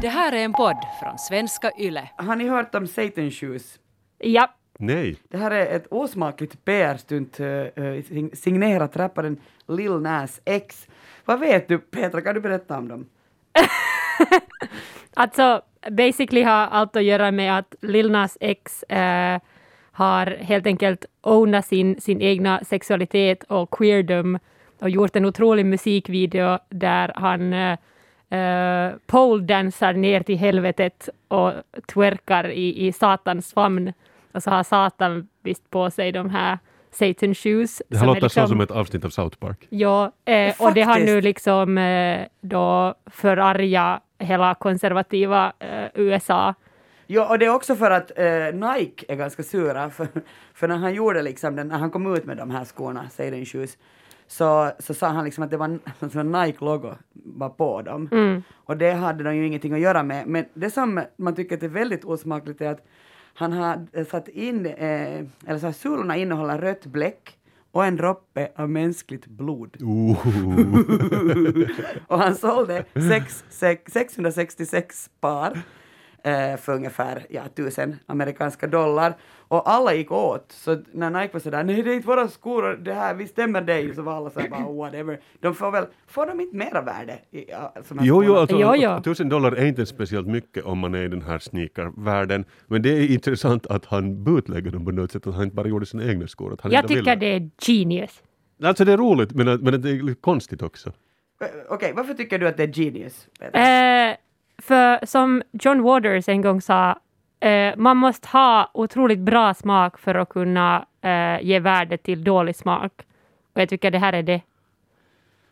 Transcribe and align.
Det 0.00 0.08
här 0.08 0.32
är 0.32 0.44
en 0.44 0.52
podd 0.52 0.76
från 1.02 1.18
svenska 1.18 1.70
YLE. 1.78 2.08
Har 2.16 2.36
ni 2.36 2.48
hört 2.48 2.74
om 2.74 2.86
Satan 2.86 3.30
Shoes? 3.30 3.78
Ja, 4.18 4.54
Nej. 4.78 5.16
Det 5.28 5.38
här 5.38 5.50
är 5.50 5.76
ett 5.76 5.86
osmakligt 5.90 6.64
PR-stunt 6.64 7.40
uh, 7.40 8.02
signerat 8.32 8.96
rapparen 8.96 9.40
Lil 9.68 10.00
Nas 10.00 10.40
X. 10.44 10.86
Vad 11.24 11.40
vet 11.40 11.68
du, 11.68 11.78
Petra, 11.78 12.20
kan 12.20 12.34
du 12.34 12.40
berätta 12.40 12.78
om 12.78 12.88
dem? 12.88 13.06
alltså 15.14 15.62
basically 15.90 16.42
har 16.42 16.66
allt 16.66 16.96
att 16.96 17.04
göra 17.04 17.30
med 17.30 17.58
att 17.58 17.74
Lil 17.80 18.10
Nas 18.10 18.38
X 18.40 18.82
eh, 18.82 19.40
har 19.92 20.26
helt 20.26 20.66
enkelt 20.66 21.04
ownat 21.20 21.66
sin, 21.66 22.00
sin 22.00 22.20
egna 22.20 22.64
sexualitet 22.64 23.42
och 23.42 23.70
queerdom 23.70 24.38
och 24.78 24.90
gjort 24.90 25.16
en 25.16 25.24
otrolig 25.24 25.66
musikvideo 25.66 26.58
där 26.68 27.12
han 27.16 27.52
eh, 27.52 27.78
uh, 28.32 28.98
poledansar 29.06 29.92
ner 29.92 30.22
till 30.22 30.38
helvetet 30.38 31.08
och 31.28 31.52
twerkar 31.94 32.50
i, 32.50 32.86
i 32.86 32.92
Satans 32.92 33.52
famn. 33.52 33.92
Och 34.32 34.42
så 34.42 34.50
har 34.50 34.62
Satan 34.62 35.28
visst 35.42 35.70
på 35.70 35.90
sig 35.90 36.12
de 36.12 36.30
här 36.30 36.58
Satan 36.90 37.34
shoes. 37.34 37.82
Det 37.88 37.98
här 37.98 38.06
låter 38.06 38.20
liksom, 38.20 38.48
som 38.48 38.60
ett 38.60 38.70
avsnitt 38.70 39.04
av 39.04 39.10
South 39.10 39.36
Park. 39.38 39.66
Ja, 39.68 40.12
eh, 40.24 40.54
och 40.58 40.74
det 40.74 40.82
har 40.82 40.98
nu 40.98 41.20
liksom 41.20 41.78
eh, 41.78 42.26
då 42.40 42.94
förarga 43.06 44.00
hela 44.18 44.54
konservativa 44.54 45.52
eh, 45.58 45.86
USA. 45.94 46.54
Ja, 47.06 47.28
och 47.28 47.38
det 47.38 47.46
är 47.46 47.54
också 47.54 47.76
för 47.76 47.90
att 47.90 48.18
eh, 48.18 48.24
Nike 48.52 49.04
är 49.08 49.16
ganska 49.16 49.42
sura, 49.42 49.90
för, 49.90 50.08
för 50.54 50.68
när 50.68 50.76
han 50.76 50.94
gjorde 50.94 51.22
liksom 51.22 51.56
den, 51.56 51.68
när 51.68 51.78
han 51.78 51.90
kom 51.90 52.14
ut 52.16 52.24
med 52.24 52.36
de 52.36 52.50
här 52.50 52.64
skorna, 52.64 53.08
Satan 53.10 53.44
Shoes, 53.44 53.78
så, 54.28 54.70
så 54.78 54.94
sa 54.94 55.08
han 55.08 55.24
liksom 55.24 55.44
att 55.44 55.50
det 55.50 55.56
var 55.56 55.64
en 55.64 55.80
en 56.00 56.32
Nike-logo 56.32 56.94
var 57.12 57.48
på 57.48 57.82
dem. 57.82 58.08
Mm. 58.12 58.42
Och 58.54 58.76
det 58.76 58.92
hade 58.92 59.24
de 59.24 59.36
ju 59.36 59.46
ingenting 59.46 59.72
att 59.72 59.80
göra 59.80 60.02
med. 60.02 60.26
Men 60.26 60.44
det 60.54 60.70
som 60.70 61.02
man 61.16 61.34
tycker 61.34 61.64
är 61.64 61.68
väldigt 61.68 62.04
osmakligt 62.04 62.60
är 62.60 62.70
att 62.70 62.86
han 63.34 63.52
har 63.52 64.04
satt 64.04 64.28
in, 64.28 64.66
eh, 64.66 65.24
eller 65.46 65.58
så 65.58 65.66
här, 65.66 65.72
sulorna 65.72 66.16
innehåller 66.16 66.58
rött 66.58 66.86
bläck 66.86 67.38
och 67.72 67.84
en 67.84 67.96
droppe 67.96 68.48
av 68.56 68.70
mänskligt 68.70 69.26
blod. 69.26 69.76
och 72.06 72.18
han 72.18 72.36
sålde 72.36 72.84
sex, 73.10 73.44
sex, 73.48 73.92
666 73.92 75.10
par 75.20 75.58
eh, 76.22 76.56
för 76.56 76.74
ungefär 76.74 77.26
ja, 77.30 77.42
1000 77.44 77.96
amerikanska 78.06 78.66
dollar. 78.66 79.16
Och 79.48 79.70
alla 79.70 79.94
gick 79.94 80.12
åt. 80.12 80.52
Så 80.52 80.76
när 80.92 81.10
Nike 81.10 81.32
var 81.32 81.40
sådär, 81.40 81.64
nej 81.64 81.82
det 81.82 81.90
är 81.90 81.94
inte 81.94 82.06
våra 82.08 82.28
skor, 82.28 82.78
det 82.82 82.92
här, 82.92 83.14
vi 83.14 83.26
stämmer 83.26 83.60
dig, 83.60 83.94
så 83.94 84.02
var 84.02 84.12
alla 84.12 84.30
såhär 84.30 84.48
bara 84.48 84.72
whatever. 84.72 85.20
De 85.40 85.54
får 85.54 85.70
väl, 85.70 85.84
får 86.06 86.26
de 86.26 86.40
inte 86.40 86.56
mera 86.56 86.80
värde? 86.82 87.18
I, 87.30 87.44
som 87.84 87.98
Jo, 88.02 88.24
jo, 88.24 88.34
alltså, 88.36 88.56
Jo, 88.60 88.74
jo. 88.76 89.02
tusen 89.04 89.28
dollar 89.28 89.52
är 89.52 89.64
inte 89.66 89.86
speciellt 89.86 90.26
mycket 90.26 90.64
om 90.64 90.78
man 90.78 90.94
är 90.94 91.02
i 91.02 91.08
den 91.08 91.22
här 91.22 91.38
sneakervärlden. 91.38 92.44
Men 92.66 92.82
det 92.82 92.90
är 92.90 93.10
intressant 93.12 93.66
att 93.66 93.84
han 93.86 94.24
bootlägger 94.24 94.70
dem 94.70 94.84
på 94.84 94.90
något 94.90 95.12
sätt, 95.12 95.26
att 95.26 95.34
han 95.34 95.44
inte 95.44 95.56
bara 95.56 95.68
gjorde 95.68 95.86
sina 95.86 96.04
egna 96.04 96.26
skor. 96.26 96.52
Att 96.52 96.60
han 96.60 96.72
Jag 96.72 96.84
inte 96.84 96.94
ville. 96.94 97.00
tycker 97.04 97.16
det 97.16 97.26
är 97.26 97.50
genius. 97.66 98.22
Alltså 98.62 98.84
det 98.84 98.92
är 98.92 98.96
roligt, 98.96 99.32
men, 99.32 99.46
men 99.60 99.82
det 99.82 99.90
är 99.90 100.02
lite 100.02 100.20
konstigt 100.20 100.62
också. 100.62 100.92
Eh, 101.40 101.46
Okej, 101.68 101.92
varför 101.96 102.14
tycker 102.14 102.38
du 102.38 102.48
att 102.48 102.56
det 102.56 102.62
är 102.62 102.72
genius? 102.80 103.28
Eh, 103.40 104.16
för 104.62 105.06
som 105.06 105.42
John 105.52 105.82
Waters 105.82 106.28
en 106.28 106.42
gång 106.42 106.60
sa, 106.60 106.98
eh, 107.40 107.76
man 107.76 107.96
måste 107.96 108.28
ha 108.28 108.70
otroligt 108.74 109.18
bra 109.18 109.54
smak 109.54 109.98
för 109.98 110.14
att 110.14 110.28
kunna 110.28 110.86
eh, 111.00 111.42
ge 111.42 111.60
värde 111.60 111.96
till 111.96 112.24
dålig 112.24 112.56
smak. 112.56 112.92
Och 113.52 113.60
jag 113.60 113.68
tycker 113.68 113.90
det 113.90 113.98
här 113.98 114.12
är 114.12 114.22
det. 114.22 114.40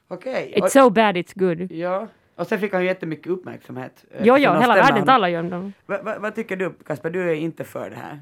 Okej. 0.09 0.55
It's 0.57 0.63
och- 0.63 0.71
so 0.71 0.91
bad 0.91 1.17
it's 1.17 1.33
good. 1.35 1.73
Ja. 1.73 2.09
Och 2.37 2.47
sen 2.47 2.59
fick 2.61 2.73
han 2.73 2.83
ju 2.83 2.89
jättemycket 2.89 3.27
uppmärksamhet. 3.27 4.05
eh, 4.11 4.21
Jo, 4.25 4.35
för 4.35 4.41
jo, 4.43 4.51
hela 4.61 4.75
världen 4.75 5.05
talar 5.05 5.29
ju 5.29 5.39
om 5.39 5.51
dem. 5.51 5.73
Va, 5.87 6.03
va, 6.03 6.17
vad 6.19 6.35
tycker 6.35 6.57
du, 6.57 6.73
Kasper? 6.87 7.11
Du 7.11 7.31
är 7.31 7.35
inte 7.35 7.65
för 7.65 7.91
det 7.91 7.97
här. 7.97 8.21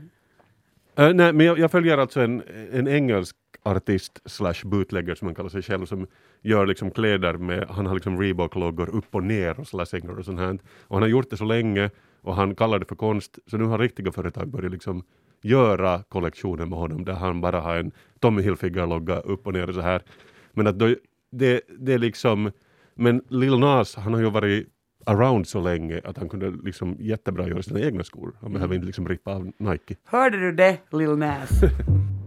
Eh, 1.08 1.14
nej, 1.14 1.32
men 1.32 1.46
jag, 1.46 1.58
jag 1.58 1.70
följer 1.70 1.98
alltså 1.98 2.20
en, 2.20 2.42
en 2.72 2.88
engelsk 2.88 3.36
artist 3.62 4.20
slash 4.24 4.54
bootlegger 4.64 5.14
som 5.14 5.28
han 5.28 5.34
kallar 5.34 5.48
sig 5.48 5.62
själv 5.62 5.86
som 5.86 6.06
gör 6.42 6.66
liksom 6.66 6.90
kläder 6.90 7.34
med, 7.34 7.66
han 7.70 7.86
har 7.86 7.94
liksom 7.94 8.20
Reebok-loggor 8.20 8.88
upp 8.96 9.14
och 9.14 9.22
ner 9.22 9.60
och 9.60 9.66
slashingar 9.66 10.18
och 10.18 10.24
sånt 10.24 10.38
här. 10.40 10.58
Och 10.82 10.96
han 10.96 11.02
har 11.02 11.08
gjort 11.08 11.30
det 11.30 11.36
så 11.36 11.44
länge 11.44 11.90
och 12.22 12.36
han 12.36 12.54
kallar 12.54 12.78
det 12.78 12.84
för 12.84 12.96
konst 12.96 13.38
så 13.46 13.56
nu 13.56 13.64
har 13.64 13.78
riktiga 13.78 14.12
företag 14.12 14.48
börjat 14.48 14.72
liksom 14.72 15.04
göra 15.42 16.02
kollektioner 16.02 16.66
med 16.66 16.78
honom 16.78 17.04
där 17.04 17.12
han 17.12 17.40
bara 17.40 17.60
har 17.60 17.76
en 17.76 17.92
Tommy 18.20 18.42
Hilfiger-logga 18.42 19.20
upp 19.20 19.46
och 19.46 19.52
ner 19.52 19.72
så 19.72 19.80
här. 19.80 20.02
Men 20.52 20.66
att 20.66 20.78
då, 20.78 20.94
det, 21.32 21.60
det 21.78 21.92
är 21.92 21.98
liksom, 21.98 22.50
men 22.94 23.22
Lil 23.28 23.58
Nas 23.58 23.94
han 23.94 24.14
har 24.14 24.20
ju 24.20 24.30
varit 24.30 24.68
around 25.06 25.48
så 25.48 25.60
länge 25.60 26.00
att 26.04 26.18
han 26.18 26.28
kunde 26.28 26.50
liksom 26.50 26.96
jättebra 27.00 27.48
göra 27.48 27.62
sina 27.62 27.80
egna 27.80 28.04
skor. 28.04 28.32
Han 28.40 28.52
behöver 28.52 28.74
inte 28.74 28.86
liksom 28.86 29.08
rippa 29.08 29.34
av 29.34 29.52
Nike. 29.58 29.96
Hörde 30.04 30.38
du 30.40 30.52
det, 30.52 30.78
Lil 30.92 31.16
Nas? 31.16 31.50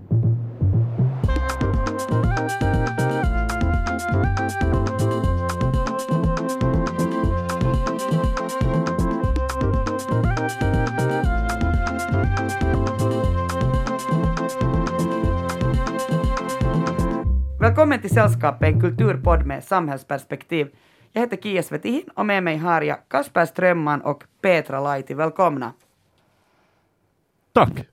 Välkommen 17.59 18.01
till 18.01 18.09
Sällskapet, 18.09 18.73
en 18.73 18.81
kulturpodd 18.81 19.45
med 19.45 19.63
samhällsperspektiv. 19.63 20.67
Jag 21.11 21.21
heter 21.21 21.38
Kia 21.38 21.63
Svetihin 21.63 22.09
och 22.16 22.25
med 22.25 22.43
mig 22.43 22.57
har 22.57 22.81
jag 22.81 22.97
Kasper 23.09 23.45
Strömman 23.45 24.01
och 24.01 24.23
Petra 24.41 24.81
Laiti. 24.81 25.13
Välkomna. 25.13 25.73
Tack! 27.53 27.71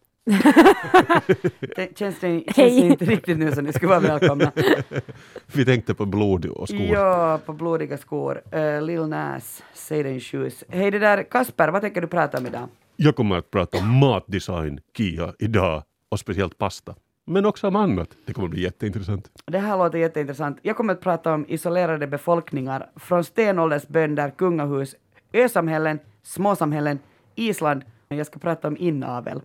Det 1.77 1.99
känns 1.99 2.21
det, 2.21 2.45
känns 2.47 2.57
det 2.57 2.87
inte 2.87 3.05
riktigt 3.05 3.39
nu 3.39 3.53
som 3.53 3.65
ni 3.65 3.73
skulle 3.73 3.89
vara 3.89 4.01
välkomna. 4.01 4.53
Vi 5.53 5.65
tänkte 5.65 5.95
på 5.95 6.07
blod 6.07 6.47
och 6.47 6.69
skor. 6.69 6.81
Ja, 6.81 7.41
på 7.47 7.53
blodiga 7.53 7.99
skor. 7.99 8.43
Uh, 8.55 8.83
Lil 8.83 9.07
Nas, 9.07 9.63
Satan 9.75 10.21
Shoes. 10.21 10.65
Hej 10.69 10.91
det 10.91 10.99
där, 10.99 11.23
Kasper, 11.23 11.69
vad 11.69 11.83
tänker 11.83 12.01
du 12.01 12.07
prata 12.07 12.39
om 12.39 12.47
idag? 12.47 12.69
Jag 12.97 13.17
kommer 13.17 13.37
att 13.37 13.51
prata 13.51 13.79
om 13.79 13.99
matdesign, 13.99 14.81
Kia, 14.97 15.35
idag 15.39 15.83
och 16.09 16.19
speciellt 16.19 16.59
pasta. 16.59 16.95
Men 17.25 17.47
också 17.47 17.69
om 17.69 17.77
annat. 17.77 18.09
Det 18.27 18.33
kommer 18.33 18.47
att 18.47 18.51
bli 18.51 18.63
jätteintressant. 18.63 19.31
Det 19.47 19.59
här 19.59 19.79
låter 19.79 19.99
jätteintressant. 19.99 20.59
Jag 20.63 20.77
kommer 20.77 20.93
att 20.93 21.01
prata 21.01 21.35
om 21.35 21.47
isolerade 21.49 22.07
befolkningar 22.07 22.91
från 22.97 23.25
stenåldersbönder, 23.25 24.31
kungahus, 24.31 24.97
ösamhällen, 25.33 25.99
småsamhällen, 26.23 26.99
Island. 27.35 27.85
Jag 28.09 28.27
ska 28.27 28.39
prata 28.39 28.69
om 28.69 28.77
inavel. 28.77 29.41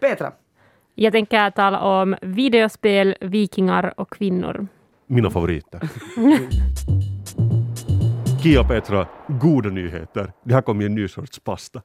Petra, 0.00 0.32
Jag 0.94 1.12
tänker 1.12 1.50
tala 1.50 1.80
om 1.80 2.16
videospel, 2.22 3.16
vikingar 3.20 3.94
och 3.96 4.10
kvinnor. 4.12 4.66
Mina 5.06 5.30
favoriter. 5.30 5.88
Kia 8.42 8.64
Petra, 8.64 9.06
goda 9.28 9.68
nyheter. 9.70 10.32
Det 10.44 10.54
har 10.54 10.62
kommit 10.62 10.86
en 10.86 10.94
ny 10.94 11.08
sorts 11.08 11.38
pasta. 11.38 11.82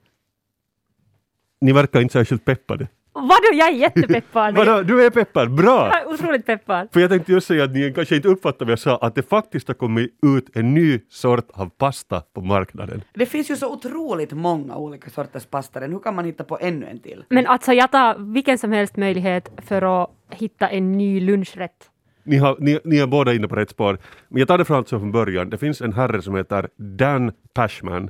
Ni 1.61 1.71
verkar 1.71 2.01
inte 2.01 2.13
särskilt 2.13 2.45
peppade. 2.45 2.87
Vadå, 3.13 3.49
jag 3.53 3.67
är 3.67 3.73
jättepeppad! 3.73 4.55
Vadå, 4.57 4.81
du 4.81 5.05
är 5.05 5.09
peppad? 5.09 5.55
Bra! 5.55 5.87
Jag 5.87 6.01
är 6.01 6.13
otroligt 6.13 6.45
peppad. 6.45 6.87
För 6.93 6.99
jag 6.99 7.09
tänkte 7.09 7.31
just 7.31 7.47
säga 7.47 7.63
att 7.63 7.71
ni 7.73 7.93
kanske 7.93 8.15
inte 8.15 8.27
uppfattade 8.27 8.65
vad 8.65 8.71
jag 8.71 8.79
sa, 8.79 8.97
att 8.97 9.15
det 9.15 9.29
faktiskt 9.29 9.67
har 9.67 9.75
kommit 9.75 10.19
ut 10.25 10.49
en 10.55 10.73
ny 10.73 10.99
sort 11.09 11.49
av 11.53 11.69
pasta 11.69 12.21
på 12.33 12.41
marknaden. 12.41 13.03
det 13.13 13.25
finns 13.25 13.51
ju 13.51 13.55
så 13.55 13.73
otroligt 13.73 14.31
många 14.31 14.75
olika 14.75 15.09
sorters 15.09 15.45
pastor. 15.45 15.81
Hur 15.81 15.99
kan 15.99 16.15
man 16.15 16.25
hitta 16.25 16.43
på 16.43 16.57
ännu 16.61 16.85
en 16.85 16.99
till? 16.99 17.25
Men 17.29 17.47
alltså 17.47 17.73
jag 17.73 17.91
tar 17.91 18.33
vilken 18.33 18.57
som 18.57 18.71
helst 18.71 18.97
möjlighet 18.97 19.51
för 19.67 20.03
att 20.03 20.09
hitta 20.29 20.69
en 20.69 20.91
ny 20.91 21.19
lunchrätt. 21.19 21.89
Ni, 22.23 22.37
har, 22.37 22.57
ni, 22.59 22.79
ni 22.83 22.97
är 22.97 23.07
båda 23.07 23.33
inne 23.33 23.47
på 23.47 23.55
rätt 23.55 23.69
spår. 23.69 23.97
Men 24.27 24.39
jag 24.39 24.47
tar 24.47 24.57
det 24.57 24.65
från, 24.65 24.77
alltså 24.77 24.99
från 24.99 25.11
början. 25.11 25.49
Det 25.49 25.57
finns 25.57 25.81
en 25.81 25.93
herre 25.93 26.21
som 26.21 26.35
heter 26.35 26.69
Dan 26.77 27.31
Pashman 27.53 28.09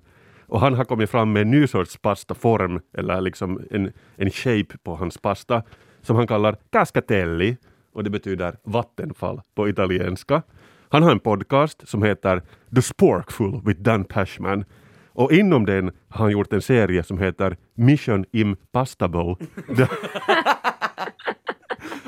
och 0.53 0.59
han 0.59 0.74
har 0.74 0.84
kommit 0.84 1.09
fram 1.09 1.34
med 1.34 1.41
en 1.41 1.52
ny 1.52 1.67
sorts 1.67 1.97
pastaform, 1.97 2.79
eller 2.97 3.22
liksom 3.22 3.61
en, 3.72 3.91
en 4.16 4.29
shape 4.29 4.78
på 4.84 4.96
hans 4.96 5.17
pasta, 5.17 5.64
som 6.02 6.16
han 6.16 6.28
kallar 6.28 6.58
cascatelli, 6.70 7.58
och 7.94 8.03
det 8.03 8.09
betyder 8.09 8.58
vattenfall 8.64 9.41
på 9.55 9.70
italienska. 9.70 10.41
Han 10.90 11.03
har 11.03 11.11
en 11.11 11.20
podcast 11.20 11.90
som 11.90 12.03
heter 12.03 12.41
The 12.76 12.82
Sporkful 12.82 13.61
with 13.66 13.82
Dan 13.82 14.05
Pashman, 14.05 14.66
och 15.08 15.32
inom 15.32 15.66
den 15.66 15.91
har 16.09 16.26
han 16.26 16.32
gjort 16.32 16.53
en 16.53 16.61
serie 16.61 17.03
som 17.03 17.17
heter 17.17 17.58
Mission 17.73 18.26
Impastable. 18.32 19.35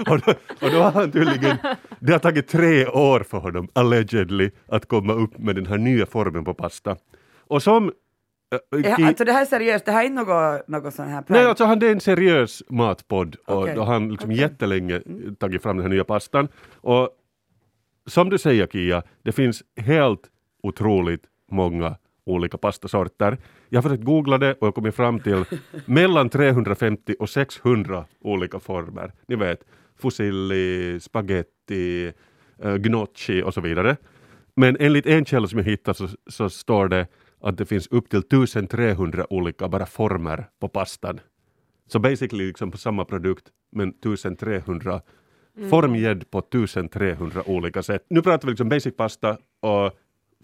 Och 0.09 0.19
då, 0.19 0.33
och 0.61 0.71
då 0.71 0.79
har 0.81 0.91
han 0.91 1.11
tydligen, 1.11 1.57
det 1.99 2.11
har 2.11 2.19
tagit 2.19 2.47
tre 2.47 2.87
år 2.87 3.19
för 3.19 3.37
honom, 3.37 3.67
allegedly, 3.73 4.51
att 4.67 4.87
komma 4.87 5.13
upp 5.13 5.37
med 5.37 5.55
den 5.55 5.65
här 5.65 5.77
nya 5.77 6.05
formen 6.05 6.45
på 6.45 6.53
pasta. 6.53 6.95
Och 7.47 7.63
som... 7.63 7.91
Ja, 8.49 9.07
alltså 9.07 9.25
det 9.25 9.31
här 9.31 9.41
är 9.41 9.45
seriöst, 9.45 9.85
det 9.85 9.91
här 9.91 10.01
är 10.01 10.05
inte 10.05 10.23
något, 10.23 10.67
något 10.67 10.93
sån 10.93 11.07
här 11.07 11.23
Nej, 11.27 11.45
alltså 11.45 11.65
han 11.65 11.79
det 11.79 11.87
är 11.87 11.91
en 11.91 11.99
seriös 11.99 12.63
matpodd 12.69 13.35
och 13.45 13.67
då 13.75 13.81
har 13.81 13.93
han 13.93 14.11
liksom 14.11 14.31
jättelänge 14.31 15.01
tagit 15.39 15.63
fram 15.63 15.77
den 15.77 15.85
här 15.85 15.89
nya 15.89 16.03
pastan. 16.03 16.47
Och 16.75 17.09
som 18.05 18.29
du 18.29 18.37
säger 18.37 18.67
Kia, 18.67 19.03
det 19.23 19.31
finns 19.31 19.63
helt 19.77 20.21
otroligt 20.63 21.23
många 21.51 21.95
olika 22.25 22.57
pastasorter. 22.57 23.37
Jag 23.69 23.77
har 23.77 23.89
försökt 23.89 24.03
googla 24.03 24.37
det 24.37 24.53
och 24.53 24.67
jag 24.67 24.75
kommit 24.75 24.95
fram 24.95 25.19
till 25.19 25.45
mellan 25.85 26.29
350 26.29 27.15
och 27.19 27.29
600 27.29 28.05
olika 28.19 28.59
former. 28.59 29.13
Ni 29.27 29.35
vet, 29.35 29.59
fusilli, 29.99 30.99
spaghetti, 30.99 32.13
eh, 32.63 32.75
gnocchi 32.75 33.43
och 33.43 33.53
så 33.53 33.61
vidare. 33.61 33.97
Men 34.55 34.77
enligt 34.79 35.05
en 35.05 35.25
källa 35.25 35.47
som 35.47 35.59
jag 35.59 35.65
hittade 35.65 35.97
så, 35.97 36.07
så 36.27 36.49
står 36.49 36.87
det 36.87 37.07
att 37.45 37.57
det 37.57 37.65
finns 37.65 37.87
upp 37.87 38.09
till 38.09 38.19
1300 38.19 39.25
olika 39.29 39.69
bara 39.69 39.85
former 39.85 40.49
på 40.59 40.67
pastan. 40.67 41.19
Så 41.87 41.99
basically 41.99 42.47
liksom 42.47 42.71
på 42.71 42.77
samma 42.77 43.05
produkt 43.05 43.45
men 43.71 43.89
1300 43.89 45.01
formgedd 45.69 46.31
på 46.31 46.39
1300 46.39 47.43
olika 47.45 47.83
sätt. 47.83 48.05
Nu 48.09 48.21
pratar 48.21 48.47
vi 48.47 48.51
liksom 48.51 48.69
basic 48.69 48.95
pasta 48.97 49.37
och 49.59 49.91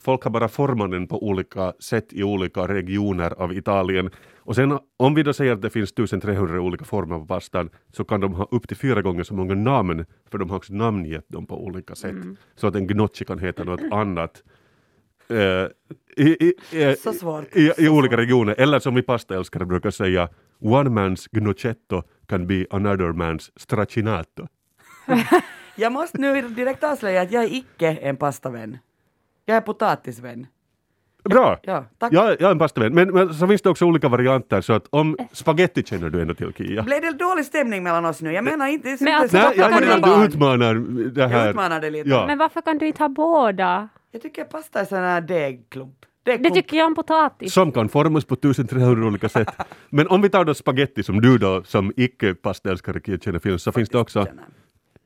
folk 0.01 0.23
har 0.23 0.31
bara 0.31 0.47
format 0.47 0.91
den 0.91 1.07
på 1.07 1.27
olika 1.27 1.73
sätt 1.79 2.13
i 2.13 2.23
olika 2.23 2.67
regioner 2.67 3.33
av 3.41 3.53
Italien. 3.53 4.09
Och 4.37 4.55
sen 4.55 4.79
om 4.97 5.15
vi 5.15 5.23
då 5.23 5.33
säger 5.33 5.53
att 5.53 5.61
det 5.61 5.69
finns 5.69 5.91
1300 5.91 6.61
olika 6.61 6.85
former 6.85 7.19
på 7.19 7.25
pastan 7.25 7.69
så 7.91 8.03
kan 8.03 8.21
de 8.21 8.33
ha 8.33 8.47
upp 8.51 8.67
till 8.67 8.77
fyra 8.77 9.01
gånger 9.01 9.23
så 9.23 9.33
många 9.33 9.55
namn 9.55 10.05
för 10.29 10.37
de 10.37 10.49
har 10.49 10.57
också 10.57 10.73
namngett 10.73 11.29
dem 11.29 11.45
på 11.45 11.63
olika 11.63 11.95
sätt. 11.95 12.15
Så 12.55 12.67
att 12.67 12.75
en 12.75 12.87
gnocchi 12.87 13.25
kan 13.25 13.39
heta 13.39 13.63
något 13.63 13.81
annat 13.91 14.43
i, 15.31 16.21
i, 16.23 16.53
i, 16.71 16.95
i, 17.53 17.71
i 17.77 17.89
olika 17.89 18.17
regioner. 18.17 18.55
Eller 18.57 18.79
som 18.79 18.95
vi 18.95 19.01
pastaälskare 19.01 19.65
brukar 19.65 19.91
säga, 19.91 20.29
one 20.59 20.89
man's 20.89 21.27
gnocetto 21.31 22.03
can 22.27 22.47
be 22.47 22.65
another 22.69 23.13
man's 23.13 23.51
stracinato. 23.55 24.47
Jag 25.75 25.91
måste 25.91 26.17
nu 26.17 26.41
direkt 26.41 26.83
avslöja 26.83 27.21
att 27.21 27.31
jag 27.31 27.43
är 27.43 27.53
icke 27.53 27.87
en 27.87 28.17
pastavän. 28.17 28.77
Jag 29.45 29.57
är 29.57 29.61
potatisvän. 29.61 30.47
Bra! 31.23 31.59
Ja, 31.63 31.85
tack. 31.99 32.13
Jag, 32.13 32.29
jag 32.29 32.41
är 32.41 32.51
en 32.51 32.59
pastavän. 32.59 32.93
Men, 32.93 33.13
men 33.13 33.33
så 33.33 33.47
finns 33.47 33.61
det 33.61 33.69
också 33.69 33.85
olika 33.85 34.09
varianter 34.09 34.61
så 34.61 34.73
att 34.73 34.87
om 34.89 35.17
spaghetti 35.31 35.83
känner 35.83 36.09
du 36.09 36.21
ändå 36.21 36.33
till 36.33 36.53
Kia. 36.53 36.83
Blev 36.83 37.01
det 37.01 37.11
dålig 37.11 37.45
stämning 37.45 37.83
mellan 37.83 38.05
oss 38.05 38.21
nu? 38.21 38.31
Jag 38.33 38.43
menar 38.43 38.67
inte... 38.67 38.97
Men 38.99 39.15
alltså, 39.15 39.37
Nej, 39.37 39.53
jag 39.55 39.71
menar 39.81 40.19
du- 40.19 40.25
utmanar 40.25 40.75
det 41.11 41.27
här. 41.27 41.39
Jag 41.39 41.49
utmanar 41.49 41.81
dig 41.81 41.91
lite. 41.91 42.09
Ja. 42.09 42.27
Men 42.27 42.37
varför 42.37 42.61
kan 42.61 42.77
du 42.77 42.87
inte 42.87 43.03
ha 43.03 43.09
båda? 43.09 43.89
Jag 44.11 44.21
tycker 44.21 44.43
pasta 44.43 44.79
är 44.79 44.85
sån 44.85 44.97
här 44.97 45.21
degklump. 45.21 45.95
Det 46.23 46.49
tycker 46.49 46.77
jag 46.77 46.87
om 46.87 46.95
potatis. 46.95 47.53
Som 47.53 47.71
kan 47.71 47.89
formas 47.89 48.25
på 48.25 48.33
1300 48.33 49.07
olika 49.07 49.29
sätt. 49.29 49.47
Men 49.89 50.07
om 50.07 50.21
vi 50.21 50.29
tar 50.29 50.45
då 50.45 50.53
spaghetti 50.53 51.03
som 51.03 51.21
du 51.21 51.37
då 51.37 51.63
som 51.63 51.91
icke-pastaälskare 51.97 52.99
Kia 53.05 53.17
känner 53.17 53.39
till 53.39 53.59
så 53.59 53.71
finns 53.71 53.89
det 53.89 53.99
också 53.99 54.27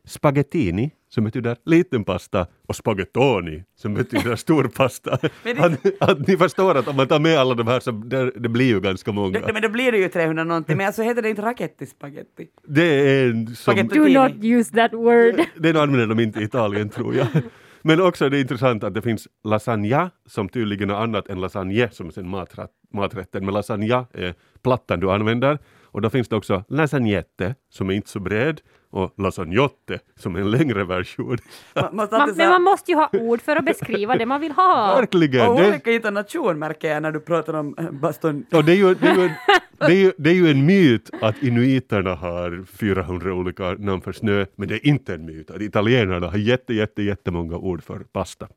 spaghettini 0.05 0.91
som 1.09 1.23
betyder 1.23 1.57
liten 1.65 2.03
pasta 2.03 2.47
och 2.67 2.75
spaghettoni 2.75 3.63
som 3.75 3.93
betyder 3.93 4.35
stor 4.35 4.63
pasta. 4.63 5.17
Det- 5.43 5.59
att, 5.59 6.09
att 6.09 6.27
ni 6.27 6.37
förstår 6.37 6.75
att 6.75 6.87
om 6.87 6.95
man 6.95 7.07
tar 7.07 7.19
med 7.19 7.37
alla 7.37 7.53
de 7.53 7.67
här 7.67 7.79
så 7.79 7.91
det, 7.91 8.31
det 8.35 8.49
blir 8.49 8.65
ju 8.65 8.79
ganska 8.79 9.11
många. 9.11 9.39
Det, 9.39 9.53
men 9.53 9.61
då 9.61 9.69
blir 9.69 9.91
det 9.91 9.97
ju 9.97 10.09
300 10.09 10.43
någonting, 10.43 10.77
men 10.77 10.85
alltså 10.87 11.01
heter 11.01 11.21
det 11.21 11.29
inte 11.29 11.41
raketti-spagetti? 11.41 12.47
Det 12.67 12.83
är 12.83 13.29
en 13.29 13.47
som, 13.47 13.55
Spaghetti. 13.55 13.97
Do 13.99 14.07
not 14.07 14.31
use 14.43 14.73
that 14.73 14.93
word. 14.93 15.41
den 15.55 15.77
använder 15.77 16.07
de 16.07 16.19
inte 16.23 16.39
i 16.39 16.43
Italien 16.43 16.89
tror 16.89 17.15
jag. 17.15 17.27
Men 17.81 18.01
också 18.01 18.25
är 18.25 18.29
det 18.29 18.39
intressant 18.39 18.83
att 18.83 18.93
det 18.93 19.01
finns 19.01 19.27
lasagna 19.43 20.11
som 20.25 20.49
tydligen 20.49 20.89
är 20.89 20.93
annat 20.93 21.27
än 21.29 21.41
lasagne 21.41 21.89
som 21.91 22.07
är 22.07 22.11
sen 22.11 22.27
maträtt, 22.29 22.69
maträtten. 22.93 23.45
Men 23.45 23.53
lasagna 23.53 24.07
är 24.13 24.33
plattan 24.63 24.99
du 24.99 25.11
använder. 25.11 25.59
Och 25.83 26.01
då 26.01 26.09
finns 26.09 26.27
det 26.27 26.35
också 26.35 26.63
lasagnette 26.69 27.55
som 27.69 27.89
är 27.89 27.93
inte 27.93 28.09
så 28.09 28.19
bred 28.19 28.61
och 28.95 29.13
lasagnotte 29.17 29.99
som 30.15 30.35
en 30.35 30.51
längre 30.51 30.83
version. 30.83 31.37
Man, 31.75 31.95
Man, 32.11 32.33
men 32.37 32.49
man 32.49 32.61
måste 32.61 32.91
ju 32.91 32.97
ha 32.97 33.09
ord 33.13 33.41
för 33.41 33.55
att 33.55 33.65
beskriva 33.65 34.15
det 34.17 34.25
man 34.25 34.41
vill 34.41 34.51
ha. 34.51 34.95
Verkligen! 34.99 35.47
och 35.47 35.59
Det, 35.59 35.69
olika 35.69 35.91
intonation 35.91 36.59
märker 36.59 36.93
jag 36.93 37.01
när 37.01 37.11
du 37.11 37.19
pratar 37.19 37.53
om 37.53 37.75
eh, 37.77 37.91
baston. 37.91 38.45
och 38.51 38.63
det, 38.63 38.71
är 38.71 38.75
ju, 38.75 38.93
det, 38.95 39.07
är 39.07 39.15
ju 39.15 39.23
en, 39.23 39.31
det, 39.77 39.85
är 39.85 39.95
ju, 39.95 40.11
det 40.17 40.29
är 40.29 40.33
ju 40.33 40.51
en 40.51 40.65
myt 40.65 41.09
att 41.21 41.43
inuiterna 41.43 42.15
har 42.15 42.65
400 42.65 43.33
olika 43.33 43.63
namn 43.63 44.01
för 44.01 44.13
snö, 44.13 44.45
men 44.55 44.67
det 44.67 44.75
är 44.75 44.87
inte 44.87 45.13
en 45.13 45.25
myt 45.25 45.51
att 45.51 45.61
italienarna 45.61 46.27
har 46.27 46.37
jätte, 46.37 46.73
jätte, 46.73 47.03
jättemånga 47.03 47.57
ord 47.57 47.83
för 47.83 47.99
pasta. 47.99 48.47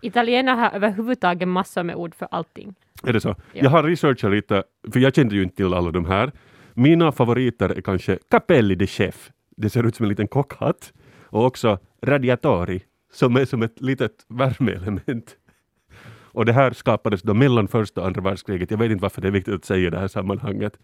Italienare 0.00 0.56
har 0.56 0.70
överhuvudtaget 0.70 1.48
massor 1.48 1.82
med 1.82 1.96
ord 1.96 2.14
för 2.14 2.28
allting. 2.30 2.74
Är 3.02 3.12
det 3.12 3.20
så? 3.20 3.36
Jag 3.52 3.70
har 3.70 3.82
researchat 3.82 4.30
lite, 4.30 4.62
för 4.92 5.00
jag 5.00 5.14
kände 5.14 5.34
ju 5.34 5.42
inte 5.42 5.56
till 5.56 5.74
alla 5.74 5.90
de 5.90 6.04
här. 6.04 6.32
Mina 6.74 7.12
favoriter 7.12 7.68
är 7.68 7.80
kanske 7.80 8.18
Capelli 8.30 8.74
de 8.74 8.86
Chef. 8.86 9.30
Det 9.56 9.70
ser 9.70 9.86
ut 9.86 9.96
som 9.96 10.04
en 10.04 10.08
liten 10.08 10.28
kockhatt. 10.28 10.92
Och 11.22 11.44
också 11.44 11.78
Radiatori, 12.02 12.82
som 13.12 13.36
är 13.36 13.44
som 13.44 13.62
ett 13.62 13.80
litet 13.80 14.26
värmeelement. 14.28 15.36
Och 16.36 16.44
det 16.44 16.52
här 16.52 16.72
skapades 16.72 17.22
då 17.22 17.34
mellan 17.34 17.68
första 17.68 18.00
och 18.00 18.06
andra 18.06 18.20
världskriget. 18.20 18.70
Jag 18.70 18.78
vet 18.78 18.90
inte 18.90 19.02
varför 19.02 19.22
det 19.22 19.28
är 19.28 19.32
viktigt 19.32 19.54
att 19.54 19.64
säga 19.64 19.86
i 19.86 19.90
det 19.90 19.98
här 19.98 20.08
sammanhanget. 20.08 20.78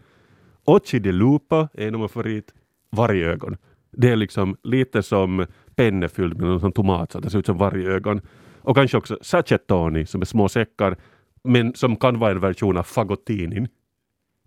Ochi 0.65 0.99
de 0.99 1.11
lupo 1.11 1.67
är 1.73 1.87
en 1.87 1.93
av 1.95 1.99
mina 1.99 2.07
favorit. 2.07 2.53
Vargögon. 2.91 3.57
Det 3.91 4.09
är 4.09 4.15
liksom 4.15 4.57
lite 4.63 5.03
som 5.03 5.45
penne 5.75 6.09
fylld 6.09 6.37
med 6.37 6.47
någon 6.47 6.59
sån 6.59 6.71
tomat 6.71 7.11
så 7.11 7.19
det 7.19 7.29
ser 7.29 7.39
ut 7.39 7.45
som 7.45 7.57
vargögon. 7.57 8.21
Och 8.61 8.75
kanske 8.75 8.97
också 8.97 9.17
sacchettoni 9.21 10.05
som 10.05 10.21
är 10.21 10.25
små 10.25 10.49
säckar 10.49 10.97
men 11.43 11.75
som 11.75 11.95
kan 11.95 12.19
vara 12.19 12.31
en 12.31 12.39
version 12.39 12.77
av 12.77 12.83
fagottinin. 12.83 13.67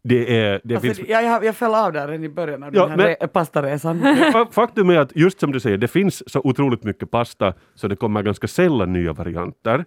Det 0.08 0.38
är, 0.40 0.60
det 0.64 0.74
Alltså, 0.74 0.94
finns, 0.94 1.08
jag, 1.08 1.44
jag, 1.44 1.56
föll 1.56 1.74
av 1.74 1.92
där 1.92 2.08
redan 2.08 2.24
i 2.24 2.28
början 2.28 2.62
av 2.62 2.74
Ja, 2.74 2.80
den 2.86 2.90
här 2.90 2.96
men- 2.96 3.06
re- 3.06 3.26
pastaresan. 3.26 4.00
Fa- 4.04 4.50
Faktum 4.52 4.90
är 4.90 4.98
att 4.98 5.16
just 5.16 5.40
som 5.40 5.52
du 5.52 5.60
säger, 5.60 5.78
det 5.78 5.88
finns 5.88 6.30
så 6.32 6.40
otroligt 6.44 6.84
mycket 6.84 7.10
pasta 7.10 7.54
så 7.74 7.88
det 7.88 7.96
kommer 7.96 8.22
ganska 8.22 8.48
sällan 8.48 8.92
nya 8.92 9.12
varianter. 9.12 9.84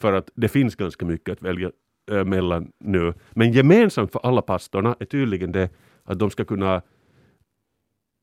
För 0.00 0.12
att 0.12 0.30
det 0.34 0.48
finns 0.48 0.76
ganska 0.76 1.06
mycket 1.06 1.32
att 1.32 1.42
välja 1.42 1.70
eh, 2.10 2.24
mellan 2.24 2.72
nu. 2.80 3.14
Men 3.30 3.52
gemensamt 3.52 4.12
för 4.12 4.20
alla 4.26 4.42
pastorna 4.42 4.96
är 5.00 5.04
tydligen 5.04 5.52
det 5.52 5.70
att 6.04 6.18
de 6.18 6.30
ska 6.30 6.44
kunna 6.44 6.74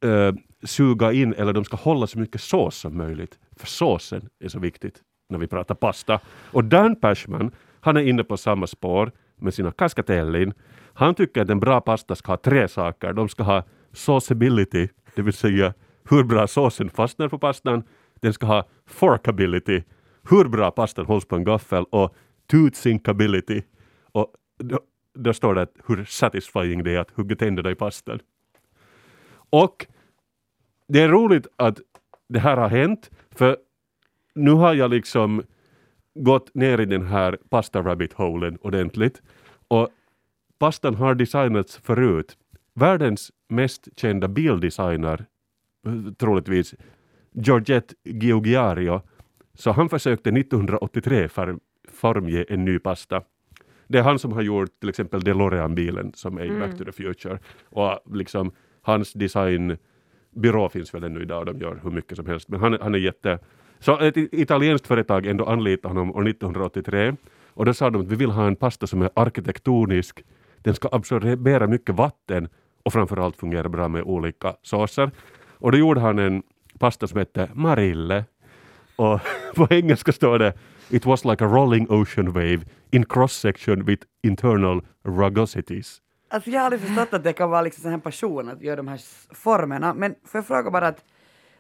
eh, 0.06 0.34
suga 0.64 1.12
in 1.12 1.34
eller 1.34 1.54
de 1.54 1.64
ska 1.66 1.78
hålla 1.78 2.08
så 2.08 2.20
mycket 2.20 2.42
sås 2.42 2.76
som 2.78 2.98
möjligt. 2.98 3.40
För 3.60 3.68
såsen 3.68 4.30
är 4.40 4.48
så 4.48 4.60
viktigt 4.60 5.02
när 5.30 5.38
vi 5.40 5.48
pratar 5.48 5.76
pasta. 5.76 6.20
Och 6.52 6.64
Dan 6.64 6.96
Pashman, 6.96 7.52
han 7.82 7.98
är 7.98 8.02
inne 8.02 8.24
på 8.24 8.38
samma 8.38 8.68
spår 8.68 9.12
med 9.36 9.54
sina 9.54 9.72
cascatellin. 9.72 10.54
Han 10.98 11.16
tycker 11.16 11.42
att 11.42 11.50
en 11.50 11.60
bra 11.60 11.82
pasta 11.82 12.16
ska 12.16 12.32
ha 12.32 12.38
tre 12.38 12.68
saker. 12.68 13.14
De 13.14 13.30
ska 13.30 13.44
ha 13.44 13.64
sauceability, 13.94 14.88
det 15.16 15.22
vill 15.22 15.34
säga 15.34 15.74
hur 16.10 16.24
bra 16.24 16.48
såsen 16.48 16.90
fastnar 16.90 17.30
på 17.30 17.40
pastan. 17.40 17.84
Den 18.22 18.34
ska 18.34 18.46
ha 18.46 18.68
forkability, 18.86 19.84
hur 20.30 20.48
bra 20.48 20.72
pastan 20.72 21.06
hålls 21.06 21.26
på 21.26 21.36
en 21.36 21.44
gaffel 21.44 21.86
och 21.90 22.16
toothsinkability. 22.48 23.62
Och 24.12 24.34
då, 24.58 24.80
då 25.14 25.34
står 25.34 25.56
det 25.56 25.62
att 25.62 25.74
hur 25.88 26.06
satisfying 26.06 26.84
det 26.84 26.96
är 26.96 27.00
att 27.00 27.12
hugga 27.12 27.36
tänderna 27.36 27.72
i 27.72 27.76
pastan. 27.76 28.20
Och 29.50 29.88
det 30.88 31.02
är 31.02 31.10
roligt 31.10 31.48
att 31.56 31.80
det 32.30 32.40
här 32.40 32.58
har 32.58 32.70
hänt, 32.70 33.12
för 33.32 33.58
nu 34.36 34.52
har 34.52 34.74
jag 34.74 34.92
liksom 34.92 35.44
gått 36.14 36.56
ner 36.56 36.80
i 36.80 36.86
den 36.86 37.06
här 37.06 37.38
pasta 37.50 37.82
rabbit 37.82 38.14
holen 38.14 38.58
ordentligt. 38.62 39.22
Och 39.68 39.90
pastan 40.66 40.96
har 40.96 41.16
designats 41.16 41.78
förut. 41.78 42.38
Världens 42.74 43.32
mest 43.50 43.88
kända 43.96 44.28
bildesigner, 44.28 45.26
troligtvis 46.18 46.76
Giorgette 47.32 47.94
Giugiaro, 48.04 49.02
så 49.54 49.72
han 49.72 49.90
försökte 49.90 50.30
1983 50.30 51.28
för, 51.28 51.58
formge 51.92 52.46
en 52.50 52.66
ny 52.66 52.80
pasta. 52.80 53.22
Det 53.88 53.98
är 53.98 54.04
han 54.04 54.20
som 54.20 54.32
har 54.32 54.42
gjort 54.42 54.80
till 54.80 54.90
exempel 54.90 55.22
DeLorean-bilen 55.22 56.12
som 56.16 56.38
är 56.38 56.46
i 56.46 56.60
Back 56.60 56.78
to 56.78 56.86
the 56.86 56.92
Future. 56.92 57.40
Och 57.70 58.00
liksom 58.18 58.52
hans 58.82 59.14
designbyrå 59.14 60.70
finns 60.70 60.94
väl 60.94 61.04
ännu 61.04 61.22
idag 61.22 61.40
och 61.40 61.46
de 61.46 61.60
gör 61.60 61.80
hur 61.84 61.92
mycket 61.92 62.18
som 62.18 62.26
helst. 62.26 62.50
Men 62.50 62.60
han, 62.60 62.74
är- 62.74 62.80
han 62.80 62.96
är 62.96 63.00
jätte... 63.00 63.40
Så 63.80 64.00
ett 64.00 64.18
italienskt 64.18 64.88
företag 64.88 65.26
ändå 65.26 65.46
anlitade 65.46 65.88
honom 65.88 66.16
år 66.16 66.28
1983 66.28 67.16
och 67.48 67.66
då 67.66 67.74
sa 67.74 67.90
de 67.90 68.02
att 68.02 68.08
vi 68.08 68.16
vill 68.16 68.32
ha 68.32 68.48
en 68.48 68.56
pasta 68.56 68.88
som 68.88 69.02
är 69.02 69.10
arkitektonisk, 69.16 70.24
den 70.66 70.76
ska 70.76 70.90
absorbera 70.92 71.68
mycket 71.68 71.96
vatten 71.96 72.50
och 72.84 72.94
framförallt 72.94 73.38
fungera 73.38 73.70
bra 73.70 73.88
med 73.88 74.04
olika 74.04 74.56
såser. 74.62 75.12
Och 75.58 75.72
då 75.72 75.78
gjorde 75.78 76.00
han 76.02 76.20
en 76.20 76.44
pasta 76.80 77.08
som 77.08 77.20
hette 77.20 77.50
Marille 77.54 78.26
och 78.96 79.20
på 79.56 79.68
engelska 79.70 80.12
står 80.12 80.40
det 80.40 80.54
It 80.90 81.06
was 81.06 81.26
like 81.26 81.46
a 81.46 81.48
rolling 81.48 81.90
ocean 81.90 82.32
wave 82.32 82.60
in 82.92 83.06
cross 83.06 83.34
section 83.34 83.86
with 83.86 84.06
internal 84.24 84.82
rugosities. 85.04 86.02
Alltså 86.30 86.50
jag 86.50 86.60
har 86.60 86.66
aldrig 86.66 86.82
förstått 86.82 87.14
att 87.14 87.24
det 87.24 87.34
kan 87.34 87.50
vara 87.50 87.62
liksom 87.62 87.86
en 87.86 87.92
här 87.92 88.00
passion 88.00 88.50
att 88.50 88.62
göra 88.62 88.76
de 88.76 88.88
här 88.88 89.02
formerna, 89.34 89.94
men 89.94 90.16
får 90.26 90.38
jag 90.38 90.46
fråga 90.46 90.72
bara 90.72 90.88
att 90.88 91.04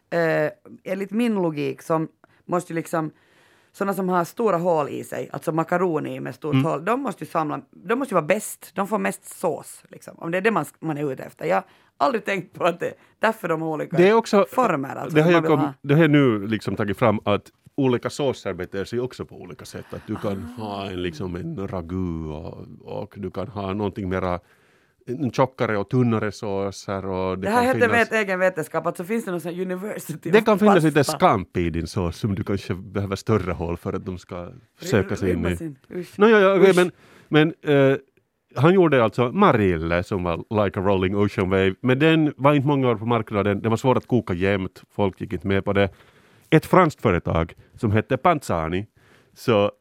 eh, 0.10 0.52
enligt 0.84 1.12
min 1.12 1.36
logik 1.36 1.82
som 1.82 2.08
måste 2.46 2.74
ju 2.74 2.76
liksom 2.76 3.12
sådana 3.76 3.94
som 3.94 4.10
har 4.10 4.24
stora 4.24 4.58
hål 4.58 4.90
i 4.90 5.04
sig, 5.04 5.30
alltså 5.34 5.52
makaroni 5.52 6.20
med 6.20 6.36
stort 6.36 6.54
Mm. 6.54 6.66
hål, 6.66 6.86
de 6.86 7.02
måste 7.02 7.24
ju 7.24 7.30
samla, 7.30 7.62
de 7.72 8.00
måste 8.00 8.14
ju 8.14 8.16
vara 8.16 8.26
bäst, 8.26 8.72
de 8.74 8.88
får 8.88 8.98
mest 8.98 9.40
sås, 9.40 9.84
liksom, 9.88 10.16
om 10.18 10.32
det 10.32 10.38
är 10.38 10.42
det 10.42 10.52
man, 10.52 10.66
man 10.80 10.98
är 10.98 11.12
ute 11.14 11.24
efter. 11.24 11.46
Jag 11.46 11.56
har 11.56 11.64
aldrig 11.98 12.26
tänkt 12.26 12.54
på 12.54 12.64
att 12.64 12.80
det 12.80 12.94
därför 13.20 13.48
de 13.48 13.62
har 13.62 13.70
olika 13.70 13.98
Det 13.98 14.10
är 14.10 14.14
också, 14.14 14.46
former. 14.52 14.96
Alltså, 14.96 15.16
det, 15.16 15.22
har 15.24 15.32
jag 15.32 15.46
kom, 15.46 15.60
ha. 15.60 15.74
det 15.82 15.94
har 15.94 16.02
jag 16.02 16.12
nu 16.12 16.48
liksom 16.48 16.76
tagit 16.76 16.98
fram 16.98 17.20
att 17.26 17.52
olika 17.78 18.10
såser 18.10 18.54
beter 18.54 18.86
sig 18.86 19.00
också 19.00 19.26
på 19.26 19.36
olika 19.36 19.66
sätt. 19.66 19.86
Att 19.94 20.08
du 20.08 20.16
kan 20.16 20.44
ha 20.44 20.86
en, 20.92 21.02
liksom 21.02 21.36
en 21.36 21.68
ragu 21.68 22.30
och, 22.30 22.68
och 22.82 23.14
du 23.18 23.32
kan 23.32 23.48
ha 23.48 23.74
någonting 23.74 24.10
mera 24.10 24.40
tjockare 25.34 25.78
och 25.78 25.90
tunnare 25.90 26.32
såser. 26.32 27.06
Och 27.06 27.40
Det 27.40 27.50
här 27.50 27.56
kan 27.56 27.66
heter 27.66 27.80
finnas- 27.80 28.12
vet, 28.12 28.14
egen 28.14 28.40
vetenskap, 28.40 28.86
alltså 28.86 29.04
finns 29.04 29.26
det 29.26 29.32
någon 29.32 29.42
sån 29.42 29.54
här 29.54 29.62
university 29.62 30.30
det 30.32 30.42
kan 30.42 30.60
finnas 30.60 30.84
lite 30.84 31.04
scampi 31.04 31.62
i 31.62 31.70
din 31.70 31.88
sås 31.88 32.18
som 32.18 32.36
du 32.36 32.44
kanske 32.44 32.74
behöver 32.74 33.16
större 33.16 33.52
hål 33.52 33.78
för 33.78 33.94
att 33.94 34.06
de 34.06 34.18
ska 34.18 34.50
söka 34.82 35.16
sig 35.16 35.32
in 35.32 35.46
i. 35.46 35.76
No, 36.18 36.28
ja, 36.28 36.56
Usch. 36.60 36.76
men 36.76 36.92
men 37.28 37.54
eh, 37.62 37.98
han 38.56 38.74
gjorde 38.74 39.04
alltså 39.04 39.32
Marille 39.32 40.04
som 40.04 40.24
var 40.24 40.66
Like 40.66 40.80
a 40.80 40.84
Rolling 40.84 41.16
Ocean 41.18 41.50
Wave, 41.50 41.76
men 41.82 42.00
den 42.00 42.34
var 42.38 42.54
inte 42.54 42.68
många 42.68 42.90
år 42.90 42.96
på 42.96 43.06
marknaden, 43.06 43.62
den 43.62 43.70
var 43.70 43.78
svår 43.78 43.98
att 43.98 44.08
koka 44.08 44.34
jämt, 44.34 44.84
folk 44.92 45.22
gick 45.22 45.34
inte 45.34 45.48
med 45.48 45.66
på 45.66 45.74
det. 45.74 45.90
Ett 46.50 46.66
franskt 46.66 47.02
företag 47.02 47.54
som 47.78 47.92
hette 47.92 48.18
Panzani, 48.18 48.86
så 49.34 49.72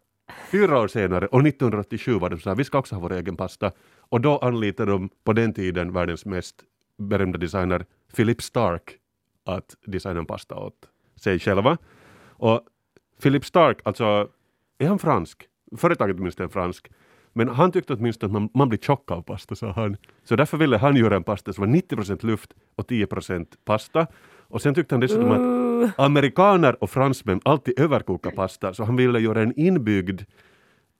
fyra 0.50 0.80
år 0.80 0.88
senare, 0.88 1.26
och 1.26 1.46
1987 1.46 2.14
var 2.18 2.30
de 2.30 2.40
så 2.40 2.48
här, 2.50 2.56
vi 2.56 2.64
ska 2.64 2.78
också 2.78 2.94
ha 2.94 3.02
vår 3.02 3.12
egen 3.12 3.36
pasta, 3.36 3.72
och 4.14 4.20
då 4.20 4.38
anlitade 4.38 4.92
de 4.92 5.08
på 5.24 5.32
den 5.32 5.52
tiden 5.52 5.92
världens 5.92 6.24
mest 6.26 6.54
berömda 6.98 7.38
designer 7.38 7.84
Philip 8.16 8.42
Stark 8.42 8.96
att 9.44 9.76
designa 9.86 10.20
en 10.20 10.26
pasta 10.26 10.54
åt 10.54 10.88
sig 11.16 11.38
själva. 11.38 11.78
Och 12.28 12.60
Philip 13.22 13.44
Stark, 13.44 13.80
alltså, 13.84 14.28
är 14.78 14.88
han 14.88 14.98
fransk? 14.98 15.48
Företaget 15.76 16.16
åtminstone 16.18 16.46
är 16.46 16.48
fransk. 16.48 16.90
Men 17.32 17.48
han 17.48 17.72
tyckte 17.72 17.94
åtminstone 17.94 18.28
att 18.28 18.32
man, 18.32 18.48
man 18.54 18.68
blir 18.68 18.78
tjock 18.78 19.10
av 19.10 19.22
pasta, 19.22 19.54
sa 19.54 19.72
han. 19.72 19.96
Så 20.24 20.36
därför 20.36 20.56
ville 20.56 20.76
han 20.76 20.96
göra 20.96 21.16
en 21.16 21.24
pasta 21.24 21.52
som 21.52 21.64
var 21.64 21.76
90% 21.76 22.26
luft 22.26 22.54
och 22.74 22.90
10% 22.90 23.46
pasta. 23.64 24.06
Och 24.38 24.62
sen 24.62 24.74
tyckte 24.74 24.94
han 24.94 25.00
dessutom 25.00 25.30
att 25.30 25.98
amerikaner 25.98 26.82
och 26.82 26.90
fransmän 26.90 27.40
alltid 27.44 27.80
överkokar 27.80 28.30
pasta, 28.30 28.74
så 28.74 28.84
han 28.84 28.96
ville 28.96 29.20
göra 29.20 29.42
en 29.42 29.58
inbyggd 29.58 30.22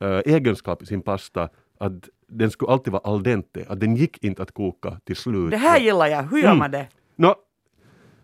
eh, 0.01 0.21
egenskap 0.25 0.83
i 0.83 0.87
sin 0.87 1.03
pasta 1.03 1.49
att 1.87 2.09
den 2.29 2.51
skulle 2.51 2.73
alltid 2.73 2.93
vara 2.93 3.03
al 3.03 3.23
dente, 3.23 3.65
att 3.69 3.81
den 3.81 3.97
gick 3.97 4.25
inte 4.25 4.43
att 4.43 4.53
koka 4.53 5.01
till 5.05 5.17
slut. 5.17 5.51
Det 5.51 5.57
här 5.57 5.79
gillar 5.79 6.07
jag, 6.07 6.23
hur 6.23 6.39
gör 6.39 6.47
Mm. 6.47 6.59
man 6.59 6.71
det? 6.71 6.89
Nå, 7.17 7.35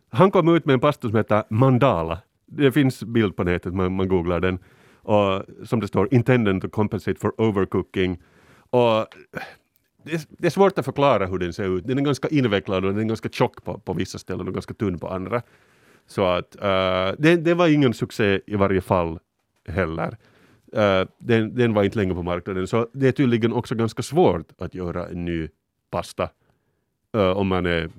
han 0.08 0.30
kom 0.30 0.48
ut 0.56 0.64
med 0.64 0.74
en 0.74 0.80
pasta 0.80 1.08
som 1.08 1.16
heter 1.16 1.44
Mandala. 1.50 2.18
Det 2.46 2.72
finns 2.72 3.02
bild 3.04 3.36
på 3.36 3.44
nätet, 3.44 3.74
man, 3.74 3.96
man 3.96 4.08
googlar 4.08 4.40
den. 4.40 4.58
Och, 5.02 5.42
som 5.64 5.80
det 5.80 5.88
står, 5.88 6.14
intended 6.14 6.62
to 6.62 6.68
compensate 6.68 7.20
for 7.20 7.40
overcooking. 7.40 8.22
Och, 8.70 9.06
det, 10.04 10.12
är, 10.12 10.20
det 10.28 10.46
är 10.46 10.50
svårt 10.50 10.78
att 10.78 10.84
förklara 10.84 11.26
hur 11.26 11.38
den 11.38 11.52
ser 11.52 11.76
ut. 11.76 11.86
Den 11.86 11.98
är 11.98 12.02
ganska 12.02 12.28
invecklad 12.28 12.84
och 12.84 12.92
den 12.92 13.00
är 13.04 13.08
ganska 13.08 13.28
tjock 13.28 13.64
på, 13.64 13.78
på 13.78 13.92
vissa 13.92 14.18
ställen 14.18 14.48
och 14.48 14.54
ganska 14.54 14.74
tunn 14.74 14.98
på 14.98 15.08
andra. 15.08 15.42
Så 16.06 16.24
att 16.24 16.56
uh, 16.56 17.14
det, 17.18 17.36
det 17.36 17.54
var 17.54 17.68
ingen 17.68 17.94
succé 17.94 18.40
i 18.46 18.56
varje 18.56 18.80
fall 18.80 19.18
heller. 19.68 20.16
Eh, 20.72 21.08
den, 21.18 21.54
den 21.54 21.74
var 21.74 21.82
inte 21.84 21.98
länge 21.98 22.14
på 22.14 22.22
marknaden, 22.22 22.66
så 22.66 22.88
det 22.92 23.08
är 23.08 23.12
tydligen 23.12 23.52
också 23.52 23.74
ganska 23.74 24.02
svårt 24.02 24.46
att 24.58 24.74
göra 24.74 25.08
en 25.08 25.24
ny 25.24 25.48
pasta 25.90 26.28
eh, 27.14 27.30
om 27.30 27.48
man 27.48 27.66
är 27.66 27.90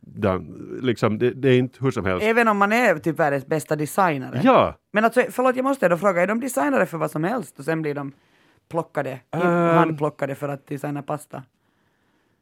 dan, 0.00 0.78
liksom, 0.82 1.18
det, 1.18 1.30
det 1.30 1.48
är 1.48 1.58
inte 1.58 1.78
hur 1.84 1.90
som 1.90 2.04
helst. 2.04 2.26
Även 2.26 2.48
om 2.48 2.58
man 2.58 2.72
är 2.72 2.98
typ 2.98 3.18
världens 3.18 3.46
bästa 3.46 3.76
designare. 3.76 4.40
Ja, 4.44 4.74
Men 4.92 5.04
alltså, 5.04 5.22
förlåt, 5.30 5.56
jag 5.56 5.62
måste 5.64 5.88
då 5.88 5.96
fråga, 5.96 6.22
är 6.22 6.26
de 6.26 6.40
designare 6.40 6.86
för 6.86 6.98
vad 6.98 7.10
som 7.10 7.24
helst 7.24 7.58
och 7.58 7.64
sen 7.64 7.82
blir 7.82 7.94
de 7.94 8.12
plockade, 8.68 9.20
Ehm. 9.30 9.42
handplockade 9.76 10.34
för 10.34 10.48
att 10.48 10.66
designa 10.66 11.02
pasta? 11.02 11.42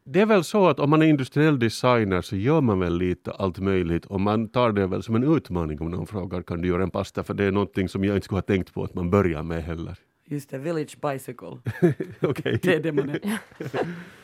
Det 0.08 0.20
är 0.20 0.26
väl 0.26 0.44
så 0.44 0.68
att 0.68 0.80
om 0.80 0.90
man 0.90 1.02
är 1.02 1.06
industriell 1.06 1.58
designer 1.58 2.20
så 2.22 2.36
gör 2.36 2.60
man 2.60 2.78
väl 2.80 2.98
lite 2.98 3.30
allt 3.32 3.58
möjligt 3.58 4.04
och 4.06 4.20
man 4.20 4.48
tar 4.48 4.72
det 4.72 4.86
väl 4.86 5.02
som 5.02 5.14
en 5.14 5.36
utmaning 5.36 5.80
om 5.80 5.90
någon 5.90 6.06
frågar 6.06 6.42
kan 6.42 6.60
du 6.60 6.68
göra 6.68 6.82
en 6.82 6.90
pasta 6.90 7.22
för 7.22 7.34
det 7.34 7.44
är 7.44 7.52
någonting 7.52 7.88
som 7.88 8.04
jag 8.04 8.16
inte 8.16 8.24
skulle 8.24 8.36
ha 8.36 8.42
tänkt 8.42 8.74
på 8.74 8.84
att 8.84 8.94
man 8.94 9.10
börjar 9.10 9.42
med 9.42 9.64
heller. 9.64 9.94
Just 10.28 10.50
det, 10.50 10.58
Village 10.58 10.96
Bicycle. 11.02 11.58
Okej. 12.20 12.58
Det 12.62 12.74
är 12.74 12.80
det 12.82 12.92
man 12.92 13.10
är. 13.10 13.20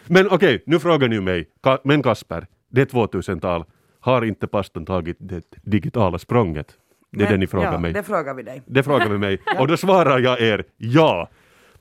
Men 0.12 0.28
okej, 0.30 0.62
nu 0.66 0.78
frågar 0.78 1.08
ni 1.08 1.20
mig, 1.20 1.48
Ka- 1.62 1.78
men 1.84 2.02
Kasper, 2.02 2.46
det 2.68 2.80
är 2.80 2.86
2000-tal, 2.86 3.64
har 4.00 4.24
inte 4.24 4.46
pastan 4.46 4.86
tagit 4.86 5.16
det 5.20 5.44
digitala 5.62 6.18
språnget? 6.18 6.76
Det 7.10 7.16
är 7.16 7.22
Men- 7.24 7.32
det 7.32 7.38
ni 7.38 7.46
frågar 7.46 7.72
ja, 7.72 7.78
mig. 7.78 7.92
Det 7.92 8.02
frågar 8.02 8.34
vi 8.34 8.42
dig. 8.42 8.62
Det 8.66 8.82
frågar 8.82 9.08
vi 9.08 9.18
mig. 9.18 9.38
Och 9.58 9.68
då 9.68 9.76
svarar 9.76 10.18
jag 10.18 10.40
er 10.40 10.64
ja. 10.76 11.28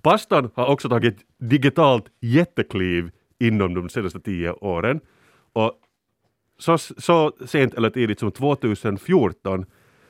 Pastan 0.02 0.50
har 0.56 0.68
också 0.68 0.90
tagit 0.90 1.18
digitalt 1.40 2.06
jättekliv 2.22 3.12
inom 3.42 3.74
de 3.74 3.90
senaste 3.90 4.20
tio 4.20 4.52
åren. 4.52 5.00
Och 5.54 5.74
så, 6.58 6.78
så 6.78 7.32
sent 7.46 7.74
eller 7.74 7.90
tidigt 7.90 8.20
som 8.20 8.32
2014 8.32 9.66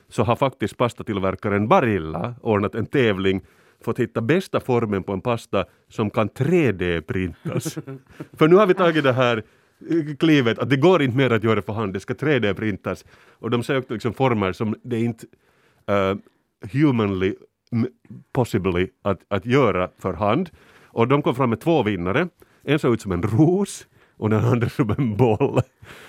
så 0.08 0.22
har 0.22 0.36
faktiskt 0.36 0.76
pastatillverkaren 0.76 1.68
Barilla 1.68 2.34
ordnat 2.40 2.74
en 2.74 2.86
tävling 2.86 3.40
för 3.84 3.90
att 3.90 3.98
hitta 3.98 4.20
bästa 4.20 4.60
formen 4.60 5.02
på 5.02 5.12
en 5.12 5.20
pasta 5.20 5.64
som 5.88 6.10
kan 6.10 6.28
3D-printas. 6.28 7.78
för 8.32 8.48
nu 8.48 8.56
har 8.56 8.66
vi 8.66 8.74
tagit 8.74 9.04
det 9.04 9.12
här 9.12 9.42
eh, 9.90 10.16
klivet 10.18 10.58
att 10.58 10.70
det 10.70 10.76
går 10.76 11.02
inte 11.02 11.16
mer 11.16 11.30
att 11.30 11.44
göra 11.44 11.62
för 11.62 11.72
hand, 11.72 11.92
det 11.92 12.00
ska 12.00 12.14
3D-printas. 12.14 13.04
Och 13.38 13.50
de 13.50 13.62
sökte 13.62 13.92
liksom 13.92 14.14
former 14.14 14.52
som 14.52 14.76
det 14.82 15.00
inte 15.00 15.26
uh, 15.90 16.16
humanly 16.72 17.34
possibly 18.32 18.88
att, 19.02 19.20
att 19.28 19.46
göra 19.46 19.90
för 19.98 20.12
hand. 20.12 20.50
Och 20.84 21.08
de 21.08 21.22
kom 21.22 21.34
fram 21.34 21.50
med 21.50 21.60
två 21.60 21.82
vinnare. 21.82 22.28
En 22.62 22.78
såg 22.78 22.94
ut 22.94 23.00
som 23.00 23.12
en 23.12 23.22
ros 23.22 23.86
och 24.16 24.30
den 24.30 24.44
andra 24.44 24.68
som 24.68 24.90
en 24.98 25.16
boll. 25.16 25.60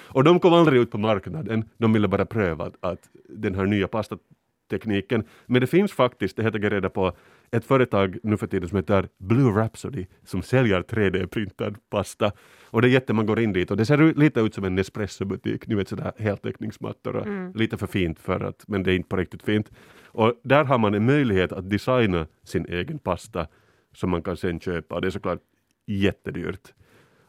Och 0.08 0.24
de 0.24 0.40
kom 0.40 0.54
aldrig 0.54 0.82
ut 0.82 0.92
på 0.92 0.98
marknaden. 0.98 1.70
De 1.78 1.94
ville 1.94 2.08
bara 2.08 2.26
pröva 2.26 2.66
att, 2.66 2.76
att 2.80 3.10
den 3.30 3.56
här 3.56 3.66
nya 3.66 3.88
pastatekniken. 3.88 5.24
Men 5.46 5.62
det 5.62 5.68
finns 5.68 5.92
faktiskt, 5.92 6.38
det 6.38 6.44
heter 6.44 6.60
jag 6.60 6.72
reda 6.72 6.90
på, 6.90 7.14
ett 7.52 7.66
företag 7.66 8.18
nu 8.24 8.38
för 8.38 8.48
tiden 8.48 8.70
som 8.70 8.76
heter 8.76 9.08
Blue 9.18 9.52
Rhapsody 9.52 10.06
som 10.26 10.42
säljer 10.42 10.82
3D-printad 10.82 11.76
pasta. 11.90 12.32
Och 12.66 12.82
det 12.82 12.88
är 12.88 12.90
jätte, 12.90 13.14
man 13.14 13.26
går 13.26 13.40
in 13.40 13.54
dit 13.54 13.72
och 13.72 13.78
det 13.78 13.86
ser 13.86 14.14
lite 14.14 14.40
ut 14.40 14.54
som 14.54 14.64
en 14.64 14.76
Nespresso-butik, 14.76 15.68
ni 15.68 15.76
vet 15.76 15.90
sådär 15.90 16.12
heltäckningsmattor 16.18 17.16
och 17.16 17.56
lite 17.56 17.78
för 17.78 17.88
fint 17.88 18.20
för 18.20 18.40
att, 18.40 18.64
men 18.68 18.84
det 18.84 18.92
är 18.92 18.96
inte 18.96 19.10
på 19.10 19.18
riktigt 19.18 19.44
fint. 19.44 19.72
Och 20.06 20.42
där 20.44 20.64
har 20.64 20.78
man 20.78 20.94
en 20.94 21.06
möjlighet 21.06 21.52
att 21.52 21.70
designa 21.70 22.28
sin 22.44 22.66
egen 22.66 23.00
pasta 23.00 23.48
som 23.96 24.10
man 24.10 24.22
kan 24.22 24.38
sen 24.38 24.60
köpa 24.60 25.00
det 25.00 25.08
är 25.08 25.12
såklart 25.12 25.40
jättedyrt. 25.86 26.74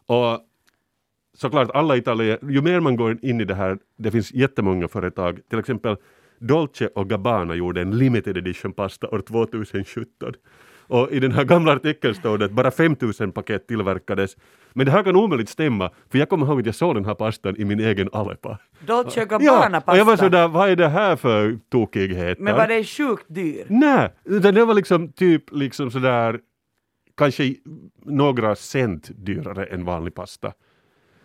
Och 0.07 0.41
såklart 1.37 1.71
alla 1.75 1.97
italienare, 1.97 2.39
ju 2.53 2.63
mer 2.63 2.81
man 2.81 2.97
går 2.97 3.19
in 3.23 3.41
i 3.41 3.45
det 3.45 3.55
här, 3.55 3.79
det 3.99 4.11
finns 4.11 4.33
jättemånga 4.33 4.89
företag, 4.89 5.41
till 5.51 5.59
exempel 5.59 5.97
Dolce 6.39 6.87
och 6.95 7.09
Gabbana 7.11 7.55
gjorde 7.55 7.81
en 7.81 7.99
limited 7.99 8.37
edition 8.37 8.73
pasta 8.73 9.09
år 9.09 9.21
2017. 9.21 10.33
Och 10.87 11.13
i 11.13 11.21
den 11.21 11.33
här 11.33 11.45
gamla 11.45 11.73
artikeln 11.73 12.15
står 12.15 12.39
det 12.39 12.45
att 12.45 12.51
bara 12.51 12.71
5000 12.71 13.33
paket 13.33 13.67
tillverkades. 13.69 14.37
Men 14.73 14.87
det 14.87 14.93
här 14.93 15.03
kan 15.03 15.17
omöjligt 15.17 15.49
stämma, 15.49 15.91
för 16.11 16.19
jag 16.19 16.29
kommer 16.29 16.47
ihåg 16.47 16.61
att 16.61 16.67
jag 16.67 16.75
såg 16.75 16.95
den 16.95 17.05
här 17.05 17.15
pastan 17.15 17.57
i 17.57 17.65
min 17.65 17.81
egen 17.81 18.09
Aleppa. 18.13 18.59
Dolce 18.87 19.25
Gabbana 19.25 19.45
Ja, 19.45 19.71
pasta. 19.71 19.93
och 19.93 19.99
jag 19.99 20.05
var 20.05 20.17
sådär, 20.17 20.49
vad 20.49 20.71
är 20.71 20.77
det 20.77 20.89
här 20.89 21.17
för 21.17 21.59
tokigheter? 21.71 22.43
Men 22.43 22.57
var 22.57 22.67
det 22.69 22.85
sjukt 22.85 23.25
dyr? 23.29 23.65
Nej, 23.69 24.11
det 24.53 24.65
var 24.65 24.75
liksom 24.75 25.13
typ 25.13 25.43
liksom 25.53 25.91
sådär 25.91 26.41
kanske 27.17 27.55
några 28.03 28.57
cent 28.57 29.11
dyrare 29.15 29.65
än 29.65 29.85
vanlig 29.85 30.15
pasta. 30.15 30.53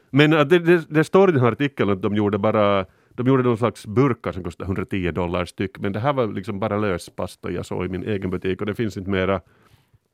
Men 0.10 0.34
äh, 0.34 0.46
det, 0.46 0.60
det, 0.60 0.90
det 0.90 1.04
står 1.04 1.30
i 1.30 1.32
den 1.32 1.42
här 1.42 1.52
artikeln 1.52 1.90
att 1.90 2.02
de 2.02 2.16
gjorde 2.16 2.38
bara 2.38 2.86
de 3.10 3.28
gjorde 3.28 3.44
någon 3.44 3.58
slags 3.58 3.88
burkar 3.88 4.32
som 4.32 4.44
kostade 4.44 4.68
110 4.68 5.12
dollar 5.12 5.46
styck, 5.46 5.80
men 5.80 5.92
det 5.92 6.00
här 6.00 6.14
var 6.14 6.28
liksom 6.28 6.60
bara 6.60 6.78
lös 6.78 7.10
pasta 7.10 7.52
jag 7.52 7.66
såg 7.66 7.86
i 7.86 7.90
min 7.90 8.04
egen 8.04 8.30
butik 8.30 8.62
och 8.62 8.66
det 8.66 8.76
finns 8.76 8.98
inte 8.98 9.10
mera. 9.10 9.42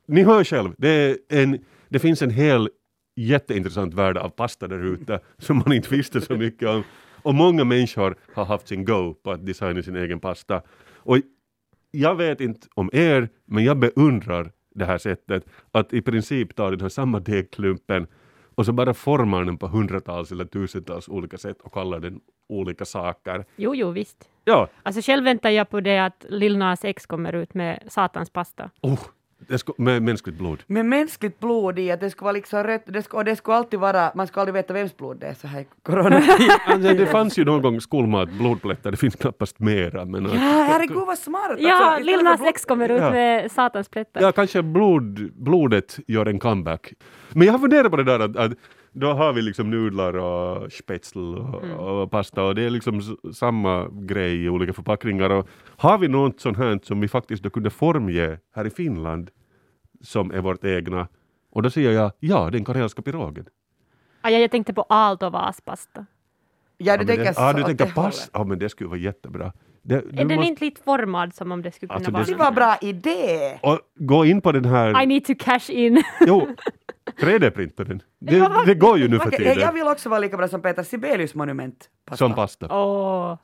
Ni 0.08 0.24
hör 0.24 0.44
själv, 0.44 0.74
det, 0.78 0.90
är 0.90 1.18
en, 1.30 1.60
det 1.90 2.00
finns 2.00 2.22
en 2.22 2.30
hel 2.30 2.70
jätteintressant 3.16 3.94
värld 3.94 4.18
av 4.18 4.30
pasta 4.30 4.68
där 4.68 4.86
ute 4.86 5.20
som 5.38 5.58
man 5.58 5.74
inte 5.74 5.96
visste 5.96 6.22
så 6.22 6.36
mycket 6.36 6.70
om. 6.70 6.84
Och 7.22 7.36
många 7.36 7.64
människor 7.64 8.16
har 8.34 8.46
haft 8.46 8.68
sin 8.68 8.86
go 8.86 9.14
på 9.14 9.32
att 9.32 9.46
designa 9.46 9.82
sin 9.82 9.96
egen 9.96 10.20
pasta. 10.20 10.62
Och 10.94 11.18
jag 11.92 12.16
vet 12.16 12.42
inte 12.42 12.68
om 12.74 12.90
er, 12.94 13.30
men 13.46 13.64
jag 13.64 13.78
beundrar 13.78 14.52
det 14.76 14.86
här 14.86 14.98
sättet 14.98 15.46
att 15.72 15.94
i 15.94 16.02
princip 16.02 16.56
ta 16.56 16.70
den 16.72 16.82
här 16.82 16.90
samma 16.90 17.20
degklumpen 17.20 18.08
och 18.56 18.66
så 18.66 18.72
bara 18.74 18.94
formar 18.94 19.46
den 19.46 19.58
på 19.58 19.68
hundratals 19.68 20.32
eller 20.32 20.46
tusentals 20.46 21.10
olika 21.10 21.38
sätt 21.38 21.62
och 21.62 21.74
kallar 21.74 22.00
den 22.00 22.20
olika 22.50 22.86
saker. 22.86 23.46
Jo, 23.56 23.76
jo, 23.76 23.92
visst. 23.92 24.30
Ja, 24.44 24.68
Alltså 24.84 25.02
själv 25.02 25.24
väntar 25.24 25.50
jag 25.50 25.70
på 25.70 25.82
det 25.82 26.00
att 26.00 26.26
Lil 26.30 26.58
Nas 26.58 26.86
X 26.86 27.06
kommer 27.06 27.34
ut 27.34 27.54
med 27.54 27.84
satans 27.88 28.30
pasta. 28.30 28.70
oh, 28.82 29.00
det 29.48 29.58
ska, 29.58 29.74
med 29.78 30.02
mänskligt 30.04 30.38
blod. 30.38 30.64
Med 30.68 30.86
mänskligt 30.86 31.40
blod 31.40 31.80
i, 31.80 31.92
att 31.92 32.00
det 32.00 32.10
ska 32.10 32.26
vara 32.26 32.32
liksom 32.34 32.64
rött, 32.64 32.84
det 32.86 33.02
ska, 33.04 33.18
och 33.18 33.26
det 33.26 33.36
ska 33.36 33.54
alltid 33.54 33.80
vara, 33.80 34.12
man 34.16 34.28
ska 34.28 34.40
aldrig 34.40 34.54
veta 34.54 34.74
vems 34.74 34.98
blod 34.98 35.18
det 35.20 35.28
är 35.28 35.34
så 35.34 35.48
här 35.48 35.60
i 35.62 35.68
coronatid. 35.84 36.50
Alltså, 36.68 36.94
det 36.94 37.06
fanns 37.06 37.40
ju 37.40 37.46
någon 37.46 37.62
gång 37.62 37.82
skolmat, 37.82 38.30
blodplättar, 38.30 38.92
det 38.92 38.98
finns 38.98 39.16
knappast 39.16 39.60
mera. 39.60 40.06
Men 40.06 40.24
ja, 40.26 40.32
att, 40.32 40.40
herregud 40.40 40.98
vad 41.08 41.18
smart! 41.18 41.56
Ja, 41.60 41.86
Alltså, 41.86 42.04
Lil 42.06 42.24
Nas 42.24 42.40
blod- 42.40 42.50
X 42.50 42.66
kommer 42.66 42.90
ut 42.90 43.02
Ja. 43.02 43.12
med 43.12 43.52
satans 43.52 43.90
plättar. 43.90 44.22
ja, 44.22 44.32
kanske 44.32 44.62
blod, 44.62 45.32
blodet 45.34 46.00
gör 46.08 46.26
en 46.26 46.40
comeback. 46.40 46.94
Men 47.34 47.46
jag 47.48 47.54
har 47.54 47.60
funderat 47.60 47.92
på 47.92 47.98
det 47.98 48.04
där 48.04 48.20
att, 48.20 48.38
att 48.38 48.52
då 48.96 49.14
har 49.14 49.34
vi 49.34 49.42
liksom 49.42 49.70
nudlar 49.70 50.14
och 50.18 50.72
spetsel 50.72 51.36
och, 51.36 51.64
Mm. 51.64 51.78
och 51.78 52.12
pasta 52.12 52.44
och 52.44 52.56
det 52.56 52.62
är 52.64 52.70
liksom 52.70 53.02
samma 53.34 53.88
grej 53.92 54.44
i 54.46 54.50
olika 54.50 54.74
förpackningar. 54.74 55.30
Och 55.30 55.48
har 55.78 55.98
vi 55.98 56.08
något 56.08 56.40
sånt 56.40 56.58
här 56.58 56.80
som 56.84 57.00
vi 57.02 57.08
faktiskt 57.08 57.44
då 57.44 57.50
kunde 57.50 57.70
formge 57.70 58.40
här 58.56 58.68
i 58.68 58.70
Finland 58.70 59.32
som 60.02 60.32
är 60.32 60.42
vårt 60.42 60.66
egna? 60.66 61.08
Och 61.52 61.62
då 61.64 61.70
säger 61.70 61.92
jag 61.92 62.12
ja, 62.20 62.50
den 62.50 62.66
karelska 62.66 63.02
pirogen. 63.02 63.46
Ah, 64.22 64.30
ja, 64.30 64.38
jag 64.38 64.52
tänkte 64.52 64.74
på 64.74 64.82
altovaspasta. 64.82 66.06
Ja, 66.78 66.86
Ja, 66.92 66.94
du 66.94 66.98
men 66.98 67.08
tänker 67.08 67.24
det, 67.26 67.34
så 67.34 67.42
ah, 67.42 67.54
du 67.54 67.64
tänker 67.64 67.86
pass? 67.86 68.30
Ja, 68.34 68.44
men 68.44 68.60
det 68.60 68.70
skulle 68.70 68.88
vara 68.90 69.00
jättebra. 69.00 69.54
Det, 69.88 69.96
Är 69.96 70.02
den 70.02 70.28
måste- 70.38 70.50
inte 70.50 70.66
lite 70.66 70.82
formad 70.84 71.34
som 71.34 71.52
om 71.52 71.62
det 71.62 71.72
skulle 71.72 71.88
kunna 71.88 71.96
Alltså, 71.96 72.12
vara? 72.12 72.24
det- 72.24 72.36
var 72.36 72.48
en 72.48 72.54
bra 72.56 72.78
idé! 72.82 73.60
och 73.64 73.80
gå 73.96 74.26
in 74.26 74.42
på 74.42 74.52
den 74.52 74.66
här... 74.66 75.02
I 75.02 75.06
need 75.06 75.26
to 75.26 75.34
cash 75.40 75.70
in. 75.70 76.04
Jo, 76.28 76.48
3D-printa 77.20 77.84
den. 77.84 78.02
Det, 78.20 78.38
Ja, 78.38 78.50
vad- 78.50 78.66
det 78.68 78.76
går 78.76 78.98
ju 79.00 79.08
nu 79.08 79.20
för 79.20 79.32
tiden. 79.32 79.60
jag 79.60 79.72
vill 79.74 79.88
också 79.88 80.10
vara 80.10 80.20
lika 80.20 80.38
bra 80.38 80.48
som 80.48 80.62
Peter 80.62 80.84
Sibelius 80.84 81.36
monument. 81.36 81.90
Pasta. 82.06 82.18
Som 82.26 82.36
pasta. 82.36 82.68
Åh. 82.72 83.38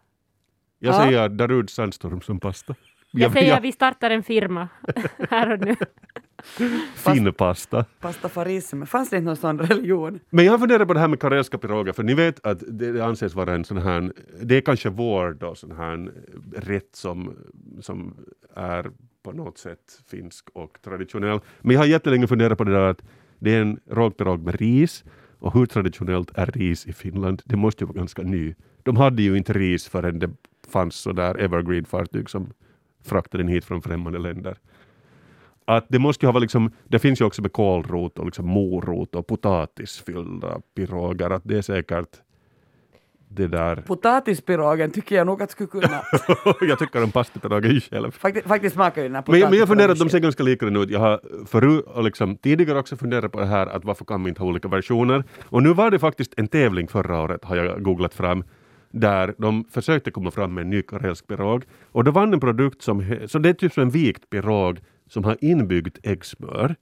Jag 0.79 0.93
Ja. 0.95 0.99
säger 1.03 1.29
Darude 1.29 1.67
Sandstorm 1.67 2.21
som 2.21 2.39
pasta. 2.39 2.75
Jag 3.11 3.33
säger 3.33 3.57
att 3.57 3.63
vi 3.63 3.71
startar 3.71 4.09
en 4.09 4.23
firma 4.23 4.67
här 5.29 5.51
och 5.51 5.59
nu. 5.59 5.75
fin 6.95 7.33
pasta. 7.33 7.85
Pastafarism. 7.99 8.83
Fanns 8.83 9.09
det 9.09 9.17
inte 9.17 9.25
någon 9.25 9.35
sån 9.35 9.59
religion? 9.59 10.19
Men 10.29 10.45
jag 10.45 10.59
funderar 10.59 10.85
på 10.85 10.93
det 10.93 10.99
här 10.99 11.07
med 11.07 11.19
karelska 11.19 11.57
piroger, 11.57 11.93
för 11.93 12.03
ni 12.03 12.13
vet 12.13 12.45
att 12.45 12.63
det, 12.67 13.05
anses 13.05 13.35
vara 13.35 13.53
en 13.53 13.65
sån 13.65 13.77
här, 13.77 14.13
det 14.41 14.57
är 14.57 14.61
kanske 14.61 14.89
vår 14.89 15.33
då, 15.39 15.55
sån 15.55 15.71
här 15.71 16.11
rätt 16.55 16.95
som, 16.95 17.35
som 17.81 18.15
är 18.55 18.91
på 19.23 19.31
något 19.31 19.57
sätt 19.57 20.01
finsk 20.11 20.49
och 20.53 20.77
traditionell. 20.81 21.39
Men 21.61 21.73
jag 21.73 21.81
har 21.81 21.87
jättelänge 21.87 22.27
funderat 22.27 22.57
på 22.57 22.63
det 22.63 22.71
där 22.71 22.89
att 22.89 23.01
det 23.39 23.55
är 23.55 23.61
en 23.61 23.79
rågpirog 23.89 24.45
med 24.45 24.55
ris 24.55 25.03
och 25.39 25.53
hur 25.53 25.65
traditionellt 25.65 26.31
är 26.35 26.45
ris 26.45 26.87
i 26.87 26.93
Finland? 26.93 27.41
Det 27.45 27.55
måste 27.55 27.83
ju 27.83 27.87
vara 27.87 27.97
ganska 27.97 28.21
ny. 28.21 28.55
De 28.83 28.97
hade 28.97 29.21
ju 29.21 29.37
inte 29.37 29.53
ris 29.53 29.87
förrän 29.87 30.19
det 30.19 30.29
fanns 30.69 30.95
så 30.95 31.11
där 31.11 31.35
evergreen-fartyg 31.35 32.29
som 32.29 32.53
fraktade 33.03 33.43
den 33.43 33.47
hit 33.53 33.65
från 33.65 33.81
främmande 33.81 34.19
länder. 34.19 34.57
Att 35.65 35.85
det 35.89 35.99
måste 35.99 36.25
ju 36.25 36.27
ha 36.27 36.33
varit 36.33 36.41
liksom, 36.41 36.71
det 36.87 36.99
finns 36.99 37.21
ju 37.21 37.25
också 37.25 37.41
med 37.41 37.53
kålrot 37.53 38.19
och 38.19 38.25
liksom 38.25 38.47
morot 38.47 39.15
och 39.15 39.27
potatis 39.27 39.99
fyllda 40.05 40.61
piroger, 40.75 41.29
att 41.29 41.41
det 41.45 41.57
är 41.57 41.61
säkert 41.61 42.07
det 43.33 43.47
där. 43.47 43.75
Potatispirogen 43.75 44.91
tycker 44.91 45.15
jag 45.15 45.27
nog 45.27 45.41
att 45.41 45.51
skulle 45.51 45.67
kunna. 45.67 46.01
jag 46.61 46.79
tycker 46.79 47.03
om 47.03 47.11
pastapiroger 47.11 47.79
själv. 47.79 48.11
Faktiskt 48.47 48.73
smakar 48.75 49.01
ju 49.01 49.07
den 49.07 49.15
här 49.15 49.23
Men, 49.27 49.39
jag- 49.39 49.49
men 49.49 49.59
jag 49.59 49.67
funderar 49.67 49.91
att 49.91 49.99
de 49.99 50.09
ser 50.09 50.19
ganska 50.19 50.43
likadana 50.43 50.79
ut. 50.79 50.89
Jag 50.89 50.99
har 50.99 51.21
förut 51.45 51.85
och 51.87 52.03
liksom 52.03 52.37
tidigare 52.37 52.79
också 52.79 52.97
funderat 52.97 53.31
på 53.31 53.39
det 53.39 53.45
här 53.45 53.67
att 53.67 53.85
varför 53.85 54.05
kan 54.05 54.23
vi 54.23 54.29
inte 54.29 54.41
ha 54.41 54.47
olika 54.49 54.67
versioner? 54.67 55.23
Och 55.43 55.63
nu 55.63 55.73
var 55.73 55.91
det 55.91 55.99
faktiskt 55.99 56.33
en 56.37 56.47
tävling 56.47 56.87
förra 56.87 57.21
året, 57.21 57.43
har 57.45 57.55
jag 57.55 57.83
googlat 57.83 58.13
fram, 58.13 58.43
där 58.91 59.35
de 59.37 59.63
försökte 59.71 60.11
komma 60.11 60.31
fram 60.31 60.53
med 60.53 60.61
en 60.61 60.69
ny 60.69 60.81
karelsk 60.81 61.27
pirog. 61.27 61.63
Och 61.91 62.03
då 62.03 62.11
vann 62.11 62.33
en 62.33 62.39
produkt 62.39 62.81
som, 62.81 63.17
så 63.27 63.39
det 63.39 63.49
är 63.49 63.53
typ 63.53 63.73
som 63.73 63.83
en 63.83 63.89
vikt 63.89 64.29
pirog 64.29 64.79
som 65.09 65.23
har 65.23 65.37
inbyggt 65.41 65.99
äggsmör. 66.03 66.75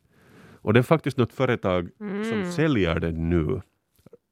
Och 0.61 0.73
det 0.73 0.79
är 0.79 0.83
faktiskt 0.83 1.17
något 1.17 1.33
företag 1.33 1.89
som 2.29 2.51
säljer 2.51 2.99
den 2.99 3.29
nu. 3.29 3.61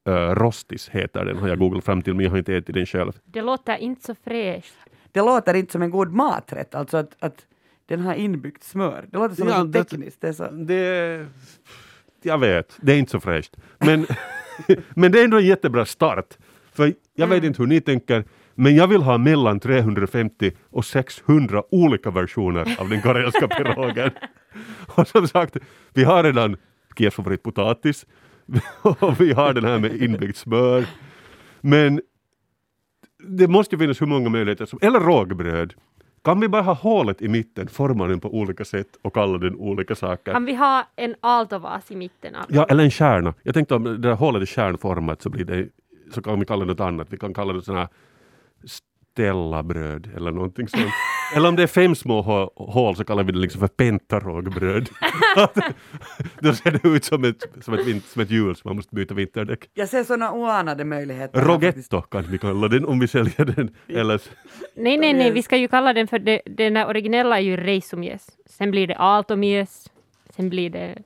Uh, 0.10 0.14
Rostis 0.36 0.90
heter 0.90 1.26
den, 1.26 1.38
har 1.38 1.48
jag 1.48 1.60
googlat 1.60 1.86
fram 1.86 2.02
till, 2.02 2.14
men 2.14 2.24
jag 2.24 2.32
har 2.32 2.38
inte 2.38 2.56
ätit 2.56 2.76
den 2.76 2.86
själv. 2.86 3.12
Det 3.26 3.42
låter 3.42 3.78
inte 3.78 4.06
så 4.06 4.16
fräscht. 4.24 4.74
Det 5.12 5.20
låter 5.22 5.54
inte 5.54 5.72
som 5.72 5.82
en 5.82 5.90
god 5.90 6.12
maträtt, 6.14 6.76
alltså 6.76 6.98
att, 6.98 7.16
att 7.20 7.46
den 7.86 8.00
har 8.00 8.14
inbyggt 8.14 8.64
smör. 8.64 9.06
Det 9.12 9.18
låter 9.18 9.36
som 9.36 9.48
Ja, 9.48 9.64
något 9.64 9.74
det- 9.74 9.84
tekniskt. 9.84 10.22
Det 10.22 10.28
är 10.28 10.34
så. 10.34 10.52
Det, 10.52 11.26
jag 12.22 12.38
vet, 12.38 12.78
det 12.82 12.94
är 12.94 12.98
inte 12.98 13.12
så 13.12 13.20
fräscht. 13.20 13.56
Men, 13.78 14.06
men 14.96 15.12
det 15.12 15.20
är 15.20 15.24
ändå 15.24 15.38
en 15.38 15.46
jättebra 15.46 15.86
start. 15.86 16.38
För 16.78 16.94
jag 17.16 17.28
vet 17.28 17.44
inte 17.44 17.62
hur 17.62 17.68
ni 17.68 17.82
tänker, 17.82 18.24
men 18.56 18.76
jag 18.76 18.88
vill 18.88 19.02
ha 19.02 19.18
mellan 19.18 19.60
350 19.60 20.52
och 20.70 20.86
600 20.86 21.64
olika 21.72 22.12
versioner 22.12 22.76
av 22.80 22.90
den 22.90 23.02
karelska 23.02 23.48
pirogen. 23.58 24.12
och 24.96 25.08
som 25.08 25.28
sagt, 25.28 25.58
vi 25.94 26.04
har 26.04 26.24
redan 26.24 26.58
Kievs 26.98 27.16
favoritpotatis 27.16 28.06
och 29.00 29.22
vi 29.22 29.34
har 29.34 29.54
den 29.54 29.66
här 29.66 29.80
med 29.80 30.02
inbyggt 30.02 30.38
smör. 30.38 30.86
Men 31.62 32.02
det 33.28 33.48
måste 33.48 33.76
ju 33.76 33.80
finnas 33.80 34.02
hur 34.02 34.08
många 34.08 34.30
möjligheter 34.30 34.66
som, 34.66 34.80
eller 34.82 35.00
rågbröd. 35.00 35.74
Kan 36.24 36.40
vi 36.40 36.48
bara 36.48 36.62
ha 36.62 36.74
hålet 36.74 37.22
i 37.22 37.28
mitten, 37.28 37.68
forma 37.68 38.08
den 38.08 38.20
på 38.20 38.34
olika 38.34 38.66
sätt 38.66 38.88
och 39.02 39.14
kalla 39.14 39.38
den 39.38 39.56
olika 39.56 39.96
saker? 39.96 40.34
Kan 40.34 40.46
vi 40.46 40.54
ha 40.56 40.88
en 40.96 41.16
altovas 41.20 41.92
i 41.92 41.96
mitten 41.96 42.36
av 42.36 42.46
Ja, 42.50 42.66
eller 42.70 42.84
en 42.84 42.92
kärna. 42.92 43.34
Jag 43.44 43.54
tänkte 43.54 43.76
om 43.76 43.84
det 43.84 43.98
där 43.98 44.14
hålet 44.14 44.42
är 44.42 44.46
kärnformat 44.46 45.22
så 45.22 45.30
blir 45.30 45.46
det, 45.46 45.68
så 46.12 46.22
kan 46.22 46.40
vi 46.40 46.46
kalla 46.46 46.66
det 46.66 46.72
något 46.72 46.80
annat. 46.80 47.08
Vi 47.10 47.18
kan 47.18 47.34
kalla 47.34 47.54
det 47.54 47.62
sån 47.62 47.76
här 47.76 47.88
Stellabröd 49.14 50.10
eller 50.16 50.32
någonting 50.32 50.68
sånt. 50.68 50.84
eller 51.36 51.50
om 51.50 51.56
det 51.56 51.64
är 51.64 51.68
fem 51.68 51.96
små 51.96 52.22
hå- 52.22 52.52
hål 52.56 52.96
så 52.96 53.04
kallar 53.04 53.24
vi 53.24 53.32
det 53.32 53.40
liksom 53.40 53.60
för 53.60 53.68
pentarågbröd. 53.68 54.90
Då 56.40 56.54
ser 56.54 56.72
det 56.72 56.88
ut 56.90 57.04
som 57.04 57.24
ett, 57.24 57.44
som 57.62 57.74
ett, 57.74 58.06
som 58.06 58.22
ett 58.22 58.32
hjul 58.32 58.56
som 58.56 58.70
man 58.70 58.76
måste 58.76 58.96
byta 58.96 59.14
vinterdäck. 59.14 59.70
Jag 59.74 59.90
ser 59.90 60.04
sådana 60.04 60.32
oanade 60.34 60.86
möjligheter. 60.86 61.42
Rogetto 61.42 62.02
kan 62.02 62.24
vi 62.24 62.38
kalla 62.38 62.68
den 62.68 62.86
om 62.86 63.00
vi 63.00 63.08
säljer 63.08 63.46
den. 63.46 63.76
Eller, 63.88 64.22
Nej, 64.76 64.98
nej, 64.98 65.14
nej, 65.14 65.32
vi 65.32 65.44
ska 65.44 65.58
ju 65.58 65.68
kalla 65.68 65.94
den 65.94 66.08
för 66.08 66.20
det, 66.20 66.42
den 66.46 66.78
originella 66.78 67.38
är 67.38 67.42
ju 67.42 67.58
reisomies. 67.58 68.28
Sen 68.46 68.72
blir 68.72 68.88
det 68.88 68.96
aaltomies. 68.98 69.90
Sen 70.30 70.50
blir 70.50 70.70
det 70.70 70.98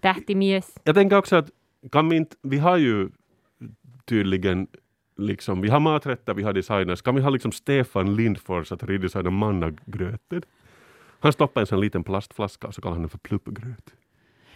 tähtimies. 0.00 0.78
jag 0.84 0.94
tänker 0.94 1.16
också 1.16 1.36
att 1.36 1.48
kan 1.92 2.08
vi 2.08 2.16
inte, 2.16 2.36
vi 2.42 2.58
har 2.58 2.76
ju 2.76 3.08
tydligen 4.06 4.66
liksom, 5.16 5.60
vi 5.60 5.68
har 5.68 5.80
maträtter, 5.80 6.34
vi 6.34 6.42
har 6.42 6.52
designers. 6.52 7.02
Kan 7.02 7.14
vi 7.14 7.22
ha 7.22 7.30
liksom 7.30 7.52
Stefan 7.52 8.16
Lindfors 8.16 8.72
att 8.72 8.82
redesigna 8.82 9.30
mannagröten? 9.30 10.42
Han 11.20 11.32
stoppar 11.32 11.60
en 11.60 11.66
sån 11.66 11.80
liten 11.80 12.04
plastflaska 12.04 12.66
och 12.66 12.74
så 12.74 12.80
kallar 12.80 12.94
han 12.94 13.02
den 13.02 13.08
för 13.08 13.18
pluppgröt. 13.18 13.94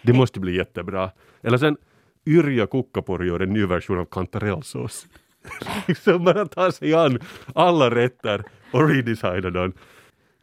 Det 0.01 0.13
måste 0.13 0.39
bli 0.39 0.55
jättebra. 0.55 1.11
Eller 1.41 1.57
sen 1.57 1.77
Yrjö 2.25 2.67
Kukkapori 2.67 3.27
gör 3.27 3.39
en 3.39 3.53
ny 3.53 3.65
version 3.65 3.99
av 3.99 4.05
kantarellsås. 4.05 5.07
liksom 5.87 6.23
bara 6.23 6.45
ta 6.45 6.71
sig 6.71 6.93
an 6.93 7.19
alla 7.55 7.95
rätter 7.95 8.43
och 8.71 8.89
redesigna 8.89 9.49
den. 9.49 9.73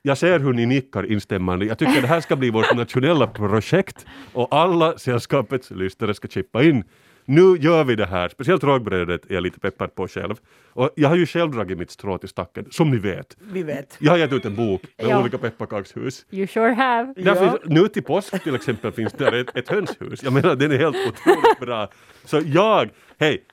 Jag 0.03 0.19
ser 0.19 0.41
hur 0.41 0.53
ni 0.53 0.67
nickar 0.67 1.13
instämmande. 1.13 1.67
Jag 1.67 1.79
tycker 1.79 2.03
det 2.03 2.09
här 2.09 2.21
ska 2.21 2.37
bli 2.37 2.51
vårt 2.51 2.75
nationella 2.75 3.27
projekt 3.27 4.07
och 4.33 4.49
alla 4.55 4.99
sällskapets 4.99 5.71
lyssnare 5.71 6.15
ska 6.15 6.29
chippa 6.29 6.63
in. 6.63 6.85
Nu 7.31 7.57
gör 7.61 7.85
vi 7.85 7.95
det 7.97 8.07
här. 8.07 8.29
Speciellt 8.29 8.65
rågbrödet 8.65 9.31
är 9.31 9.35
jag 9.35 9.43
lite 9.43 9.61
peppad 9.61 9.95
på 9.95 10.09
själv. 10.09 10.35
Och 10.73 10.91
jag 10.97 11.09
har 11.09 11.17
ju 11.17 11.27
själv 11.27 11.51
dragit 11.51 11.79
mitt 11.79 11.91
strå 11.91 12.19
till 12.19 12.29
stacken, 12.29 12.67
som 12.71 12.91
ni 12.91 12.99
vet. 12.99 13.37
Vi 13.53 13.63
vet. 13.63 13.97
Jag 14.01 14.13
har 14.13 14.19
gett 14.19 14.33
ut 14.33 14.45
en 14.45 14.57
bok 14.57 14.83
med 14.99 15.07
Ja. 15.07 15.21
olika 15.21 15.39
pepparkakshus. 15.39 16.27
You 16.31 16.47
sure 16.47 16.73
have. 16.75 17.15
Där 17.17 17.23
Ja. 17.25 17.35
finns, 17.35 17.57
nu 17.65 17.89
till 17.89 18.03
påsk 18.03 18.43
till 18.43 18.55
exempel 18.55 18.93
finns 18.93 19.13
där 19.13 19.33
ett, 19.33 19.57
ett 19.57 19.69
hönshus. 19.69 20.23
Jag 20.23 20.33
menar 20.33 20.55
den 20.57 20.73
är 20.73 20.77
helt 20.79 20.97
otroligt 20.97 21.61
bra. 21.61 21.89
Så 22.25 22.41
jag, 22.47 22.91
hej, 23.19 23.45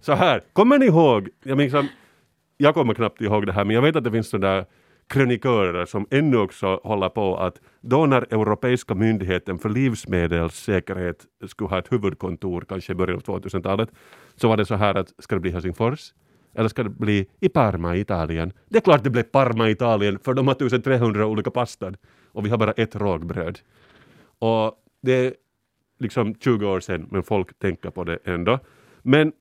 så 0.00 0.12
här, 0.12 0.42
kommer 0.52 0.78
ni 0.78 0.86
ihåg, 0.86 1.28
jag, 1.42 1.74
att- 1.76 1.84
jag 2.56 2.74
kommer 2.74 2.94
knappt 2.94 3.20
ihåg 3.20 3.46
det 3.46 3.52
här 3.52 3.64
men 3.64 3.74
jag 3.74 3.82
vet 3.82 3.96
att 3.96 4.04
det 4.04 4.10
finns 4.10 4.28
sådana 4.28 4.54
där 4.54 4.64
krönikörer 5.08 5.86
som 5.86 6.06
ännu 6.10 6.36
också 6.36 6.80
håller 6.84 7.08
på 7.08 7.36
att 7.36 7.60
då 7.80 8.06
när 8.06 8.22
Europeiska 8.22 8.94
myndigheten 8.94 9.58
för 9.58 9.68
livsmedelssäkerhet 9.68 11.26
skulle 11.46 11.68
ha 11.68 11.78
ett 11.78 11.92
huvudkontor 11.92 12.64
kanske 12.68 12.92
i 12.92 12.94
början 12.94 13.16
av 13.16 13.22
2000-talet 13.22 13.88
så 14.36 14.48
var 14.48 14.56
det 14.56 14.66
så 14.66 14.74
här 14.74 14.94
att 14.94 15.12
ska 15.18 15.34
det 15.34 15.40
bli 15.40 15.50
Helsingfors 15.50 16.12
eller 16.54 16.68
ska 16.68 16.82
det 16.82 16.90
bli 16.90 17.28
i 17.40 17.48
Parma 17.48 17.96
i 17.96 18.00
Italien? 18.00 18.52
Det 18.68 18.78
är 18.78 18.80
klart 18.80 19.04
det 19.04 19.10
blev 19.10 19.22
Parma 19.22 19.68
i 19.68 19.72
Italien 19.72 20.18
för 20.18 20.34
de 20.34 20.46
har 20.46 20.54
1300 20.54 21.26
olika 21.26 21.50
pastan 21.50 21.96
och 22.32 22.44
vi 22.46 22.50
har 22.50 22.58
bara 22.58 22.72
ett 22.72 22.96
rågbröd. 22.96 23.58
Och 24.38 24.74
det 25.02 25.12
är 25.12 25.34
liksom 25.98 26.34
20 26.34 26.66
år 26.66 26.80
sedan 26.80 27.06
men 27.10 27.22
folk 27.22 27.58
tänker 27.58 27.90
på 27.90 28.04
det 28.04 28.18
ändå. 28.24 28.58
Men 29.02 29.32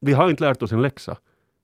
vi 0.00 0.12
har 0.12 0.30
inte 0.30 0.44
lärt 0.44 0.62
oss 0.62 0.72
en 0.72 0.82
läxa. 0.82 1.16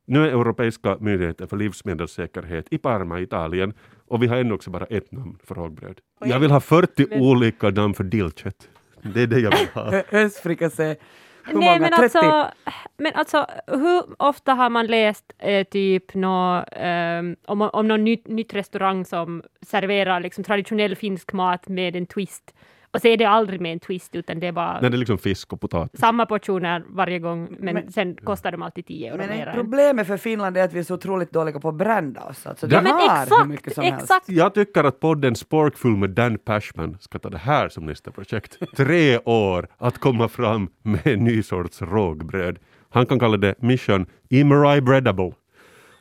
Nu 0.09 0.25
är 0.25 0.29
Europeiska 0.29 0.97
myndigheten 1.01 1.49
för 1.49 1.57
livsmedelssäkerhet 1.57 2.67
i 2.71 2.79
Parma, 2.79 3.21
Italien 3.21 3.73
och 4.09 4.23
vi 4.23 4.27
har 4.27 4.37
ännu 4.37 4.55
också 4.55 4.71
bara 4.71 4.85
ett 4.85 5.13
namn 5.13 5.39
för 5.45 5.55
rågbröd. 5.55 6.01
Jag 6.25 6.39
vill 6.41 6.51
ha 6.51 6.61
40 6.61 7.07
Men- 7.11 7.21
olika 7.21 7.71
namn 7.71 7.95
för 7.95 8.05
dillkött. 8.05 8.69
Det 9.03 9.23
är 9.23 9.27
det 9.27 9.39
jag 9.41 9.51
vill 9.51 9.69
ha. 9.75 10.03
Höstfrikassé. 10.09 10.97
Hur 11.45 11.59
Nej, 11.59 11.79
många? 11.79 11.91
men 11.91 12.01
30? 12.11 12.19
alltså, 12.19 12.51
men 12.99 13.13
alltså, 13.15 13.47
hur 13.67 14.03
ofta 14.23 14.55
har 14.55 14.71
man 14.71 14.87
läst 14.87 15.33
eh, 15.39 15.67
typ 15.67 16.15
nå, 16.15 16.65
ehm, 16.73 17.37
om, 17.47 17.63
om 17.63 17.89
någon 17.89 18.05
nytt, 18.05 18.29
nytt 18.29 18.55
restaurang 18.55 19.05
som 19.05 19.43
serverar 19.67 20.21
liksom 20.21 20.45
traditionell 20.45 20.97
finsk 20.97 21.33
mat 21.33 21.69
med 21.69 21.97
en 21.97 22.07
twist 22.07 22.55
Och 22.91 23.01
så 23.01 23.09
är 23.09 23.17
det 23.17 23.25
aldrig 23.25 23.61
med 23.61 23.73
en 23.73 23.81
twist, 23.81 24.15
utan 24.15 24.41
det 24.41 24.47
är 24.47 24.53
bara 24.53 24.81
Nej, 24.81 24.91
det 24.91 24.97
är 24.97 24.99
liksom 24.99 25.19
fisk 25.19 25.53
och 25.53 25.61
potatis. 25.61 26.01
samma 26.01 26.27
portioner 26.27 26.85
varje 26.89 27.19
gång, 27.19 27.49
men, 27.59 27.75
Men- 27.75 27.93
sen 27.93 28.17
kostar 28.17 28.53
de 28.53 28.63
alltid 28.63 28.87
10 28.87 29.09
euro 29.09 29.17
Men 29.19 29.29
mer. 29.29 29.53
problemet 29.55 30.07
för 30.07 30.17
Finland 30.17 30.57
är 30.57 30.65
att 30.65 30.73
vi 30.73 30.79
är 30.79 30.83
så 30.83 30.95
otroligt 30.95 31.33
dåliga 31.33 31.61
på 31.61 31.69
att 31.69 31.75
brända 31.75 32.23
oss. 32.25 32.47
Alltså, 32.47 32.67
Ja, 32.71 32.83
men 32.83 32.97
exakt, 33.23 33.47
mycket 33.49 33.75
som 33.75 33.85
helst. 33.85 34.03
exakt! 34.05 34.29
Jag 34.29 34.55
tycker 34.55 34.85
att 34.85 35.01
podden 35.01 35.35
Sporkfull 35.37 35.97
med 35.97 36.11
Dan 36.11 36.39
Pashman 36.39 36.97
ska 37.01 37.19
ta 37.19 37.31
det 37.31 37.39
här 37.39 37.69
som 37.69 37.87
nästa 37.87 38.11
projekt. 38.11 38.59
Tre 38.77 39.19
år 39.19 39.69
att 39.79 39.99
komma 39.99 40.29
fram 40.29 40.69
med 40.83 41.07
en 41.07 41.25
ny 41.25 41.43
sorts 41.43 41.83
rågbröd. 41.83 42.59
Han 42.91 43.07
kan 43.07 43.19
kalla 43.21 43.37
det 43.37 43.55
Mission 43.63 44.07
Emery 44.31 44.81
Breadable. 44.81 45.33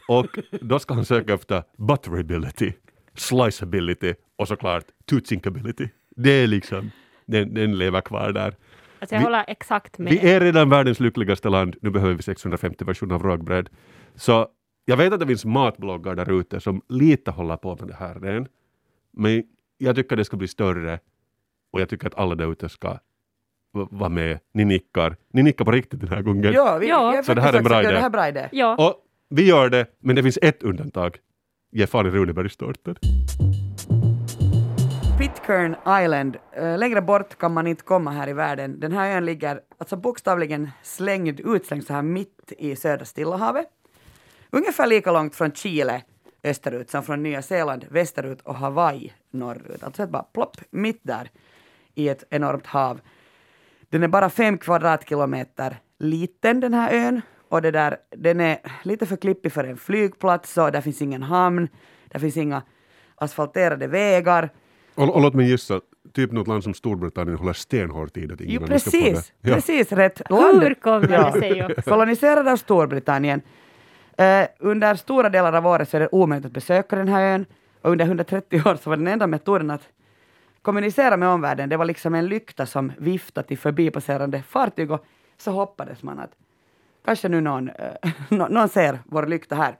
Och 0.08 0.40
då 0.62 0.80
ska 0.80 0.94
han 0.94 1.06
söka 1.06 1.34
efter 1.34 1.64
butterability, 1.78 2.72
sliceability 3.16 4.14
och 4.38 4.48
såklart 4.48 4.84
tootsinkability. 5.10 5.88
Det 6.18 6.30
är 6.32 6.48
liksom, 6.48 6.92
den, 7.26 7.54
den 7.54 7.78
lever 7.78 8.02
kvar 8.02 8.32
där. 8.32 8.56
Alltså 9.00 9.16
jag 9.16 9.20
Vi- 9.20 9.24
håller 9.26 9.46
exakt 9.48 9.98
med. 9.98 10.12
Vi 10.14 10.20
är 10.32 10.40
redan 10.40 10.70
världens 10.70 11.00
lyckligaste 11.00 11.50
land, 11.50 11.76
nu 11.82 11.90
behöver 11.90 12.14
vi 12.14 12.24
650 12.24 12.86
versioner 12.86 13.16
av 13.16 13.24
rågbröd. 13.24 13.70
Så 14.16 14.48
jag 14.86 14.98
vet 14.98 15.14
att 15.14 15.20
det 15.20 15.28
finns 15.28 15.46
matbloggar 15.46 16.16
där 16.16 16.40
ute 16.40 16.60
som 16.60 16.82
lite 16.90 17.32
håller 17.32 17.58
på 17.58 17.76
med 17.80 17.88
det 17.88 17.96
här 17.96 18.20
redan. 18.20 18.48
Men 19.12 19.44
jag 19.78 19.96
tycker 19.96 20.16
det 20.16 20.26
ska 20.26 20.38
bli 20.38 20.48
större 20.48 21.00
och 21.72 21.82
jag 21.82 21.90
tycker 21.90 22.08
att 22.08 22.16
alla 22.16 22.36
där 22.36 22.52
ute 22.52 22.70
ska 22.70 23.00
vara 23.74 24.10
med. 24.10 24.40
Ni 24.54 24.66
nickar. 24.66 25.16
Ni 25.34 25.44
nickar 25.44 25.66
på 25.66 25.72
riktigt 25.72 26.00
den 26.00 26.10
här 26.10 26.22
gången. 26.22 26.54
Ja, 26.54 26.78
vi, 26.78 26.88
Ja. 26.90 27.22
Så 27.26 27.34
det 27.34 27.42
här 27.42 27.54
är 27.54 27.58
en 27.58 27.64
bra 27.64 27.80
idé. 27.80 27.92
Det 27.92 27.98
här 28.00 28.06
är 28.06 28.10
bra 28.10 28.28
idé. 28.28 28.50
Ja, 28.52 28.76
Och 28.88 28.96
vi 29.30 29.48
gör 29.48 29.70
det, 29.70 29.86
men 30.00 30.16
det 30.16 30.24
finns 30.24 30.40
ett 30.42 30.64
undantag. 30.64 31.18
Ge 31.72 31.88
fan 31.88 32.06
i 32.08 32.10
Runebergstårtan. 32.10 32.96
Pitcairn 35.18 35.76
Island, 36.04 36.38
eh, 36.52 36.78
längre 36.78 37.02
bort 37.02 37.38
kan 37.38 37.54
man 37.54 37.68
inte 37.68 37.84
komma 37.84 38.12
här 38.12 38.30
i 38.30 38.34
världen. 38.34 38.80
Den 38.80 38.92
här 38.92 39.18
ön 39.18 39.26
ligger 39.26 39.62
alltså 39.78 39.96
bokstavligen 39.96 40.70
slängd, 40.84 41.40
utslängd 41.40 41.84
så 41.84 41.94
här 41.94 42.02
mitt 42.02 42.54
i 42.58 42.76
södra 42.76 43.06
Stilla 43.06 43.38
havet. 43.38 43.68
Ungefär 44.50 44.88
lika 44.88 45.12
långt 45.12 45.36
från 45.36 45.52
Chile 45.52 46.04
österut 46.44 46.90
som 46.90 47.04
från 47.04 47.24
Nya 47.24 47.42
Zeeland 47.42 47.86
västerut 47.90 48.42
och 48.42 48.56
Hawaii 48.56 49.14
norrut. 49.32 49.84
Alltså 49.84 50.04
ett 50.04 50.10
bara 50.10 50.24
plopp 50.24 50.58
mitt 50.70 51.00
där 51.04 51.30
i 51.96 52.10
ett 52.10 52.24
enormt 52.30 52.66
hav. 52.66 53.02
Den 53.90 54.04
är 54.04 54.08
bara 54.08 54.30
fem 54.30 54.58
kvadratkilometer 54.58 55.78
liten 56.00 56.60
den 56.60 56.74
här 56.74 56.94
ön 56.94 57.22
och 57.50 57.62
det 57.62 57.72
där, 57.72 57.98
den 58.10 58.40
är 58.40 58.58
lite 58.84 59.06
för 59.06 59.16
klippig 59.16 59.52
för 59.52 59.64
en 59.64 59.78
flygplats 59.78 60.58
och 60.58 60.72
där 60.72 60.82
finns 60.82 61.02
ingen 61.02 61.24
hamn, 61.24 61.68
där 62.08 62.20
finns 62.20 62.38
inga 62.38 62.62
asfalterade 63.16 63.88
vägar. 63.88 64.50
Och, 64.98 65.16
och 65.16 65.22
låt 65.22 65.34
mig 65.34 65.50
gissa, 65.50 65.82
typ 66.14 66.32
något 66.32 66.48
land 66.48 66.64
som 66.64 66.74
Storbritannien 66.74 67.38
håller 67.38 67.54
stenhårt 67.54 68.18
i 68.18 68.26
det. 68.26 68.36
Jo, 68.40 68.62
precis, 68.68 69.32
det. 69.42 69.50
Ja. 69.50 69.56
precis 69.56 69.92
rätt 69.92 70.22
land. 70.30 70.64
hur 70.64 71.12
Ja. 71.14 71.32
det 71.32 71.40
sig 71.40 71.66
också? 71.66 71.82
Koloniserad 71.82 72.48
av 72.48 72.58
Storbritannien. 72.58 73.42
Eh, 74.18 74.48
under 74.60 74.96
stora 74.96 75.30
delar 75.30 75.54
av 75.54 75.68
året 75.68 75.90
så 75.90 75.98
är 75.98 76.02
det 76.02 76.10
omöjligt 76.12 76.46
att 76.46 76.52
besöka 76.52 76.96
den 76.96 77.08
här 77.08 77.22
ön 77.34 77.46
och 77.82 77.92
under 77.92 78.06
130 78.06 78.62
år 78.66 78.76
så 78.76 78.90
var 78.90 78.98
den 78.98 79.08
enda 79.08 79.28
metoden 79.28 79.72
att 79.72 79.82
kommunicera 80.62 81.18
med 81.18 81.30
omvärlden, 81.30 81.70
det 81.70 81.78
var 81.78 81.86
liksom 81.86 82.16
en 82.16 82.26
lykta 82.28 82.66
som 82.66 82.92
viftade 82.98 83.48
till 83.48 83.58
förbipasserande 83.58 84.42
fartyg 84.42 84.92
och 84.92 85.06
så 85.38 85.52
hoppades 85.52 86.04
man 86.04 86.20
att 86.20 86.32
kanske 87.06 87.30
nu 87.30 87.42
någon, 87.42 87.70
eh, 87.70 87.76
nå- 88.30 88.48
någon 88.48 88.70
ser 88.70 89.00
vår 89.06 89.26
lykta 89.26 89.56
här. 89.56 89.76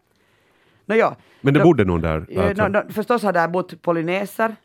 Nåja, 0.86 1.16
Men 1.42 1.54
det 1.54 1.60
då- 1.60 1.64
bodde 1.66 1.86
någon 1.86 2.02
där? 2.02 2.26
eh, 2.30 2.48
alltså. 2.48 2.64
nå- 2.64 2.70
nå- 2.70 2.84
förstås 2.90 3.24
har 3.24 3.34
där 3.34 3.48
bott 3.48 3.82
polyneser 3.82 4.56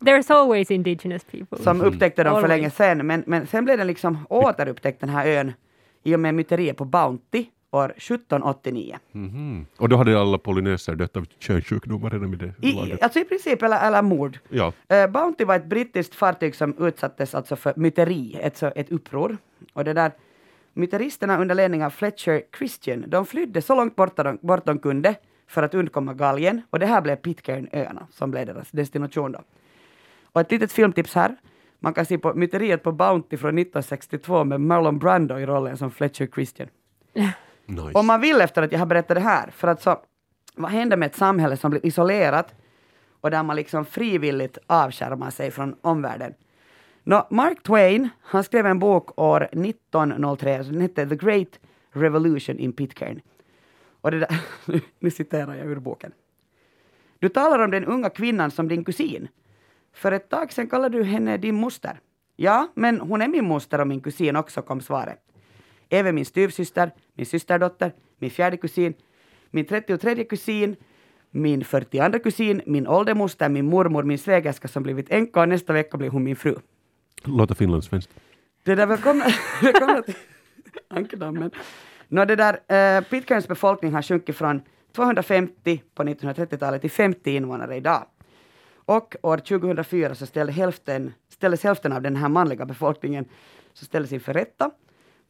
There's 0.00 0.30
always 0.32 0.70
indigenous 0.70 1.24
people. 1.24 1.58
som 1.58 1.80
upptäckte 1.80 2.22
dem 2.24 2.30
för 2.30 2.36
Always. 2.36 2.48
länge 2.48 2.70
sedan. 2.70 3.06
Men, 3.06 3.24
men 3.26 3.46
sen 3.46 3.64
blev 3.64 3.78
den 3.78 3.86
liksom 3.86 4.26
återupptäckt 4.30 5.00
den 5.00 5.08
här 5.08 5.26
ön 5.26 5.52
i 6.02 6.14
och 6.14 6.20
med 6.20 6.34
myteriet 6.34 6.76
på 6.76 6.84
Bounty 6.84 7.46
år 7.70 7.94
1789. 7.96 8.98
Mhm. 9.12 9.66
Och 9.78 9.88
då 9.88 9.96
hade 9.96 10.20
alla 10.20 10.38
polyneser 10.38 10.94
dött 10.94 11.16
av 11.16 11.26
könssjukdomar 11.38 12.10
redan 12.10 12.30
vid 12.30 12.38
det 12.40 12.68
I, 12.68 12.72
laget? 12.72 13.02
alltså 13.02 13.18
i 13.18 13.24
princip, 13.24 13.62
eller, 13.62 13.86
eller 13.86 14.02
mord. 14.02 14.38
Ja. 14.48 14.72
Eh, 14.88 15.06
Bounty 15.06 15.44
var 15.44 15.56
ett 15.56 15.66
brittiskt 15.66 16.14
fartyg 16.14 16.54
som 16.54 16.74
utsattes 16.86 17.34
alltså 17.34 17.56
för 17.56 17.72
myteri, 17.76 18.38
ett, 18.42 18.56
så, 18.56 18.66
ett 18.66 18.92
uppror. 18.92 19.36
Och 19.72 19.84
det 19.84 19.92
där, 19.92 20.12
myteristerna 20.74 21.38
under 21.40 21.54
ledning 21.54 21.84
av 21.84 21.90
Fletcher 21.90 22.42
Christian, 22.58 23.04
de 23.08 23.26
flydde 23.26 23.62
så 23.62 23.74
långt 23.74 23.96
bort 23.96 24.16
de, 24.16 24.38
bort 24.42 24.66
de 24.66 24.78
kunde 24.78 25.14
för 25.48 25.62
att 25.62 25.74
undkomma 25.74 26.14
galgen. 26.14 26.62
Och 26.70 26.78
det 26.78 26.86
här 26.86 27.00
blev 27.00 27.16
Pitcairn-öarna 27.16 28.06
som 28.10 28.30
blev 28.30 28.46
deras 28.46 28.70
destination 28.70 29.32
då. 29.32 29.40
Och 30.22 30.40
ett 30.40 30.50
litet 30.50 30.72
filmtips 30.72 31.14
här. 31.14 31.36
Man 31.80 31.94
kan 31.94 32.06
se 32.06 32.18
på 32.18 32.34
myteriet 32.34 32.82
på 32.82 32.92
Bounty 32.92 33.36
från 33.36 33.58
1962 33.58 34.44
med 34.44 34.60
Marlon 34.60 34.98
Brando 34.98 35.38
i 35.38 35.46
rollen 35.46 35.76
som 35.76 35.90
Fletcher 35.90 36.26
Christian. 36.34 36.68
Nice. 37.70 37.98
Om 37.98 38.06
man 38.06 38.20
vill 38.20 38.40
efter 38.40 38.62
att 38.62 38.72
jag 38.72 38.78
har 38.78 38.86
berättat 38.86 39.14
det 39.14 39.20
här, 39.20 39.50
för 39.50 39.68
att 39.68 39.82
så, 39.82 40.00
vad 40.54 40.70
händer 40.70 40.96
med 40.96 41.06
ett 41.06 41.16
samhälle 41.16 41.56
som 41.56 41.70
blir 41.70 41.86
isolerat 41.86 42.54
och 43.20 43.30
där 43.30 43.42
man 43.42 43.56
liksom 43.56 43.84
frivilligt 43.84 44.58
avskärmar 44.66 45.30
sig 45.30 45.50
från 45.50 45.76
omvärlden? 45.80 46.34
Nå, 47.04 47.26
Mark 47.30 47.62
Twain, 47.62 48.08
han 48.22 48.44
skrev 48.44 48.66
en 48.66 48.78
bok 48.78 49.20
år 49.20 49.48
1903, 49.52 50.64
så 50.64 50.70
den 50.70 50.80
hette 50.80 51.06
The 51.06 51.16
Great 51.16 51.58
Revolution 51.92 52.58
in 52.58 52.72
Pitcairn. 52.72 53.20
Och 54.00 54.10
det 54.10 54.18
där, 54.18 54.40
nu 54.98 55.10
citerar 55.10 55.54
jag 55.54 55.66
ur 55.66 55.78
boken. 55.78 56.12
Du 57.18 57.28
talar 57.28 57.58
om 57.58 57.70
den 57.70 57.84
unga 57.84 58.10
kvinnan 58.10 58.50
som 58.50 58.68
din 58.68 58.84
kusin. 58.84 59.28
För 59.92 60.12
ett 60.12 60.28
tag 60.28 60.52
sedan 60.52 60.68
kallade 60.68 60.98
du 60.98 61.04
henne 61.04 61.36
din 61.36 61.54
moster. 61.54 62.00
Ja, 62.36 62.68
men 62.74 63.00
hon 63.00 63.22
är 63.22 63.28
min 63.28 63.44
moster 63.44 63.80
och 63.80 63.86
min 63.86 64.00
kusin 64.00 64.36
också, 64.36 64.62
kom 64.62 64.80
svaret. 64.80 65.18
Även 65.88 66.14
min 66.14 66.24
styvsyster, 66.24 66.90
min 67.14 67.26
systerdotter, 67.26 67.92
min 68.18 68.30
fjärde 68.30 68.56
kusin, 68.56 68.94
min 69.50 69.64
33 69.64 70.24
kusin, 70.24 70.76
min 71.30 71.64
42 71.64 72.18
kusin, 72.18 72.62
min 72.66 72.86
åldermoster, 72.86 73.48
min 73.48 73.66
mormor, 73.66 74.02
min 74.02 74.18
svägerska 74.18 74.68
som 74.68 74.82
blivit 74.82 75.10
änka 75.10 75.40
och 75.40 75.48
nästa 75.48 75.72
vecka 75.72 75.96
blir 75.98 76.10
hon 76.10 76.24
min 76.24 76.36
fru. 76.36 76.54
Låter 77.24 77.54
finlandssvenskt. 77.54 78.12
Det 78.62 78.74
där 78.74 78.86
välkomna, 78.86 79.24
välkomna 79.62 80.02
till 80.02 80.14
Ankedammen. 80.88 81.50
Nå, 82.08 82.24
det 82.24 82.36
där, 82.36 82.54
eh, 82.68 83.04
Pitcairns 83.04 83.48
befolkning 83.48 83.92
har 83.92 84.02
sjunkit 84.02 84.36
från 84.36 84.62
250 84.96 85.82
på 85.94 86.02
1930-talet 86.02 86.80
till 86.80 86.90
50 86.90 87.36
invånare 87.36 87.76
idag. 87.76 88.04
Och 88.74 89.16
år 89.22 89.36
2004 89.36 90.14
så 90.14 90.26
ställde 90.26 90.52
hälften, 90.52 91.12
ställdes 91.28 91.64
hälften 91.64 91.92
av 91.92 92.02
den 92.02 92.16
här 92.16 92.28
manliga 92.28 92.64
befolkningen 92.64 93.24
så 93.72 93.84
ställdes 93.84 94.12
inför 94.12 94.32
rätta. 94.32 94.70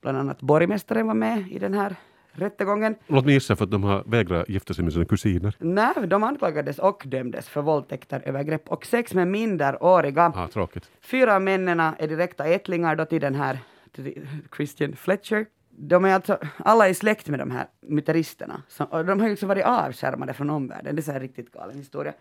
Bland 0.02 0.18
annat 0.18 0.40
borgmästaren 0.40 1.06
var 1.06 1.14
med 1.14 1.44
i 1.50 1.58
den 1.58 1.74
här 1.74 1.96
rättegången. 2.32 2.94
Låt 3.06 3.24
mig 3.24 3.34
gissa 3.34 3.56
för 3.56 3.64
att 3.64 3.70
de 3.70 3.82
har 3.82 4.04
vägrat 4.06 4.48
gifta 4.48 4.74
sig 4.74 4.84
med 4.84 4.92
sina 4.92 5.04
kusiner. 5.04 5.56
Nej, 5.58 5.94
de 6.06 6.24
anklagades 6.24 6.78
och 6.78 7.02
dömdes 7.06 7.48
för 7.48 7.62
våldtäkter, 7.62 8.22
övergrepp 8.26 8.68
och 8.68 8.86
sex 8.86 9.14
med 9.14 9.28
minderåriga. 9.28 10.32
Ah, 10.36 10.48
tråkigt. 10.48 10.90
Fyra 11.00 11.34
av 11.34 11.42
männen 11.42 11.80
är 11.80 12.08
direkta 12.08 12.44
ättlingar 12.44 12.96
då 12.96 13.04
till 13.04 13.20
den 13.20 13.34
här 13.34 13.58
till 13.92 14.28
Christian 14.56 14.96
Fletcher. 14.96 15.46
De 15.80 16.04
är 16.04 16.14
alltså 16.14 16.38
alla 16.56 16.88
är 16.88 16.94
släkt 16.94 17.28
med 17.28 17.38
de 17.38 17.50
här 17.50 17.66
myteristerna. 17.80 18.62
Och 18.90 19.04
de 19.04 19.20
har 19.20 19.26
ju 19.26 19.30
liksom 19.30 19.48
varit 19.48 19.64
avskärmade 19.64 20.32
från 20.32 20.50
omvärlden. 20.50 20.96
Det 20.96 21.08
är 21.08 21.12
en 21.12 21.20
riktigt 21.20 21.52
galen 21.52 21.76
historia. 21.76 22.12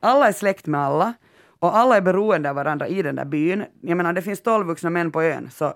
Alla 0.00 0.28
är 0.28 0.32
släkt 0.32 0.66
med 0.66 0.80
alla 0.80 1.14
och 1.58 1.76
alla 1.76 1.96
är 1.96 2.00
beroende 2.00 2.50
av 2.50 2.56
varandra 2.56 2.88
i 2.88 3.02
den 3.02 3.16
där 3.16 3.24
byn. 3.24 3.64
Jag 3.80 3.96
menar, 3.96 4.12
det 4.12 4.22
finns 4.22 4.40
tolv 4.40 4.66
vuxna 4.66 4.90
män 4.90 5.12
på 5.12 5.22
ön, 5.22 5.50
så, 5.50 5.74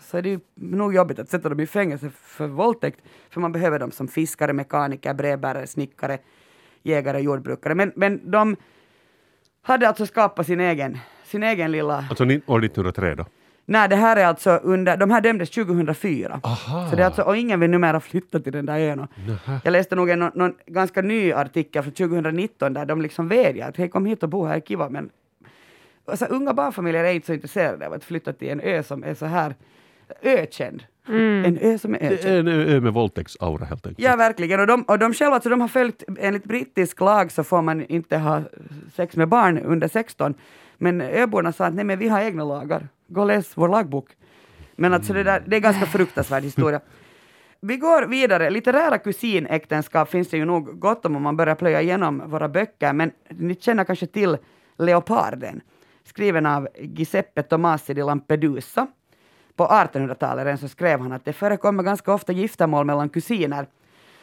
så 0.00 0.16
är 0.16 0.22
det 0.22 0.28
ju 0.28 0.40
nog 0.54 0.94
jobbigt 0.94 1.18
att 1.18 1.28
sätta 1.28 1.48
dem 1.48 1.60
i 1.60 1.66
fängelse 1.66 2.10
för 2.10 2.46
våldtäkt, 2.46 3.00
för 3.30 3.40
man 3.40 3.52
behöver 3.52 3.78
dem 3.78 3.90
som 3.90 4.08
fiskare, 4.08 4.52
mekaniker, 4.52 5.14
brevbärare, 5.14 5.66
snickare, 5.66 6.18
jägare, 6.82 7.20
jordbrukare. 7.20 7.74
Men, 7.74 7.92
men 7.96 8.30
de 8.30 8.56
hade 9.62 9.88
alltså 9.88 10.06
skapat 10.06 10.46
sin 10.46 10.60
egen, 10.60 10.98
sin 11.24 11.42
egen 11.42 11.72
lilla... 11.72 12.04
Alltså 12.10 12.24
år 12.24 12.64
1903 12.64 13.14
då? 13.14 13.26
Nej, 13.66 13.88
det 13.88 13.96
här 13.96 14.16
är 14.16 14.26
alltså 14.26 14.50
under... 14.50 14.96
De 14.96 15.10
här 15.10 15.20
dömdes 15.20 15.50
2004. 15.50 16.40
Aha. 16.42 16.90
Så 16.90 16.96
det 16.96 17.02
är 17.02 17.06
alltså, 17.06 17.22
och 17.22 17.36
ingen 17.36 17.60
vill 17.60 17.70
numera 17.70 18.00
flytta 18.00 18.40
till 18.40 18.52
den 18.52 18.66
där 18.66 18.78
ön. 18.78 19.08
Nähä. 19.26 19.60
Jag 19.64 19.72
läste 19.72 19.96
nog 19.96 20.10
en 20.10 20.18
någon, 20.18 20.30
någon 20.34 20.54
ganska 20.66 21.02
ny 21.02 21.32
artikel 21.32 21.82
från 21.82 21.92
2019 21.92 22.74
där 22.74 22.86
de 22.86 23.02
liksom 23.02 23.28
vädjar 23.28 23.68
att 23.68 23.76
hej 23.76 23.88
kom 23.88 24.06
hit 24.06 24.22
och 24.22 24.28
bo 24.28 24.44
här, 24.44 24.60
kiva 24.60 24.88
men 24.88 25.10
alltså, 26.04 26.24
unga 26.24 26.54
barnfamiljer 26.54 27.04
är 27.04 27.12
inte 27.12 27.26
så 27.26 27.32
intresserade 27.32 27.86
av 27.86 27.92
att 27.92 28.04
flytta 28.04 28.32
till 28.32 28.48
en 28.48 28.60
ö 28.60 28.82
som 28.82 29.04
är 29.04 29.14
så 29.14 29.26
här 29.26 29.54
ökänd. 30.22 30.84
En 31.08 31.58
ö 31.60 31.78
som 31.78 31.94
är 31.94 32.12
ökänd. 32.12 32.48
en 32.48 32.48
ö 32.48 32.80
med 32.80 32.92
våldtäktsaura 32.92 33.64
helt 33.64 33.86
enkelt. 33.86 34.06
Ja, 34.08 34.16
verkligen. 34.16 34.60
Och 34.60 34.66
de, 34.66 34.82
och 34.82 34.98
de 34.98 35.14
själva, 35.14 35.34
alltså, 35.34 35.48
de 35.48 35.60
har 35.60 35.68
följt, 35.68 36.02
enligt 36.18 36.44
brittisk 36.44 37.00
lag 37.00 37.32
så 37.32 37.44
får 37.44 37.62
man 37.62 37.84
inte 37.86 38.18
ha 38.18 38.42
sex 38.94 39.16
med 39.16 39.28
barn 39.28 39.58
under 39.58 39.88
16. 39.88 40.34
Men 40.78 41.00
öborna 41.00 41.52
sa 41.52 41.66
att 41.66 41.74
nej 41.74 41.84
men 41.84 41.98
vi 41.98 42.08
har 42.08 42.20
egna 42.20 42.44
lagar. 42.44 42.88
Gå 43.08 43.20
och 43.20 43.26
läs 43.26 43.56
vår 43.56 43.68
lagbok. 43.68 44.08
Men 44.76 44.94
alltså 44.94 45.12
det, 45.12 45.22
där, 45.22 45.42
det 45.46 45.56
är 45.56 45.60
ganska 45.60 45.86
fruktansvärd 45.86 46.42
historia. 46.42 46.80
Vi 47.60 47.76
går 47.76 48.06
vidare. 48.06 48.50
Litterära 48.50 48.98
kusinäktenskap 48.98 50.10
finns 50.10 50.28
det 50.28 50.36
ju 50.36 50.44
nog 50.44 50.80
gott 50.80 51.06
om 51.06 51.16
om 51.16 51.22
man 51.22 51.36
börjar 51.36 51.54
plöja 51.54 51.82
igenom 51.82 52.22
våra 52.26 52.48
böcker, 52.48 52.92
men 52.92 53.10
ni 53.28 53.54
känner 53.54 53.84
kanske 53.84 54.06
till 54.06 54.36
Leoparden, 54.78 55.60
skriven 56.04 56.46
av 56.46 56.68
Giuseppe 56.78 57.42
Tomasi 57.42 57.94
di 57.94 58.02
Lampedusa. 58.02 58.86
På 59.56 59.66
1800-talet 59.66 60.60
så 60.60 60.68
skrev 60.68 61.00
han 61.00 61.12
att 61.12 61.24
det 61.24 61.32
förekommer 61.32 61.82
ganska 61.82 62.12
ofta 62.12 62.32
giftermål 62.32 62.84
mellan 62.84 63.08
kusiner. 63.08 63.66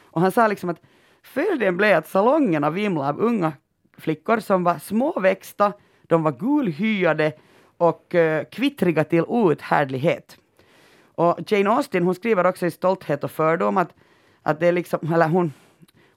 Och 0.03 0.21
han 0.21 0.31
sa 0.31 0.47
liksom 0.47 0.69
att 0.69 0.81
följden 1.23 1.77
blev 1.77 1.97
att 1.97 2.07
salongerna 2.07 2.69
vimlade 2.69 3.09
av 3.09 3.19
unga 3.19 3.53
flickor 3.97 4.39
som 4.39 4.63
var 4.63 4.79
småväxta, 4.79 5.73
de 6.03 6.23
var 6.23 6.31
gulhyade 6.31 7.33
och 7.77 8.15
eh, 8.15 8.43
kvittriga 8.43 9.03
till 9.03 9.23
outhärdlighet. 9.27 10.37
Och 11.15 11.51
Jane 11.51 11.69
Austen 11.69 12.03
hon 12.03 12.15
skriver 12.15 12.45
också 12.45 12.65
i 12.65 12.71
Stolthet 12.71 13.23
och 13.23 13.31
fördom 13.31 13.77
att, 13.77 13.93
att 14.41 14.59
det 14.59 14.67
är 14.67 14.71
liksom, 14.71 15.13
eller 15.13 15.27
hon, 15.27 15.53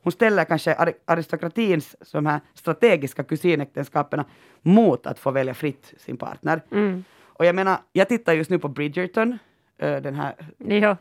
hon 0.03 0.13
ställer 0.13 0.45
kanske 0.45 0.95
aristokratins 1.05 1.97
de 2.13 2.27
här 2.27 2.41
strategiska 2.55 3.25
kusinäktenskapen 3.25 4.25
mot 4.63 5.07
att 5.07 5.19
få 5.19 5.31
välja 5.31 5.55
fritt 5.55 5.95
sin 5.99 6.17
partner. 6.17 6.63
Mm. 6.71 7.05
Och 7.37 7.45
jag 7.45 7.55
menar, 7.55 7.79
jag 7.93 8.09
tittar 8.09 8.33
just 8.33 8.51
nu 8.51 8.59
på 8.59 8.69
Bridgerton, 8.69 9.33
uh, 9.83 9.97
den 9.97 10.15
här 10.15 10.35
Ja. 10.59 10.97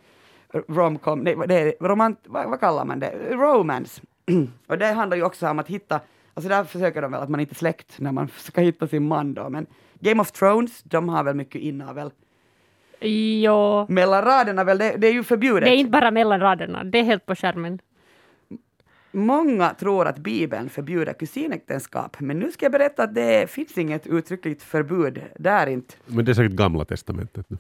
romcom, 0.67 1.19
nej, 1.19 1.36
det 1.48 1.56
är 1.56 1.74
romant, 1.88 2.19
vad, 2.26 2.50
vad 2.50 2.60
kallar 2.60 2.86
man 2.86 3.00
det? 3.00 3.12
Romance. 3.32 4.02
och 4.67 4.78
det 4.78 4.86
handlar 4.86 5.17
ju 5.17 5.24
också 5.24 5.48
om 5.48 5.60
att 5.60 5.67
hitta, 5.67 6.00
alltså 6.34 6.50
där 6.50 6.63
försöker 6.63 7.02
de 7.02 7.12
väl 7.12 7.22
att 7.22 7.30
man 7.30 7.39
inte 7.39 7.54
är 7.54 7.56
släkt 7.56 8.00
när 8.00 8.12
man 8.12 8.30
ska 8.38 8.62
hitta 8.62 8.88
sin 8.88 9.08
man 9.08 9.34
då, 9.34 9.50
men 9.50 9.65
Game 10.00 10.22
of 10.22 10.32
Thrones, 10.32 10.84
de 10.84 11.10
har 11.10 11.24
väl 11.24 11.36
mycket 11.36 11.62
inavel. 11.62 12.12
Ja. 13.43 13.86
Mellan 13.89 14.22
raderna 14.22 14.63
väl, 14.63 14.78
det, 14.78 14.96
det 14.98 15.08
är 15.08 15.13
ju 15.13 15.24
förbjudet. 15.24 15.63
Det 15.63 15.69
är 15.69 15.78
inte 15.78 15.91
bara 15.91 16.12
mellan 16.12 16.39
raderna, 16.39 16.84
det 16.84 17.00
är 17.00 17.04
helt 17.04 17.26
på 17.26 17.36
skärmen. 17.36 17.80
Många 19.15 19.69
tror 19.73 20.08
att 20.08 20.17
Bibeln 20.17 20.69
förbjuder 20.69 21.13
kusinäktenskap, 21.13 22.19
men 22.19 22.39
nu 22.39 22.52
ska 22.52 22.65
jag 22.65 22.71
berätta 22.71 23.04
att 23.04 23.15
det 23.15 23.49
finns 23.49 23.78
inget 23.78 24.08
uttryckligt 24.08 24.63
förbud 24.63 25.21
där 25.39 25.67
inte. 25.67 25.95
Men 26.06 26.26
det 26.26 26.32
är 26.32 26.34
säkert 26.34 26.52
gamla 26.52 26.86
testamentet 26.86 27.49
nu. 27.49 27.58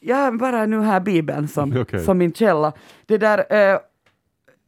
Jag 0.00 0.16
har 0.16 0.32
bara 0.32 0.66
nu 0.66 0.80
här 0.80 1.00
Bibeln 1.00 1.48
som, 1.48 1.76
Okej. 1.80 2.04
som 2.04 2.18
min 2.18 2.32
källa. 2.32 2.72
Det 3.06 3.18
där, 3.18 3.72
eh, 3.72 3.78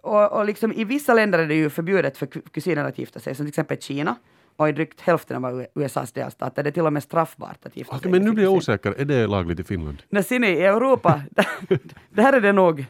och, 0.02 0.32
och 0.32 0.44
liksom, 0.44 0.72
I 0.72 0.84
vissa 0.84 1.14
länder 1.14 1.38
är 1.38 1.46
det 1.46 1.54
ju 1.54 1.70
förbjudet 1.70 2.16
för 2.16 2.26
ku- 2.26 2.48
kusiner 2.52 2.84
att 2.84 2.98
gifta 2.98 3.20
sig, 3.20 3.34
som 3.34 3.46
till 3.46 3.48
exempel 3.50 3.78
Kina. 3.78 4.16
Och 4.56 4.68
i 4.68 4.72
drygt 4.72 5.00
hälften 5.00 5.44
av 5.44 5.66
USAs 5.74 6.12
delstater 6.12 6.62
det 6.62 6.68
är 6.68 6.72
till 6.72 6.86
och 6.86 6.92
med 6.92 7.02
straffbart 7.02 7.66
att 7.66 7.76
gifta 7.76 7.96
Okej, 7.96 8.02
sig. 8.02 8.10
men 8.10 8.22
nu 8.22 8.32
blir 8.32 8.44
jag 8.44 8.52
osäker. 8.52 8.94
Är 8.98 9.04
det 9.04 9.26
lagligt 9.26 9.60
i 9.60 9.64
Finland? 9.64 10.02
När 10.08 10.22
sen 10.22 10.44
i 10.44 10.52
Europa, 10.52 11.22
där 12.10 12.32
är 12.32 12.40
det 12.40 12.52
nog, 12.52 12.86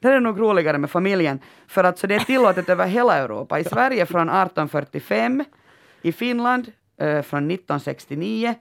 där 0.00 0.10
är 0.10 0.14
det 0.14 0.20
nog 0.20 0.40
roligare 0.40 0.78
med 0.78 0.90
familjen. 0.90 1.38
För 1.66 1.84
att 1.84 1.98
så 1.98 2.06
det 2.06 2.14
är 2.14 2.20
tillåtet 2.20 2.68
över 2.68 2.86
hela 2.86 3.16
Europa. 3.16 3.58
I 3.58 3.64
Sverige 3.64 4.06
från 4.06 4.28
1845, 4.28 5.44
i 6.02 6.12
Finland 6.12 6.72
eh, 7.00 7.22
från 7.22 7.50
1969, 7.50 8.54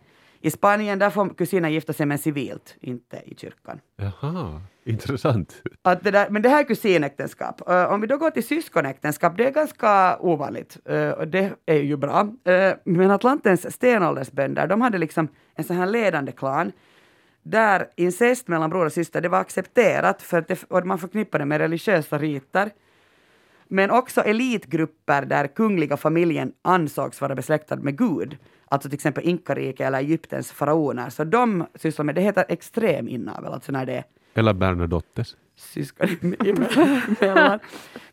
i 0.46 0.52
Spanien 0.52 1.00
där 1.00 1.10
får 1.10 1.30
kusiner 1.30 1.70
gifta 1.70 1.94
sig 1.94 2.06
men 2.06 2.18
civilt, 2.18 2.76
inte 2.82 3.22
i 3.26 3.36
kyrkan. 3.38 3.80
Jaha, 3.96 4.62
intressant. 4.84 5.62
Att 5.82 6.04
det 6.04 6.12
där, 6.12 6.30
men 6.30 6.42
det 6.42 6.50
här 6.50 6.60
är 6.60 6.64
kusinäktenskap. 6.64 7.70
Eh, 7.70 7.94
om 7.94 8.02
vi 8.02 8.08
då 8.08 8.18
går 8.18 8.32
till 8.32 8.48
syskonäktenskap, 8.48 9.38
det 9.38 9.48
är 9.48 9.52
ganska 9.52 10.18
ovanligt. 10.20 10.78
eh, 10.86 11.10
och 11.10 11.28
det 11.28 11.54
är 11.66 11.82
ju 11.82 11.98
bra. 11.98 12.20
Eh, 12.44 12.74
men 12.84 13.12
Atlantens 13.12 13.74
stenåldersbönder, 13.74 14.68
de 14.68 14.82
hade 14.82 14.98
liksom 14.98 15.28
en 15.56 15.64
sån 15.64 15.76
här 15.76 15.86
ledande 15.86 16.32
klan 16.32 16.72
där 17.44 17.88
incest 17.96 18.48
mellan 18.48 18.70
bror 18.70 18.86
och 18.86 18.94
syster, 18.94 19.22
det 19.22 19.30
var 19.30 19.40
accepterat 19.40 20.22
för 20.22 20.38
att 20.38 20.48
det, 20.48 20.64
och 20.68 20.88
man 20.88 21.00
förknippade 21.00 21.42
det 21.42 21.46
med 21.46 21.58
religiösa 21.58 22.18
riter. 22.18 22.72
Men 23.68 23.92
också 23.92 24.22
elitgrupper 24.22 25.26
där 25.26 25.48
kungliga 25.48 25.98
familjen 25.98 26.52
ansågs 26.62 27.22
vara 27.22 27.36
besläktad 27.36 27.76
med 27.76 27.98
Gud. 27.98 28.38
Alltså 28.68 28.90
till 28.90 28.96
exempel 28.96 29.24
Inkariket 29.28 29.88
eller 29.88 30.00
Egyptens 30.00 30.52
faraoner. 30.52 31.10
Så 31.10 31.24
de 31.24 31.66
sysslar 31.76 32.06
med, 32.06 32.16
det 32.16 32.22
heter 32.22 32.46
extrem 32.50 33.08
inavel, 33.08 33.54
alltså 33.54 33.72
när 33.72 33.86
det 33.86 33.94
är 33.94 34.04
Eller 34.34 34.54
Bernadottes. 34.54 35.36
syskon 35.56 36.08
emellan. 36.40 37.60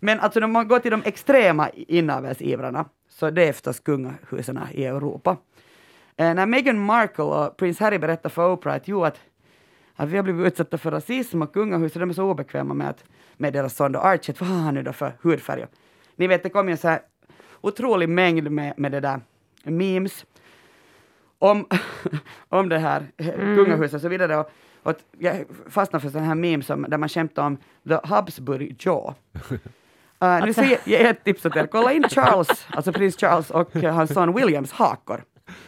Men 0.00 0.20
alltså 0.20 0.44
om 0.44 0.52
man 0.52 0.68
går 0.68 0.78
till 0.78 0.90
de 0.90 1.02
extrema 1.04 1.68
inavelsivrarna, 1.70 2.84
så 3.08 3.30
det 3.30 3.48
är 3.48 3.52
förstås 3.52 3.80
kungahusen 3.80 4.58
i 4.72 4.84
Europa. 4.84 5.36
Eh, 6.16 6.34
när 6.34 6.46
Meghan 6.46 6.78
Markle 6.78 7.24
och 7.24 7.56
prins 7.56 7.80
Harry 7.80 7.98
berättar 7.98 8.30
för 8.30 8.52
Oprah 8.52 8.74
att, 8.74 8.88
jo, 8.88 9.04
att, 9.04 9.20
att 9.96 10.08
vi 10.08 10.16
har 10.16 10.24
blivit 10.24 10.46
utsatta 10.46 10.78
för 10.78 10.90
rasism 10.90 11.42
och 11.42 11.52
kungahuset, 11.52 12.00
de 12.00 12.10
är 12.10 12.14
så 12.14 12.30
obekväma 12.30 12.74
med, 12.74 12.88
att, 12.88 13.04
med 13.36 13.52
deras 13.52 13.76
son 13.76 13.92
då 13.92 13.98
Archie, 13.98 14.34
vad 14.38 14.48
har 14.48 14.58
han 14.58 14.74
nu 14.74 14.82
då 14.82 14.92
för 14.92 15.12
hudfärg? 15.22 15.66
Ni 16.16 16.26
vet, 16.26 16.42
det 16.42 16.50
kom 16.50 16.68
ju 16.68 16.72
en 16.72 16.78
så 16.78 16.88
här 16.88 17.00
otrolig 17.60 18.08
mängd 18.08 18.50
med, 18.50 18.74
med 18.76 18.92
det 18.92 19.00
där 19.00 19.20
memes 19.64 20.24
om, 21.38 21.66
om 22.48 22.68
det 22.68 22.78
här 22.78 23.06
eh, 23.16 23.34
kungahuset 23.34 23.94
och 23.94 24.00
så 24.00 24.08
vidare. 24.08 24.36
Och, 24.36 24.50
och 24.82 24.94
jag 25.18 25.44
fastnade 25.68 26.02
för 26.02 26.08
sådana 26.08 26.26
här 26.26 26.34
memes 26.34 26.66
som, 26.66 26.86
där 26.88 26.98
man 26.98 27.08
skämtar 27.08 27.46
om 27.46 27.56
the 27.88 27.98
Habsburg 28.04 28.76
jaw. 28.78 29.14
Uh, 30.22 30.44
nu 30.44 30.52
ska 30.52 30.64
jag 30.64 30.78
ge 30.84 31.06
ett 31.06 31.24
tips 31.24 31.46
åt 31.46 31.56
er. 31.56 31.66
Kolla 31.66 31.92
in 31.92 32.08
Charles, 32.08 32.66
alltså 32.70 32.92
prins 32.92 33.16
Charles 33.16 33.50
och 33.50 33.74
hans 33.74 34.14
son 34.14 34.34
Williams 34.34 34.72
hakor. 34.72 35.24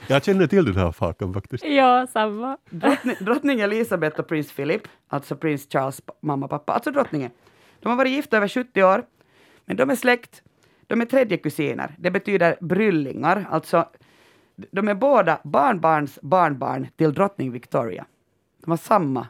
Jag 0.06 0.24
känner 0.24 0.46
till 0.46 0.64
den 0.64 0.76
här 0.76 0.92
fakan 0.92 1.34
faktiskt. 1.34 1.64
Ja, 1.64 2.06
samma. 2.12 2.58
Drottning, 2.70 3.16
drottning 3.20 3.60
Elisabeth 3.60 4.20
och 4.20 4.28
prins 4.28 4.52
Philip, 4.52 4.82
alltså 5.08 5.36
prins 5.36 5.66
Charles 5.70 6.02
mamma 6.20 6.46
och 6.46 6.50
pappa, 6.50 6.72
alltså 6.72 6.90
drottningen. 6.90 7.30
De 7.80 7.88
har 7.88 7.96
varit 7.96 8.12
gifta 8.12 8.36
över 8.36 8.48
70 8.48 8.82
år, 8.82 9.04
men 9.64 9.76
de 9.76 9.90
är 9.90 9.96
släkt. 9.96 10.42
De 10.86 11.00
är 11.00 11.04
tredje 11.06 11.36
kusiner. 11.36 11.94
Det 11.98 12.10
betyder 12.10 12.56
bryllingar, 12.60 13.46
alltså 13.50 13.88
de 14.70 14.88
är 14.88 14.94
båda 14.94 15.38
barnbarns 15.44 16.18
barnbarn 16.22 16.86
till 16.96 17.14
drottning 17.14 17.52
Victoria. 17.52 18.06
De 18.64 18.70
har 18.70 18.78
samma, 18.78 19.28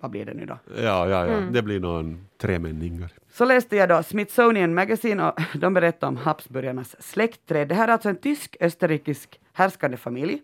vad 0.00 0.10
blir 0.10 0.26
det 0.26 0.34
nu 0.34 0.46
då? 0.46 0.58
Ja, 0.76 1.08
ja, 1.08 1.26
ja. 1.26 1.40
Det 1.40 1.62
blir 1.62 1.80
någon 1.80 2.26
tremänningar. 2.38 3.12
Så 3.32 3.44
läste 3.44 3.76
jag 3.76 3.88
då 3.88 4.02
Smithsonian 4.02 4.74
Magazine 4.74 5.28
och 5.28 5.40
de 5.60 5.74
berättade 5.74 6.08
om 6.08 6.16
Habsburgarnas 6.16 7.02
släktträd. 7.02 7.68
Det 7.68 7.74
här 7.74 7.88
är 7.88 7.92
alltså 7.92 8.08
en 8.08 8.16
tysk-österrikisk 8.16 9.40
härskande 9.52 9.96
familj 9.96 10.42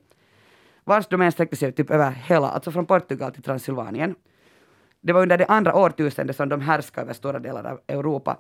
vars 0.85 1.07
domän 1.07 1.33
sträckte 1.33 1.57
sig 1.57 1.73
typ 1.73 1.91
över 1.91 2.11
hela, 2.11 2.51
alltså 2.51 2.73
från 2.73 2.87
Portugal 2.87 3.33
till 3.33 3.43
Transylvanien. 3.43 4.15
Det 5.01 5.13
var 5.13 5.23
under 5.23 5.39
det 5.39 5.47
andra 5.47 5.75
årtusendet 5.75 6.37
som 6.37 6.49
de 6.49 6.61
härskade 6.61 7.05
över 7.05 7.13
stora 7.13 7.39
delar 7.39 7.65
av 7.65 7.81
Europa. 7.89 8.37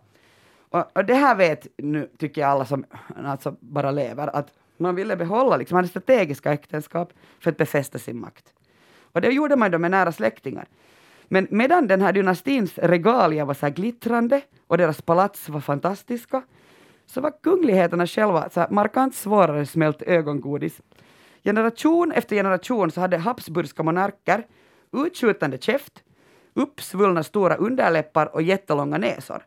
Och, 0.69 0.97
och 0.97 1.05
det 1.05 1.15
här 1.15 1.35
vet 1.35 1.67
nu, 1.77 2.09
tycker 2.19 2.41
jag 2.41 2.51
alla 2.51 2.65
som 2.65 2.85
alltså 3.25 3.57
bara 3.61 3.91
lever, 3.91 4.37
att 4.37 4.53
man 4.77 4.95
ville 4.95 5.17
behålla, 5.17 5.57
liksom, 5.57 5.77
man 5.77 5.85
hade 5.85 5.89
strategiska 5.89 6.53
äktenskap 6.53 7.13
för 7.41 7.51
att 7.51 7.57
befästa 7.57 7.99
sin 7.99 8.21
makt. 8.21 8.45
Och 9.13 9.21
det 9.21 9.29
gjorde 9.29 9.57
man 9.57 9.71
då 9.71 9.79
med 9.79 9.91
nära 9.91 10.13
släktingar. 10.13 10.69
Men 11.29 11.47
medan 11.51 11.87
den 11.87 12.01
här 12.03 12.13
dynastins 12.13 12.79
regalier 12.79 13.45
var 13.45 13.55
så 13.55 13.67
här 13.67 13.73
glittrande 13.73 14.41
och 14.67 14.79
deras 14.79 15.03
palats 15.03 15.49
var 15.49 15.61
fantastiska, 15.61 16.43
så 17.07 17.21
var 17.21 17.33
kungligheterna 17.43 18.07
själva 18.07 18.51
så 18.51 18.61
här 18.61 18.71
markant 18.71 19.15
svårare 19.15 19.67
smält 19.67 20.03
ögongodis. 20.03 20.81
Generation 21.45 22.13
efter 22.13 22.37
generation 22.37 22.91
så 22.91 23.01
hade 23.01 23.17
habsburgska 23.19 23.83
monarker 23.83 24.47
utskjutande 24.93 25.59
käft, 25.59 26.03
uppsvullna 26.55 27.23
stora 27.23 27.55
underläppar 27.57 28.35
och 28.35 28.43
jättelånga 28.43 28.99
näsor. 28.99 29.43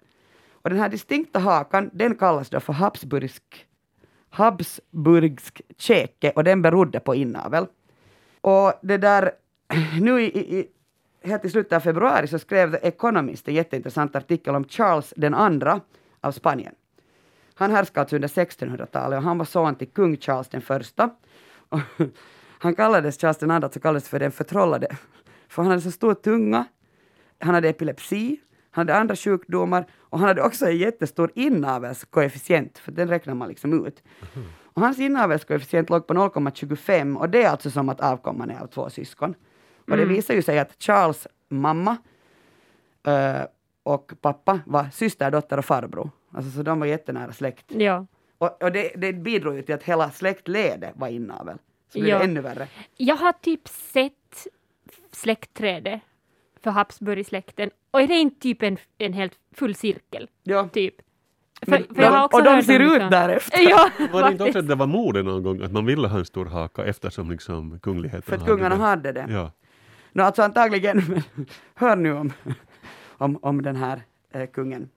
Och 0.51 0.69
den 0.69 0.79
här 0.79 0.89
distinkta 0.89 1.39
hakan, 1.39 1.89
den 1.93 2.15
kallas 2.15 2.49
då 2.49 2.59
för 2.59 2.73
habsburgsk, 2.73 3.43
habsburgsk 4.29 5.61
käke 5.77 6.31
och 6.35 6.43
den 6.43 6.61
berodde 6.61 6.99
på 6.99 7.15
inavel. 7.15 7.65
Och 8.41 8.73
det 8.81 8.97
där, 8.97 9.31
nu 10.01 10.21
i, 10.21 10.25
i- 10.59 10.67
helt 11.23 11.45
i 11.45 11.49
slutet 11.49 11.73
av 11.73 11.79
februari 11.79 12.27
så 12.27 12.39
skrev 12.39 12.71
The 12.71 12.87
Economist 12.87 13.47
en 13.47 13.53
jätteintressant 13.53 14.15
artikel 14.15 14.55
om 14.55 14.63
Charles 14.63 15.13
den 15.17 15.33
andra 15.33 15.81
av 16.21 16.31
Spanien. 16.31 16.75
Han 17.53 17.71
härskade 17.71 18.01
alltså 18.01 18.15
under 18.15 18.27
1600-talet 18.27 19.17
och 19.17 19.23
han 19.23 19.37
var 19.37 19.45
son 19.45 19.75
till 19.75 19.87
kung 19.87 20.17
Charles 20.17 20.49
den 20.49 20.61
första. 20.61 21.09
Han 22.59 22.75
kallades 22.75 23.17
Charles 23.17 23.37
den 23.37 23.51
andra, 23.51 23.69
så 23.69 23.79
kallades 23.79 24.09
för 24.09 24.19
den 24.19 24.31
förtrollade. 24.31 24.87
För 25.47 25.61
han 25.61 25.71
hade 25.71 25.81
så 25.81 25.91
stor 25.91 26.13
tunga, 26.13 26.65
han 27.39 27.55
hade 27.55 27.69
epilepsi, 27.69 28.39
han 28.71 28.87
hade 28.87 28.99
andra 28.99 29.15
sjukdomar 29.15 29.85
och 29.99 30.19
han 30.19 30.27
hade 30.27 30.41
också 30.41 30.65
en 30.65 30.77
jättestor 30.77 31.31
inavelskoefficient, 31.35 32.77
för 32.77 32.91
den 32.91 33.07
räknar 33.07 33.33
man 33.33 33.47
liksom 33.47 33.85
ut. 33.87 34.03
Och 34.73 34.81
hans 34.81 34.99
inavelskoefficient 34.99 35.89
låg 35.89 36.07
på 36.07 36.13
0,25 36.13 37.17
och 37.17 37.29
det 37.29 37.43
är 37.43 37.49
alltså 37.49 37.71
som 37.71 37.89
att 37.89 38.01
avkomman 38.01 38.49
är 38.49 38.59
av 38.59 38.67
två 38.67 38.89
syskon. 38.89 39.35
Och 39.91 39.97
det 39.97 40.05
visar 40.05 40.33
ju 40.33 40.41
sig 40.41 40.59
att 40.59 40.75
Charles 40.83 41.27
mamma 41.49 41.97
eh, 43.07 43.41
och 43.83 44.13
pappa 44.21 44.59
var 44.65 44.85
syster, 44.93 45.31
dotter 45.31 45.57
och 45.57 45.65
farbror. 45.65 46.09
Alltså 46.31 46.51
så 46.51 46.63
de 46.63 46.79
var 46.79 46.87
jättenära 46.87 47.31
släkt. 47.33 47.65
Ja. 47.67 48.05
Och, 48.37 48.63
och 48.63 48.71
det, 48.71 48.91
det 48.95 49.13
bidrog 49.13 49.55
ju 49.55 49.61
till 49.61 49.75
att 49.75 49.83
hela 49.83 50.11
släktledet 50.11 50.91
var 50.95 51.07
inavel. 51.07 51.57
Så 51.93 51.99
blev 51.99 52.09
Ja. 52.09 52.17
det 52.17 52.23
ännu 52.23 52.41
värre. 52.41 52.67
Jag 52.97 53.15
har 53.15 53.31
typ 53.31 53.67
sett 53.67 54.47
släktträdet 55.11 56.01
för 56.63 56.71
Habsburgsläkten 56.71 57.69
och 57.91 58.01
är 58.01 58.07
det 58.07 58.13
inte 58.13 58.39
typ 58.41 58.63
en, 58.63 58.77
en 58.97 59.13
helt 59.13 59.33
full 59.55 59.75
cirkel? 59.75 60.29
Ja, 60.43 60.67
Typ. 60.73 60.95
För, 61.65 61.71
Men 61.71 61.95
för 61.95 62.01
jag 62.01 62.11
har 62.11 62.17
de, 62.17 62.23
också 62.25 62.37
och 62.37 62.43
de 62.43 62.49
hört 62.55 62.65
ser 62.65 62.79
ut 62.79 62.91
liksom- 62.91 63.09
därefter. 63.09 63.69
Ja, 63.69 63.89
Var 64.11 64.23
det 64.25 64.31
inte 64.31 64.43
också 64.43 64.59
att 64.59 64.67
det 64.67 64.75
var 64.75 64.87
mode 64.87 65.23
någon 65.23 65.43
gång 65.43 65.61
att 65.61 65.71
man 65.71 65.85
ville 65.85 66.07
ha 66.07 66.19
en 66.19 66.25
stor 66.25 66.45
haka 66.45 66.85
eftersom 66.85 67.31
liksom 67.31 67.79
kungligheten 67.79 68.21
För 68.21 68.35
att 68.35 68.45
kungarna 68.45 68.75
det? 68.75 68.81
hade 68.81 69.11
det. 69.11 69.25
Ja. 69.29 69.51
No, 70.11 70.21
alltså 70.21 70.41
antagligen, 70.41 71.23
hör 71.75 71.95
nu 71.95 72.13
om, 72.13 72.33
om, 73.17 73.39
om 73.41 73.61
den 73.61 73.75
här 73.75 74.01
eh, 74.31 74.49
kungen. 74.49 74.89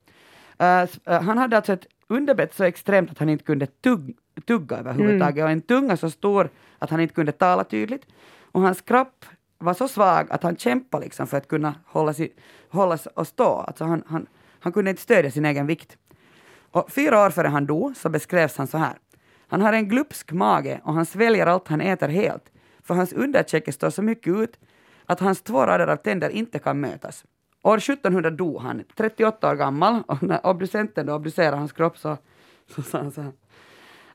Eh, 0.59 0.88
han 1.05 1.38
hade 1.38 1.57
alltså 1.57 1.72
ett 1.72 1.87
underbett 2.09 2.55
så 2.55 2.64
extremt 2.64 3.11
att 3.11 3.18
han 3.18 3.29
inte 3.29 3.44
kunde 3.44 3.66
tugg, 3.66 4.16
tugga 4.46 4.77
överhuvudtaget 4.77 5.44
och 5.44 5.50
en 5.50 5.62
tunga 5.62 5.96
så 5.96 6.11
stor 6.11 6.50
att 6.79 6.90
han 6.90 7.00
inte 7.00 7.14
kunde 7.14 7.33
tala 7.33 7.64
tydligt. 7.64 8.07
Och 8.53 8.61
hans 8.61 8.81
kropp 8.81 9.24
var 9.59 9.74
så 9.74 9.88
svag 9.88 10.27
att 10.31 10.42
han 10.42 10.57
kämpade 10.57 11.05
liksom 11.05 11.27
för 11.27 11.37
att 11.37 11.48
kunna 11.48 11.74
hålla, 11.87 12.14
sig, 12.14 12.35
hålla 12.68 12.98
sig 12.98 13.12
och 13.16 13.27
stå. 13.27 13.44
Alltså 13.44 13.85
han, 13.85 14.03
han, 14.07 14.27
han 14.61 14.72
kunde 14.72 14.90
inte 14.90 15.03
stödja 15.03 15.31
sin 15.31 15.44
egen 15.44 15.66
vikt. 15.66 15.96
Och 16.70 16.92
fyra 16.92 17.27
år 17.27 17.31
före 17.31 17.48
han 17.48 17.66
dog 17.66 17.96
så 17.96 18.09
beskrevs 18.09 18.57
han 18.57 18.66
så 18.66 18.79
här. 18.79 18.98
Han 19.48 19.61
har 19.61 19.72
en 19.72 19.88
glupsk 19.88 20.33
mage 20.33 20.81
och 20.85 20.94
han 20.94 21.07
sväljer 21.07 21.46
allt 21.46 21.68
han 21.68 21.81
äter 21.81 22.09
helt, 22.09 22.53
för 22.83 22.94
hans 22.94 23.12
underkäke 23.12 23.72
står 23.72 23.90
så 23.90 24.03
mycket 24.03 24.35
ut 24.37 24.59
att 25.07 25.21
hans 25.21 25.43
två 25.43 25.67
rader 25.67 25.87
av 25.87 25.97
tänder 25.97 26.31
inte 26.31 26.59
kan 26.59 26.81
mötas. 26.81 27.25
År 27.62 27.79
1700 27.79 28.31
dog 28.31 28.61
han, 28.61 28.85
38 28.97 29.51
år 29.51 29.55
gammal, 29.55 30.03
och 30.07 30.23
när 30.23 30.47
obducenten 30.47 31.07
då 31.07 31.14
obducerade 31.14 31.57
hans 31.57 31.73
kropp 31.73 31.99
så, 31.99 32.17
så 32.75 32.83
sa 32.83 32.99
han 32.99 33.12
så 33.12 33.21
här. 33.21 33.33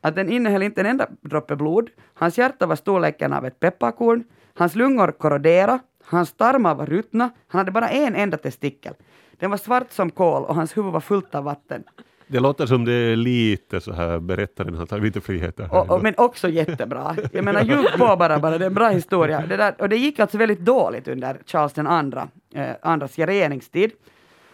Att 0.01 0.15
den 0.15 0.29
innehöll 0.29 0.63
inte 0.63 0.81
en 0.81 0.87
enda 0.87 1.07
droppe 1.21 1.55
blod, 1.55 1.89
hans 2.13 2.37
hjärta 2.37 2.65
var 2.65 2.75
storleken 2.75 3.33
av 3.33 3.45
ett 3.45 3.59
pepparkorn, 3.59 4.23
hans 4.53 4.75
lungor 4.75 5.11
korroderade, 5.11 5.79
hans 6.03 6.33
tarmar 6.33 6.75
var 6.75 6.85
ruttna, 6.85 7.29
han 7.47 7.59
hade 7.59 7.71
bara 7.71 7.89
en 7.89 8.15
enda 8.15 8.37
testikel. 8.37 8.93
Den 9.31 9.49
var 9.49 9.57
svart 9.57 9.91
som 9.91 10.11
kol 10.11 10.43
och 10.43 10.55
hans 10.55 10.77
huvud 10.77 10.93
var 10.93 10.99
fullt 10.99 11.35
av 11.35 11.43
vatten. 11.43 11.83
Det 12.31 12.39
låter 12.39 12.65
som 12.65 12.85
det 12.85 12.93
är 12.93 13.15
lite 13.15 13.81
så 13.81 13.93
här 13.93 14.19
berättaren 14.19 14.75
har 14.75 14.85
tagit 14.85 15.03
lite 15.03 15.21
friheter. 15.21 15.73
Och, 15.73 15.89
och, 15.89 16.03
men 16.03 16.13
också 16.17 16.49
jättebra. 16.49 17.15
Jag 17.31 17.45
menar, 17.45 17.61
ljug 17.65 17.85
på 17.97 18.15
bara, 18.15 18.39
bara, 18.39 18.57
det 18.57 18.65
är 18.65 18.67
en 18.67 18.73
bra 18.73 18.89
historia. 18.89 19.43
Det 19.49 19.57
där, 19.57 19.75
och 19.79 19.89
det 19.89 19.97
gick 19.97 20.19
alltså 20.19 20.37
väldigt 20.37 20.59
dåligt 20.59 21.07
under 21.07 21.37
Charles 21.45 21.73
den 21.73 21.87
andra, 21.87 22.27
eh, 22.53 22.71
andras 22.81 23.19
regeringstid. 23.19 23.91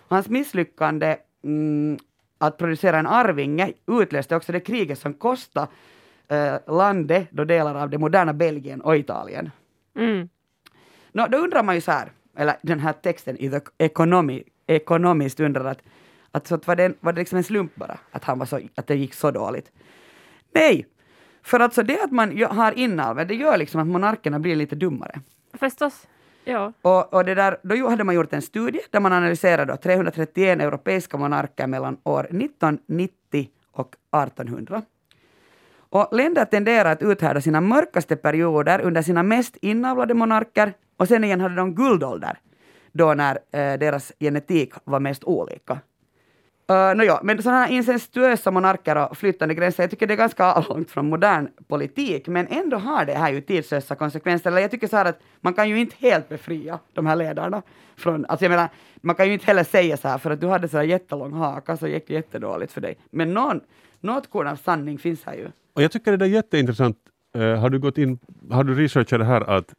Hans 0.08 0.30
misslyckande 0.30 1.18
mm, 1.44 1.98
att 2.38 2.58
producera 2.58 3.00
en 3.00 3.08
arvinge 3.08 3.74
utlöste 3.88 4.36
också 4.36 4.52
det 4.52 4.60
kriget 4.60 5.00
som 5.00 5.14
kostade 5.14 5.68
eh, 6.28 6.76
landet 6.76 7.28
då 7.30 7.44
delar 7.44 7.76
av 7.76 7.90
det 7.90 7.98
moderna 7.98 8.34
Belgien 8.34 8.82
och 8.82 8.98
Italien. 8.98 9.52
Mm. 9.96 10.30
Nå, 11.12 11.28
då 11.28 11.38
undrar 11.38 11.64
man 11.64 11.76
ju 11.76 11.82
så 11.82 11.92
här, 11.92 12.12
eller 12.38 12.56
den 12.62 12.80
här 12.80 12.94
texten 12.94 13.38
i 13.38 13.50
The 13.50 13.60
Economy, 13.78 14.44
Economist 14.68 15.40
undrar 15.40 15.66
att, 15.66 15.82
att, 16.36 16.48
så 16.48 16.56
att 16.56 16.68
var, 16.68 16.76
det, 16.76 16.94
var 17.00 17.14
det 17.14 17.20
liksom 17.20 17.38
en 17.38 17.44
slump 17.44 17.76
bara, 17.76 17.98
att, 18.12 18.24
han 18.24 18.40
var 18.40 18.46
så, 18.46 18.60
att 18.76 18.88
det 18.88 18.96
gick 18.96 19.14
så 19.14 19.32
dåligt? 19.32 19.72
Nej, 20.54 20.86
för 21.44 21.60
alltså 21.60 21.84
det 21.84 22.04
att 22.04 22.12
man 22.12 22.44
har 22.44 22.72
inavel, 22.72 23.28
det 23.28 23.36
gör 23.36 23.58
liksom 23.58 23.82
att 23.82 23.88
monarkerna 23.88 24.40
blir 24.40 24.56
lite 24.56 24.76
dummare. 24.76 25.22
Förstås. 25.54 26.08
Ja. 26.44 26.74
Och, 26.82 27.14
och 27.14 27.26
det 27.26 27.36
där, 27.36 27.58
då 27.64 27.90
hade 27.90 28.04
man 28.04 28.16
gjort 28.16 28.34
en 28.34 28.42
studie 28.42 28.80
där 28.92 29.00
man 29.00 29.14
analyserade 29.14 29.74
då 29.74 29.78
331 29.78 30.62
europeiska 30.62 31.18
monarker 31.18 31.68
mellan 31.68 31.98
år 32.04 32.24
1990 32.24 33.50
och 33.72 33.96
1800. 34.24 34.82
Och 35.78 36.16
länder 36.16 36.46
tenderar 36.46 36.92
att 36.92 37.02
uthärda 37.02 37.42
sina 37.42 37.62
mörkaste 37.62 38.16
perioder 38.16 38.82
under 38.82 39.02
sina 39.02 39.24
mest 39.24 39.58
inavlade 39.62 40.14
monarker 40.14 40.74
och 40.98 41.08
sen 41.08 41.24
igen 41.24 41.42
hade 41.42 41.56
de 41.56 41.76
guldålder, 41.76 42.38
då 42.92 43.14
när 43.14 43.36
eh, 43.36 43.80
deras 43.80 44.12
genetik 44.20 44.74
var 44.84 45.00
mest 45.00 45.24
olika. 45.24 45.80
Uh, 46.72 46.96
Nåja, 46.96 47.20
men 47.24 47.44
sådana 47.44 47.60
här 47.60 47.72
incestuösa 47.72 48.52
monarker 48.52 49.08
och 49.10 49.18
flyttande 49.18 49.54
gränser, 49.56 49.84
jag 49.84 49.90
tycker 49.90 50.08
det 50.08 50.14
är 50.14 50.18
ganska 50.18 50.60
långt 50.70 50.92
från 50.92 51.10
modern 51.10 51.48
politik, 51.68 52.28
men 52.28 52.48
ändå 52.48 52.78
har 52.78 53.06
det 53.06 53.14
här 53.14 53.32
ju 53.32 53.42
tidslösa 53.42 53.96
konsekvenser. 53.96 54.50
Eller 54.50 54.62
jag 54.62 54.72
tycker 54.72 54.88
så 54.88 54.98
här 54.98 55.06
att 55.06 55.20
man 55.42 55.54
kan 55.54 55.70
ju 55.70 55.80
inte 55.80 55.96
helt 56.00 56.30
befria 56.30 56.80
de 56.94 57.06
här 57.06 57.16
ledarna 57.16 57.62
från, 57.98 58.26
alltså 58.26 58.46
jag 58.46 58.50
menar, 58.50 58.70
man 59.02 59.16
kan 59.16 59.28
ju 59.28 59.34
inte 59.34 59.46
heller 59.46 59.64
säga 59.64 59.98
så 59.98 60.08
här, 60.08 60.18
för 60.18 60.32
att 60.32 60.42
du 60.42 60.48
hade 60.48 60.68
så 60.68 60.78
här 60.78 60.84
jättelång 60.84 61.34
haka 61.34 61.78
så 61.78 61.88
gick 61.88 62.08
det 62.08 62.14
jättedåligt 62.14 62.72
för 62.72 62.82
dig. 62.82 62.98
Men 63.12 63.34
någon, 63.34 63.62
något 64.00 64.30
korn 64.30 64.48
av 64.48 64.56
sanning 64.56 64.98
finns 64.98 65.24
här 65.24 65.34
ju. 65.34 65.48
Och 65.74 65.82
jag 65.82 65.92
tycker 65.92 66.12
det 66.12 66.18
där 66.18 66.26
är 66.26 66.30
jätteintressant. 66.30 66.98
Uh, 67.38 67.56
har 67.56 67.70
du 67.70 67.80
gått 67.80 67.98
in, 67.98 68.20
har 68.52 68.64
du 68.64 68.76
researchat 68.76 69.20
det 69.20 69.26
här 69.26 69.42
att 69.42 69.74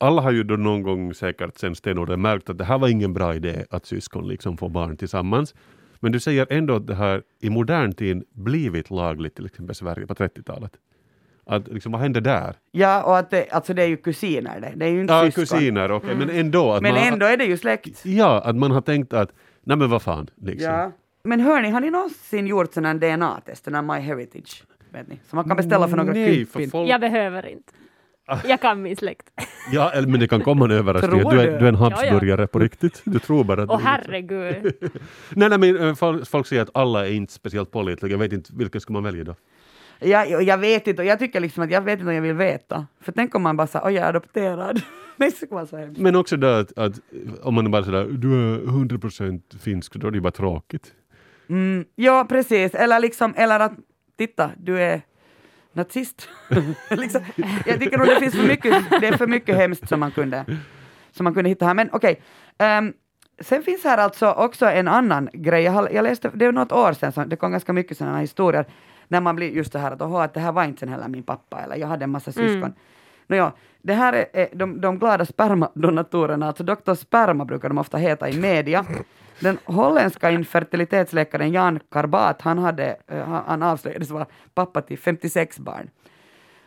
alla 0.00 0.22
har 0.22 0.32
ju 0.32 0.42
då 0.42 0.56
någon 0.56 0.82
gång 0.82 1.14
säkert 1.14 1.58
sen 1.58 1.74
stenåldern 1.74 2.22
märkt 2.22 2.50
att 2.50 2.58
det 2.58 2.64
här 2.64 2.78
var 2.78 2.88
ingen 2.88 3.14
bra 3.14 3.34
idé 3.34 3.64
att 3.70 3.86
syskon 3.86 4.28
liksom 4.28 4.56
får 4.56 4.68
barn 4.68 4.96
tillsammans. 4.96 5.54
Men 6.02 6.12
du 6.12 6.20
säger 6.20 6.46
ändå 6.50 6.76
att 6.76 6.86
det 6.86 6.94
här 6.94 7.22
i 7.40 7.50
modern 7.50 7.92
tid 7.92 8.24
blivit 8.32 8.90
lagligt 8.90 9.34
till 9.34 9.46
exempel 9.46 9.72
i 9.72 9.74
Sverige 9.74 10.06
på 10.06 10.14
30-talet. 10.14 10.72
Att 11.46 11.68
liksom, 11.68 11.92
vad 11.92 12.00
hände 12.00 12.20
där? 12.20 12.56
Ja, 12.72 13.02
och 13.02 13.18
att 13.18 13.30
det, 13.30 13.50
alltså 13.50 13.74
det 13.74 13.82
är 13.82 13.86
ju 13.86 13.96
kusiner 13.96 14.60
det, 14.60 14.72
det 14.76 14.84
är 14.86 14.90
ju 14.90 15.00
inte 15.00 15.12
Ja, 15.14 15.24
syskon. 15.24 15.44
kusiner, 15.44 15.92
okej, 15.92 16.14
men 16.16 16.30
ändå. 16.30 16.72
Att 16.72 16.82
Men 16.82 16.94
man, 16.94 17.02
ändå 17.02 17.26
är 17.26 17.36
det 17.36 17.44
ju 17.44 17.56
släkt. 17.56 18.06
Ja, 18.06 18.40
att 18.44 18.56
man 18.56 18.70
har 18.70 18.80
tänkt 18.80 19.12
att, 19.12 19.32
nej 19.64 19.76
men 19.76 19.90
vad 19.90 20.02
fan. 20.02 20.30
Liksom. 20.36 20.72
Ja. 20.72 20.92
Men 21.24 21.40
hörni, 21.40 21.70
har 21.70 21.80
ni 21.80 21.90
någonsin 21.90 22.46
gjort 22.46 22.76
här 22.76 22.94
DNA-test, 22.94 23.64
den 23.64 23.74
här 23.74 23.82
MyHeritage? 23.82 24.64
Vet 24.92 25.08
ni? 25.08 25.20
Som 25.28 25.36
man 25.36 25.44
kan 25.44 25.56
beställa 25.56 25.88
för 25.88 25.96
några 25.96 26.12
Nej, 26.12 26.46
för 26.46 26.52
krypin. 26.58 26.70
folk, 26.70 26.90
Jag 26.90 27.00
behöver 27.00 27.46
inte. 27.46 27.72
Jag 28.44 28.60
kan 28.60 28.82
min 28.82 28.96
släkt. 28.96 29.30
ja, 29.72 29.92
men 30.06 30.20
det 30.20 30.28
kan 30.28 30.40
komma 30.40 30.64
en 30.64 30.70
överraskning. 30.70 31.28
Du 31.28 31.40
är, 31.40 31.58
du? 31.58 31.66
är 31.66 31.68
en 31.68 31.74
Ja, 31.74 31.90
ja. 31.90 32.06
Habsburgare 32.10 32.46
på 32.46 32.58
riktigt. 32.58 33.02
Du 33.04 33.18
tror 33.18 33.44
bara 33.44 33.62
att 33.62 33.70
Åh 33.70 33.76
liksom- 33.76 33.86
herregud. 33.86 34.74
Nej, 35.30 35.48
nej, 35.48 35.58
men 35.58 35.88
eh, 35.88 36.24
folk, 36.24 36.46
säger 36.46 36.62
att 36.62 36.70
alla 36.74 37.06
är 37.06 37.12
inte 37.12 37.32
speciellt 37.32 37.70
pålitliga. 37.70 38.12
Jag 38.12 38.18
vet 38.18 38.32
inte, 38.32 38.50
vilken 38.54 38.80
ska 38.80 38.92
man 38.92 39.02
välja 39.02 39.24
då? 39.24 39.34
Jag, 39.98 40.30
jag, 40.30 40.42
jag 40.42 40.58
vet 40.58 40.86
inte, 40.86 41.02
och 41.02 41.08
jag 41.08 41.18
tycker 41.18 41.40
liksom 41.40 41.64
att 41.64 41.70
jag 41.70 41.80
vet 41.80 41.98
inte 41.98 42.08
om 42.08 42.14
jag 42.14 42.22
vill 42.22 42.34
veta. 42.34 42.86
För 43.00 43.12
tänk 43.12 43.34
om 43.34 43.42
man 43.42 43.56
bara 43.56 43.66
säger 43.66 43.86
oj 43.86 43.92
jag 43.92 44.04
är 44.04 44.08
adopterad. 44.08 44.82
Men 45.96 46.16
också 46.16 46.36
det 46.36 46.58
att, 46.58 46.78
att 46.78 46.92
om 47.42 47.54
man 47.54 47.70
bara 47.70 47.84
sådär, 47.84 48.06
du 48.10 48.54
är 48.54 48.58
100% 48.58 49.58
finsk, 49.58 49.94
då 49.94 50.06
är 50.06 50.10
det 50.10 50.16
ju 50.16 50.20
bara 50.20 50.30
tråkigt. 50.30 50.92
Mm, 51.48 51.84
ja, 51.94 52.26
precis. 52.28 52.74
Eller 52.74 53.00
liksom, 53.00 53.34
eller 53.36 53.60
att 53.60 53.72
titta, 54.18 54.50
du 54.56 54.80
är 54.80 55.00
nazist. 55.72 56.28
liksom, 56.90 57.20
jag 57.66 57.80
tycker 57.80 57.98
nog 57.98 58.06
det 58.06 58.20
finns 58.20 58.34
för 58.34 58.46
mycket, 58.46 58.84
det 59.00 59.06
är 59.06 59.16
för 59.16 59.26
mycket 59.26 59.56
hemskt 59.56 59.88
som 59.88 60.00
man 60.00 60.10
kunde, 60.10 60.44
som 61.10 61.24
man 61.24 61.34
kunde 61.34 61.50
hitta 61.50 61.66
här. 61.66 61.74
Men 61.74 61.88
okej. 61.92 62.22
ehm, 62.58 62.92
sen 63.40 63.62
finns 63.62 63.84
här 63.84 63.98
alltså 63.98 64.32
också 64.32 64.66
en 64.66 64.88
annan 64.88 65.28
grej. 65.32 65.62
Jag, 65.62 65.72
har, 65.72 65.88
jag 65.92 66.02
läste, 66.02 66.30
det 66.34 66.44
är 66.44 66.52
något 66.52 66.72
år 66.72 66.92
sedan, 66.92 67.12
så 67.12 67.24
det 67.24 67.36
kom 67.36 67.50
ganska 67.52 67.72
mycket 67.72 67.98
sådana 67.98 68.14
här 68.14 68.20
historier, 68.20 68.64
när 69.08 69.20
man 69.20 69.36
blir 69.36 69.50
just 69.50 69.72
det 69.72 69.78
här 69.78 69.90
att, 69.90 70.02
"Oho, 70.02 70.16
att 70.18 70.34
det 70.34 70.40
här 70.40 70.52
var 70.52 70.64
inte 70.64 70.80
sen 70.80 70.88
heller 70.88 71.08
min 71.08 71.22
pappa, 71.22 71.60
eller 71.60 71.76
jag 71.76 71.86
hade 71.88 72.04
en 72.04 72.10
massa 72.10 72.32
syskon. 72.32 72.54
Mm. 72.62 72.72
Nåja, 73.26 73.52
det 73.82 73.94
här 73.94 74.26
är, 74.32 74.48
de, 74.54 74.80
de 74.80 74.98
glada 74.98 75.26
spermadonatorerna, 75.26 76.46
alltså 76.46 76.64
Dr. 76.64 76.94
Sperma 76.94 77.44
brukar 77.44 77.68
de 77.68 77.78
ofta 77.78 77.96
heta 77.96 78.28
i 78.28 78.40
media. 78.40 78.84
Den 79.42 79.58
holländska 79.64 80.30
infertilitetsläkaren 80.30 81.52
Jan 81.52 81.80
Karbat, 81.90 82.42
han, 82.42 82.58
hade, 82.58 82.96
eh, 83.08 83.28
han, 83.28 83.62
avslöjades 83.62 84.10
vara 84.10 84.26
pappa 84.54 84.82
till 84.82 84.98
56 84.98 85.58
barn. 85.58 85.90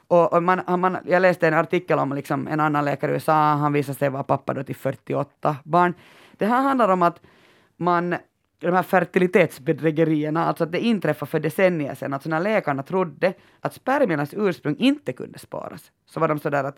Och, 0.07 0.33
och 0.33 0.43
man, 0.43 0.61
man, 0.79 0.97
jag 1.05 1.21
läste 1.21 1.47
en 1.47 1.53
artikel 1.53 1.99
om 1.99 2.13
liksom 2.13 2.47
en 2.47 2.59
annan 2.59 2.85
läkare 2.85 3.11
i 3.11 3.13
USA, 3.13 3.33
han 3.33 3.73
visade 3.73 3.97
sig 3.97 4.09
vara 4.09 4.23
pappa 4.23 4.53
då 4.53 4.63
till 4.63 4.75
48 4.75 5.55
barn. 5.63 5.93
Det 6.37 6.45
här 6.45 6.61
handlar 6.61 6.89
om 6.89 7.01
att 7.01 7.21
man, 7.77 8.15
de 8.59 8.73
här 8.73 8.83
fertilitetsbedrägerierna, 8.83 10.45
alltså 10.45 10.63
att 10.63 10.71
det 10.71 10.79
inträffade 10.79 11.29
för 11.29 11.39
decennier 11.39 11.95
sedan, 11.95 12.13
alltså 12.13 12.29
när 12.29 12.39
läkarna 12.39 12.83
trodde 12.83 13.33
att 13.59 13.73
spermiernas 13.73 14.33
ursprung 14.33 14.75
inte 14.79 15.13
kunde 15.13 15.39
sparas, 15.39 15.91
så 16.05 16.19
var 16.19 16.27
de 16.27 16.39
sådär 16.39 16.63
att 16.63 16.77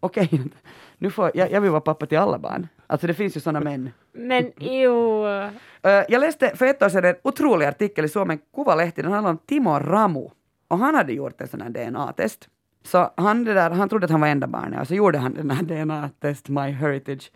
okej, 0.00 0.42
nu 0.98 1.10
får, 1.10 1.30
jag, 1.34 1.50
jag 1.50 1.60
vill 1.60 1.70
vara 1.70 1.80
pappa 1.80 2.06
till 2.06 2.18
alla 2.18 2.38
barn. 2.38 2.68
Alltså 2.86 3.06
det 3.06 3.14
finns 3.14 3.36
ju 3.36 3.40
sådana 3.40 3.60
män. 3.60 3.90
Men 4.12 4.52
jo. 4.56 5.26
Eh, 5.26 6.04
jag 6.08 6.20
läste 6.20 6.56
för 6.56 6.66
ett 6.66 6.82
år 6.82 6.88
sedan 6.88 7.04
en 7.04 7.14
otrolig 7.22 7.66
artikel 7.66 8.04
i 8.04 8.08
Suomen 8.08 8.38
Kuvalehti, 8.54 9.02
den 9.02 9.12
handlade 9.12 9.30
om 9.30 9.38
Timo 9.46 9.78
Ramu. 9.78 10.28
Och 10.68 10.78
han 10.78 10.94
hade 10.94 11.12
gjort 11.12 11.40
en 11.40 11.48
sån 11.48 11.60
här 11.60 11.70
DNA-test. 11.70 12.48
Så 12.82 13.10
han, 13.16 13.44
det 13.44 13.54
där, 13.54 13.70
han 13.70 13.88
trodde 13.88 14.04
att 14.04 14.10
han 14.10 14.20
var 14.20 14.28
enda 14.28 14.46
barnet 14.46 14.80
och 14.80 14.88
så 14.88 14.94
gjorde 14.94 15.18
han 15.18 15.34
den 15.34 15.50
här 15.50 15.62
DNA-test, 15.62 16.48
My 16.48 16.70
Heritage. 16.70 17.32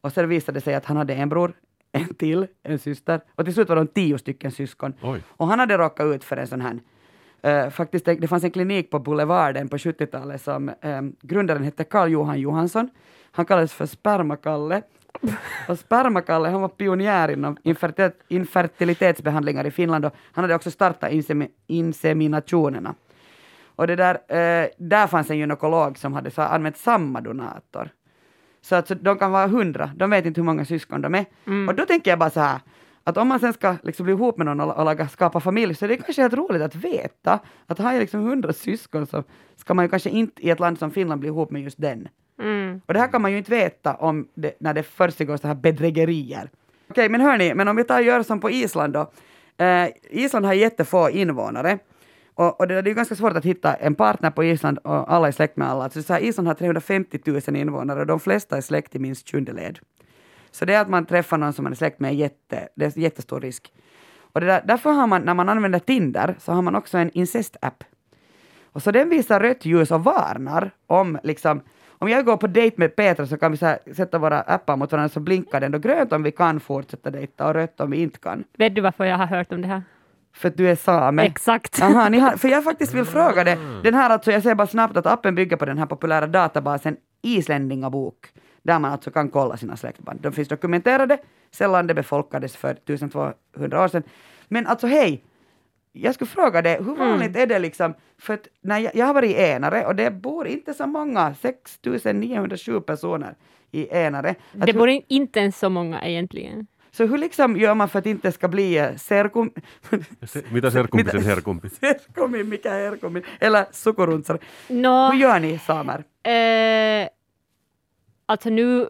Och 0.00 0.12
sen 0.12 0.28
visade 0.28 0.56
det 0.56 0.64
sig 0.64 0.74
att 0.74 0.84
han 0.84 0.96
hade 0.96 1.14
en 1.14 1.28
bror, 1.28 1.52
en 1.92 2.14
till, 2.14 2.46
en 2.62 2.78
syster 2.78 3.20
och 3.34 3.44
till 3.44 3.54
slut 3.54 3.68
var 3.68 3.76
de 3.76 3.86
tio 3.86 4.18
stycken 4.18 4.50
syskon. 4.50 4.94
Oj. 5.02 5.22
Och 5.28 5.46
han 5.46 5.58
hade 5.58 5.78
råkat 5.78 6.06
ut 6.06 6.24
för 6.24 6.36
en 6.36 6.46
sån 6.46 6.60
här 6.60 6.80
eh, 7.42 7.70
faktiskt, 7.70 8.04
det, 8.04 8.14
det 8.14 8.28
fanns 8.28 8.44
en 8.44 8.50
klinik 8.50 8.90
på 8.90 8.98
Boulevarden 8.98 9.68
på 9.68 9.76
70-talet 9.76 10.42
som 10.42 10.68
eh, 10.68 11.02
grundaren 11.22 11.64
hette 11.64 11.84
Carl 11.84 12.10
Johan 12.10 12.40
Johansson. 12.40 12.90
Han 13.34 13.46
kallades 13.46 13.72
för 13.72 13.86
Spermakalle. 13.86 14.82
Och 15.68 15.78
Spermakalle, 15.78 16.48
han 16.48 16.60
var 16.60 16.68
pionjär 16.68 17.28
inom 17.30 17.56
infertil- 17.62 18.12
infertilitetsbehandlingar 18.28 19.66
i 19.66 19.70
Finland 19.70 20.04
och 20.04 20.14
han 20.32 20.44
hade 20.44 20.54
också 20.54 20.70
startat 20.70 21.10
insemi- 21.10 21.50
inseminationerna. 21.66 22.94
Och 23.76 23.86
det 23.86 23.96
där, 23.96 24.14
eh, 24.14 24.68
där 24.78 25.06
fanns 25.06 25.30
en 25.30 25.38
gynekolog 25.38 25.98
som 25.98 26.12
hade 26.12 26.30
använt 26.46 26.76
samma 26.76 27.20
donator. 27.20 27.88
Så 28.60 28.74
att 28.74 28.88
så 28.88 28.94
de 28.94 29.18
kan 29.18 29.30
vara 29.32 29.46
hundra, 29.46 29.90
de 29.96 30.10
vet 30.10 30.26
inte 30.26 30.40
hur 30.40 30.44
många 30.46 30.64
syskon 30.64 31.00
de 31.00 31.14
är. 31.14 31.24
Och 31.68 31.74
då 31.74 31.86
tänker 31.86 32.10
jag 32.10 32.18
bara 32.18 32.30
så 32.30 32.40
här, 32.40 32.60
att 33.04 33.16
om 33.16 33.28
man 33.28 33.40
sen 33.40 33.52
ska 33.52 33.76
liksom 33.82 34.04
bli 34.04 34.12
ihop 34.12 34.38
med 34.38 34.46
någon 34.46 34.60
och, 34.60 35.00
och 35.00 35.10
skapa 35.10 35.40
familj 35.40 35.74
så 35.74 35.84
är 35.84 35.88
det 35.88 35.96
kanske 35.96 36.22
helt 36.22 36.34
roligt 36.34 36.62
att 36.62 36.74
veta 36.74 37.38
att 37.66 37.78
har 37.78 37.92
jag 37.92 38.00
liksom 38.00 38.20
hundra 38.20 38.52
syskon 38.52 39.06
så 39.06 39.24
ska 39.56 39.74
man 39.74 39.84
ju 39.84 39.88
kanske 39.88 40.10
inte 40.10 40.46
i 40.46 40.50
ett 40.50 40.60
land 40.60 40.78
som 40.78 40.90
Finland 40.90 41.20
bli 41.20 41.28
ihop 41.28 41.50
med 41.50 41.62
just 41.62 41.80
den. 41.80 42.08
Mm. 42.40 42.80
Och 42.86 42.94
det 42.94 43.00
här 43.00 43.08
kan 43.08 43.22
man 43.22 43.32
ju 43.32 43.38
inte 43.38 43.50
veta 43.50 43.94
om 43.94 44.28
det, 44.34 44.54
när 44.58 44.74
det 44.74 44.82
försiggår 44.82 45.36
så 45.36 45.46
här 45.46 45.54
bedrägerier. 45.54 46.50
Okej, 46.90 47.08
men 47.08 47.20
hörni, 47.20 47.54
men 47.54 47.68
om 47.68 47.76
vi 47.76 47.84
tar 47.84 47.98
och 47.98 48.04
gör 48.04 48.22
som 48.22 48.40
på 48.40 48.50
Island 48.50 48.92
då. 48.92 49.10
Eh, 49.64 49.88
Island 50.10 50.46
har 50.46 50.52
jättefå 50.52 51.10
invånare. 51.10 51.78
Och, 52.34 52.60
och 52.60 52.68
det, 52.68 52.74
det 52.74 52.88
är 52.88 52.90
ju 52.90 52.94
ganska 52.94 53.14
svårt 53.14 53.36
att 53.36 53.44
hitta 53.44 53.74
en 53.74 53.94
partner 53.94 54.30
på 54.30 54.44
Island 54.44 54.78
och 54.78 55.12
alla 55.12 55.28
är 55.28 55.32
släkt 55.32 55.56
med 55.56 55.68
alla. 55.68 55.84
Alltså 55.84 56.02
så 56.02 56.12
här, 56.12 56.20
Island 56.20 56.48
har 56.48 56.54
350 56.54 57.18
000 57.24 57.56
invånare 57.56 58.00
och 58.00 58.06
de 58.06 58.20
flesta 58.20 58.56
är 58.56 58.60
släkt 58.60 58.94
i 58.94 58.98
minst 58.98 59.30
sjunde 59.30 59.52
led. 59.52 59.78
Så 60.54 60.64
det 60.64 60.74
är 60.74 60.80
att 60.80 60.88
man 60.88 61.06
träffar 61.06 61.38
någon 61.38 61.52
som 61.52 61.62
man 61.62 61.72
är 61.72 61.76
släkt 61.76 62.00
med 62.00 62.10
är 62.10 62.14
jätte, 62.14 62.68
det 62.74 62.96
är 62.96 62.98
jättestor 62.98 63.40
risk. 63.40 63.72
Och 64.32 64.40
där, 64.40 64.62
därför 64.64 64.90
har 64.90 65.06
man, 65.06 65.22
när 65.22 65.34
man 65.34 65.48
använder 65.48 65.78
Tinder, 65.78 66.36
så 66.38 66.52
har 66.52 66.62
man 66.62 66.74
också 66.74 66.98
en 66.98 67.10
incest-app. 67.10 67.84
Och 68.72 68.82
så 68.82 68.90
den 68.90 69.08
visar 69.08 69.40
rött 69.40 69.64
ljus 69.64 69.90
och 69.90 70.04
varnar 70.04 70.70
om 70.86 71.18
liksom 71.22 71.60
om 71.98 72.08
jag 72.08 72.24
går 72.24 72.36
på 72.36 72.46
dejt 72.46 72.74
med 72.78 72.96
Petra 72.96 73.26
så 73.26 73.36
kan 73.36 73.50
vi 73.52 73.56
så 73.56 73.76
sätta 73.96 74.18
våra 74.18 74.40
appar 74.40 74.76
mot 74.76 74.92
varandra 74.92 75.08
så 75.08 75.20
blinkar 75.20 75.60
den 75.60 75.72
då 75.72 75.78
grönt 75.78 76.12
om 76.12 76.22
vi 76.22 76.30
kan 76.30 76.60
fortsätta 76.60 77.10
dejta 77.10 77.46
och 77.46 77.54
rött 77.54 77.80
om 77.80 77.90
vi 77.90 77.96
inte 77.96 78.18
kan. 78.18 78.44
Vet 78.58 78.74
du 78.74 78.80
varför 78.80 79.04
jag 79.04 79.18
har 79.18 79.26
hört 79.26 79.52
om 79.52 79.62
det 79.62 79.68
här? 79.68 79.82
För 80.34 80.48
att 80.48 80.56
du 80.56 80.70
är 80.70 80.76
same. 80.76 81.22
Exakt. 81.22 81.82
Aha, 81.82 82.08
ni 82.08 82.18
har, 82.18 82.30
för 82.36 82.48
jag 82.48 82.64
faktiskt 82.64 82.94
vill 82.94 83.04
fråga 83.04 83.44
det. 83.44 83.58
Den 83.82 83.94
här 83.94 84.10
alltså, 84.10 84.32
jag 84.32 84.42
säger 84.42 84.54
bara 84.54 84.66
snabbt 84.66 84.96
att 84.96 85.06
appen 85.06 85.34
bygger 85.34 85.56
på 85.56 85.64
den 85.64 85.78
här 85.78 85.86
populära 85.86 86.26
databasen 86.26 86.96
Isländingabok, 87.22 88.16
där 88.64 88.78
man 88.78 88.92
alltså 88.92 89.10
kan 89.10 89.28
kolla 89.30 89.56
sina 89.56 89.76
släktband. 89.76 90.20
De 90.20 90.32
finns 90.32 90.48
dokumenterade, 90.48 91.18
sällan 91.50 91.86
det 91.86 91.94
befolkades 91.94 92.56
för 92.56 92.70
1200 92.70 93.84
år 93.84 93.88
sedan. 93.88 94.02
Men 94.48 94.66
alltså 94.66 94.86
hej, 94.86 95.24
jag 95.92 96.14
skulle 96.14 96.28
fråga 96.28 96.62
dig, 96.62 96.76
hur 96.84 96.96
vanligt 96.96 97.36
är 97.36 97.46
det 97.46 97.58
liksom, 97.58 97.94
för 98.18 98.34
att 98.34 98.48
när 98.62 98.78
jag, 98.78 98.94
jag 98.96 99.06
har 99.06 99.14
varit 99.14 99.30
i 99.30 99.34
Enare 99.40 99.86
och 99.86 99.94
det 99.96 100.10
bor 100.10 100.46
inte 100.46 100.74
så 100.74 100.86
många, 100.86 101.34
6907 101.34 102.80
personer 102.80 103.34
i 103.72 103.88
Enare. 103.96 104.30
Att 104.30 104.66
Det 104.66 104.72
hur- 104.72 104.78
bor 104.78 104.88
in- 104.88 105.02
inte 105.08 105.40
ens 105.40 105.58
så 105.58 105.68
många 105.70 106.02
egentligen. 106.02 106.66
Så 106.90 107.06
hur 107.06 107.18
liksom 107.18 107.56
gör 107.56 107.74
man 107.74 107.88
för 107.88 107.98
att 107.98 108.06
inte 108.06 108.32
ska 108.32 108.48
bli 108.48 108.78
eh, 108.78 108.96
serkum... 108.96 109.50
Mitä 110.50 110.70
serkumpisen 110.70 111.20
Mitä- 111.20 112.44
mikä 112.44 112.70
herkumi? 112.70 113.22
Eller 113.40 113.66
sukuruntsare. 113.72 114.38
Nå, 114.68 115.10
Hur 115.10 115.18
gör 115.18 115.40
ni 115.40 115.58
samer? 115.58 116.04
eh, 116.22 117.08
alltså 118.26 118.50
nu, 118.50 118.88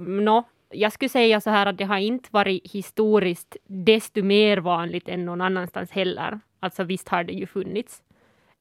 no, 0.00 0.44
jag 0.70 0.92
skulle 0.92 1.08
säga 1.08 1.40
så 1.40 1.50
här 1.50 1.66
att 1.66 1.78
det 1.78 1.84
har 1.84 1.98
inte 1.98 2.28
varit 2.32 2.72
historiskt 2.72 3.56
desto 3.66 4.22
mer 4.22 4.58
vanligt 4.58 5.08
än 5.08 5.24
någon 5.24 5.40
annanstans 5.40 5.90
heller. 5.90 6.40
Alltså 6.60 6.84
visst 6.84 7.08
har 7.08 7.24
det 7.24 7.32
ju 7.32 7.46
funnits 7.46 8.02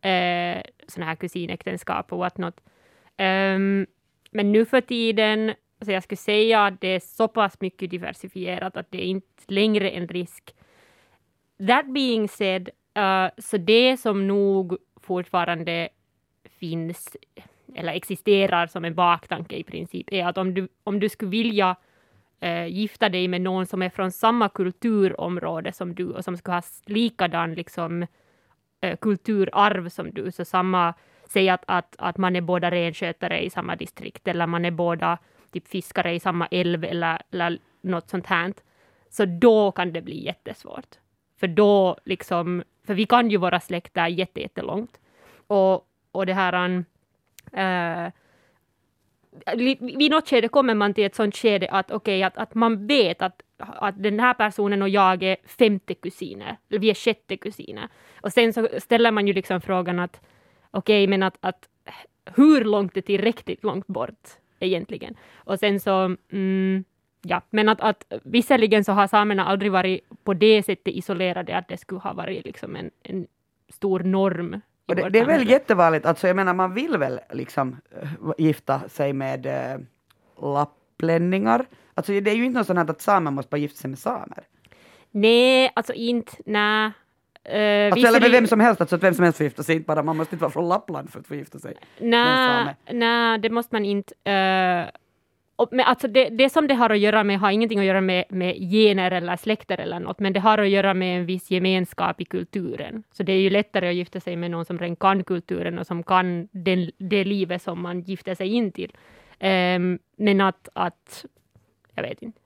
eh, 0.02 0.62
sådana 0.88 1.10
här 1.10 1.16
kusinäktenskap 1.16 2.14
och 2.14 2.20
whatnot. 2.20 2.62
Um, 3.18 3.86
men 4.32 4.52
nu 4.52 4.66
för 4.66 4.82
tiden, 4.82 5.54
så 5.82 5.92
jag 5.92 6.04
skulle 6.04 6.18
säga 6.18 6.66
att 6.66 6.82
det 6.82 6.88
är 6.88 7.00
så 7.00 7.28
pass 7.28 7.62
mycket 7.62 7.90
diversifierat 7.90 8.78
att 8.78 8.92
det 8.92 9.02
är 9.02 9.06
inte 9.06 9.44
längre 9.48 9.90
en 9.90 10.08
risk. 10.08 10.56
That 11.68 11.94
being 11.94 12.28
said, 12.28 12.70
uh, 12.98 13.30
så 13.38 13.58
det 13.58 13.98
som 13.98 14.28
nog 14.28 14.78
fortfarande 15.02 15.90
finns 16.60 17.18
eller 17.78 17.94
existerar 17.94 18.68
som 18.68 18.86
en 18.86 18.96
baktanke 18.96 19.56
i 19.56 19.64
princip 19.64 20.14
är 20.14 20.26
att 20.26 20.38
om 20.38 20.54
du, 20.54 20.68
om 20.84 21.00
du 21.00 21.10
skulle 21.10 21.32
vilja 21.32 21.76
eh, 22.40 22.66
gifta 22.66 23.10
dig 23.10 23.28
med 23.28 23.42
någon 23.42 23.66
som 23.66 23.82
är 23.82 23.90
från 23.90 24.12
samma 24.12 24.50
kulturområde 24.50 25.72
som 25.72 25.96
du 25.96 26.12
och 26.12 26.24
som 26.24 26.38
skulle 26.38 26.56
ha 26.56 26.62
likadan 26.86 27.54
liksom, 27.54 28.08
eh, 28.82 28.98
kulturarv 28.98 29.90
som 29.90 30.12
du, 30.12 30.32
så 30.32 30.46
samma, 30.46 30.94
säg 31.26 31.50
att, 31.50 31.64
att, 31.68 31.96
att 31.98 32.18
man 32.18 32.36
är 32.36 32.42
båda 32.42 32.72
renskötare 32.72 33.46
i 33.46 33.50
samma 33.50 33.76
distrikt 33.76 34.28
eller 34.28 34.48
man 34.48 34.66
är 34.66 34.72
båda 34.72 35.18
typ 35.52 35.68
fiskare 35.68 36.14
i 36.14 36.20
samma 36.20 36.48
älv 36.48 36.84
eller, 36.84 37.22
eller 37.32 37.60
något 37.82 38.10
sånt 38.10 38.26
här, 38.26 38.54
så 39.10 39.26
då 39.26 39.72
kan 39.72 39.94
det 39.94 40.02
bli 40.02 40.26
jättesvårt. 40.26 40.96
För 41.40 41.48
då 41.48 41.98
liksom, 42.06 42.64
för 42.86 42.94
vi 42.94 43.06
kan 43.06 43.30
ju 43.30 43.38
vara 43.38 43.60
släkter 43.60 44.08
jätte, 44.08 44.42
jättelångt. 44.42 45.00
Och, 45.48 45.88
och 46.12 46.26
det 46.26 46.34
här, 46.34 46.84
Eh, 47.54 48.06
uh, 48.06 48.12
vid 49.80 50.12
något 50.12 50.30
skede 50.30 50.48
kommer 50.48 50.76
man 50.76 50.94
till 50.94 51.06
ett 51.06 51.16
sånt 51.16 51.36
skede 51.36 51.68
att 51.70 51.92
okej, 51.92 52.24
att, 52.24 52.38
att 52.38 52.56
man 52.56 52.88
vet 52.88 53.22
att, 53.22 53.42
att 53.58 54.04
den 54.04 54.20
här 54.20 54.34
personen 54.34 54.82
och 54.82 54.90
jag 54.90 55.24
är 55.24 55.38
femte 55.46 55.94
kusiner, 55.94 56.58
eller 56.70 56.80
vi 56.80 56.90
är 56.90 56.94
sjätte 56.94 57.38
kusiner. 57.38 57.88
Och 58.22 58.34
sen 58.34 58.54
så 58.54 58.68
ställer 58.78 59.12
man 59.12 59.28
ju 59.28 59.34
liksom 59.34 59.62
frågan 59.62 60.00
att 60.00 60.22
okej, 60.72 61.08
men 61.08 61.24
att, 61.24 61.38
att 61.42 61.70
hur 62.36 62.64
långt 62.64 62.98
är 62.98 63.02
tillräckligt 63.02 63.64
långt 63.64 63.88
bort 63.88 64.30
egentligen? 64.60 65.16
Och 65.36 65.60
sen 65.60 65.80
så, 65.80 66.16
mm, 66.32 66.84
ja, 67.22 67.42
men 67.50 67.70
att, 67.70 67.82
att 67.82 68.14
visserligen 68.24 68.84
så 68.84 68.92
har 68.92 69.08
samerna 69.08 69.46
aldrig 69.46 69.72
varit 69.72 70.02
på 70.24 70.34
det 70.34 70.64
sättet 70.64 70.94
isolerade 70.94 71.58
att 71.58 71.68
det 71.68 71.78
skulle 71.78 72.02
ha 72.02 72.14
varit 72.14 72.46
liksom 72.46 72.76
en, 72.76 72.92
en 73.04 73.28
stor 73.70 74.00
norm. 74.00 74.62
Och 74.88 74.96
det, 74.96 75.10
det 75.10 75.20
är 75.20 75.26
väl 75.26 75.50
jättevanligt, 75.50 76.06
alltså 76.06 76.28
jag 76.28 76.36
menar 76.36 76.54
man 76.54 76.74
vill 76.74 76.98
väl 76.98 77.20
liksom 77.32 77.78
eh, 78.02 78.32
gifta 78.38 78.82
sig 78.90 79.14
med 79.14 79.46
äh, 79.46 79.80
lapplänningar. 80.42 81.66
Alltså 81.94 82.12
det 82.12 82.32
är 82.32 82.36
ju 82.36 82.46
inte 82.46 82.58
något 82.58 82.68
sånt 82.68 82.80
här 82.80 82.90
att 82.90 83.02
samer 83.02 83.32
måste 83.32 83.50
bara 83.50 83.58
gifta 83.58 83.78
sig 83.78 83.90
med 83.90 84.00
samer. 84.00 84.44
Nej, 85.12 85.72
alltså 85.76 85.94
inte, 85.94 86.32
nej. 86.46 86.92
Uh, 87.54 87.94
Alltså, 87.94 88.08
eller 88.08 88.22
med 88.22 88.32
vem 88.32 88.48
som 88.48 88.60
helst, 88.60 88.82
alltså 88.82 88.96
att 88.96 89.04
vem 89.04 89.14
som 89.14 89.24
helst 89.24 89.38
får 89.38 89.44
gifta 89.44 89.64
sig, 89.64 89.76
inte 89.76 89.88
bara 89.88 90.04
man 90.04 90.18
måste 90.18 90.36
inte 90.36 90.44
vara 90.44 90.52
från 90.52 90.70
Lappland 90.70 91.12
för 91.12 91.20
att 91.20 91.28
få 91.28 91.36
gifta 91.36 91.60
sig. 91.60 91.76
Nej, 92.00 92.76
nej, 92.92 93.40
det 93.40 93.50
måste 93.50 93.76
man 93.76 93.86
inte. 93.86 94.14
Uh, 94.14 94.90
och, 95.58 95.70
men 95.72 95.86
alltså 95.86 96.08
det, 96.08 96.30
det 96.30 96.50
som 96.50 96.68
det 96.68 96.74
har 96.74 96.90
att 96.90 97.00
göra 97.00 97.24
med 97.24 97.40
har 97.40 97.52
ingenting 97.52 97.80
att 97.80 97.86
göra 97.86 98.02
med, 98.02 98.26
med 98.30 98.56
gener 98.56 99.12
eller 99.12 99.36
släkter 99.36 99.78
eller 99.80 100.00
något, 100.00 100.20
men 100.20 100.34
det 100.34 100.40
har 100.40 100.58
att 100.58 100.70
göra 100.70 100.94
med 100.94 101.20
en 101.20 101.26
viss 101.26 101.52
gemenskap 101.52 102.22
i 102.22 102.26
kulturen. 102.26 103.04
Så 103.12 103.24
det 103.24 103.32
är 103.34 103.40
ju 103.40 103.50
lättare 103.50 103.90
att 103.90 103.96
gifta 103.96 104.20
sig 104.20 104.36
med 104.36 104.52
någon 104.52 104.66
som 104.66 104.80
redan 104.80 104.96
kan 104.96 105.24
kulturen 105.24 105.80
och 105.80 105.88
som 105.88 106.04
kan 106.04 106.48
den, 106.52 106.92
det 106.98 107.24
livet 107.24 107.62
som 107.62 107.82
man 107.82 108.02
gifter 108.02 108.36
sig 108.36 108.48
in 108.48 108.72
till. 108.72 108.92
Ehm, 109.40 110.00
men 110.16 110.42
att, 110.42 110.70
att, 110.74 111.26
jag 111.96 112.04
vet 112.04 112.22
inte. 112.22 112.40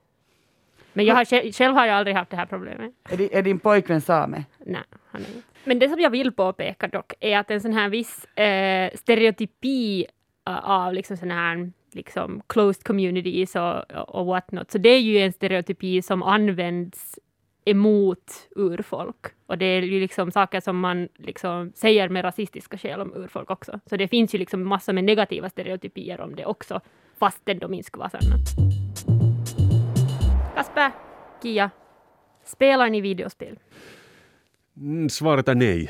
Men 0.93 1.05
jag 1.05 1.15
har, 1.15 1.51
själv, 1.51 1.75
har 1.75 1.85
jag 1.85 1.95
aldrig 1.95 2.15
haft 2.15 2.31
det 2.31 2.37
här 2.37 2.45
problemet. 2.45 2.93
Är, 3.09 3.35
är 3.35 3.41
din 3.41 3.59
pojkvän 3.59 4.01
same? 4.01 4.43
Nej, 4.57 4.83
han 5.05 5.21
är 5.21 5.27
inte. 5.27 5.41
Men 5.63 5.79
det 5.79 5.89
som 5.89 5.99
jag 5.99 6.09
vill 6.09 6.31
påpeka 6.31 6.87
dock 6.87 7.13
är 7.19 7.37
att 7.37 7.51
en 7.51 7.61
sån 7.61 7.73
här 7.73 7.89
viss 7.89 8.25
eh, 8.25 8.91
stereotypi 8.95 10.05
eh, 10.47 10.69
av 10.69 10.93
liksom 10.93 11.17
sån 11.17 11.31
här 11.31 11.71
liksom 11.95 12.41
closed 12.47 12.83
communities 12.83 13.55
och, 13.55 13.91
och 13.91 14.25
what 14.25 14.51
not, 14.51 14.71
så 14.71 14.77
det 14.77 14.89
är 14.89 14.99
ju 14.99 15.17
en 15.17 15.33
stereotypi 15.33 16.01
som 16.01 16.23
används 16.23 17.19
emot 17.65 18.47
urfolk. 18.55 19.25
Och 19.45 19.57
det 19.57 19.65
är 19.65 19.81
ju 19.81 19.99
liksom 19.99 20.31
saker 20.31 20.59
som 20.59 20.79
man 20.79 21.07
liksom 21.17 21.71
säger 21.75 22.09
med 22.09 22.23
rasistiska 22.23 22.77
skäl 22.77 23.01
om 23.01 23.13
urfolk 23.15 23.49
också. 23.49 23.79
Så 23.85 23.97
det 23.97 24.07
finns 24.07 24.35
ju 24.35 24.39
liksom 24.39 24.63
massor 24.63 24.93
med 24.93 25.03
negativa 25.03 25.49
stereotypier 25.49 26.21
om 26.21 26.35
det 26.35 26.45
också, 26.45 26.81
fastän 27.19 27.59
de 27.59 27.73
inte 27.73 27.87
skulle 27.87 27.99
vara 27.99 28.09
sanna. 28.09 28.35
Kasper, 30.55 30.91
Kia, 31.43 31.69
spelar 32.45 32.89
ni 32.89 33.01
videospel? 33.01 33.59
Mm, 34.77 35.09
svaret 35.09 35.47
är 35.47 35.55
nej. 35.55 35.89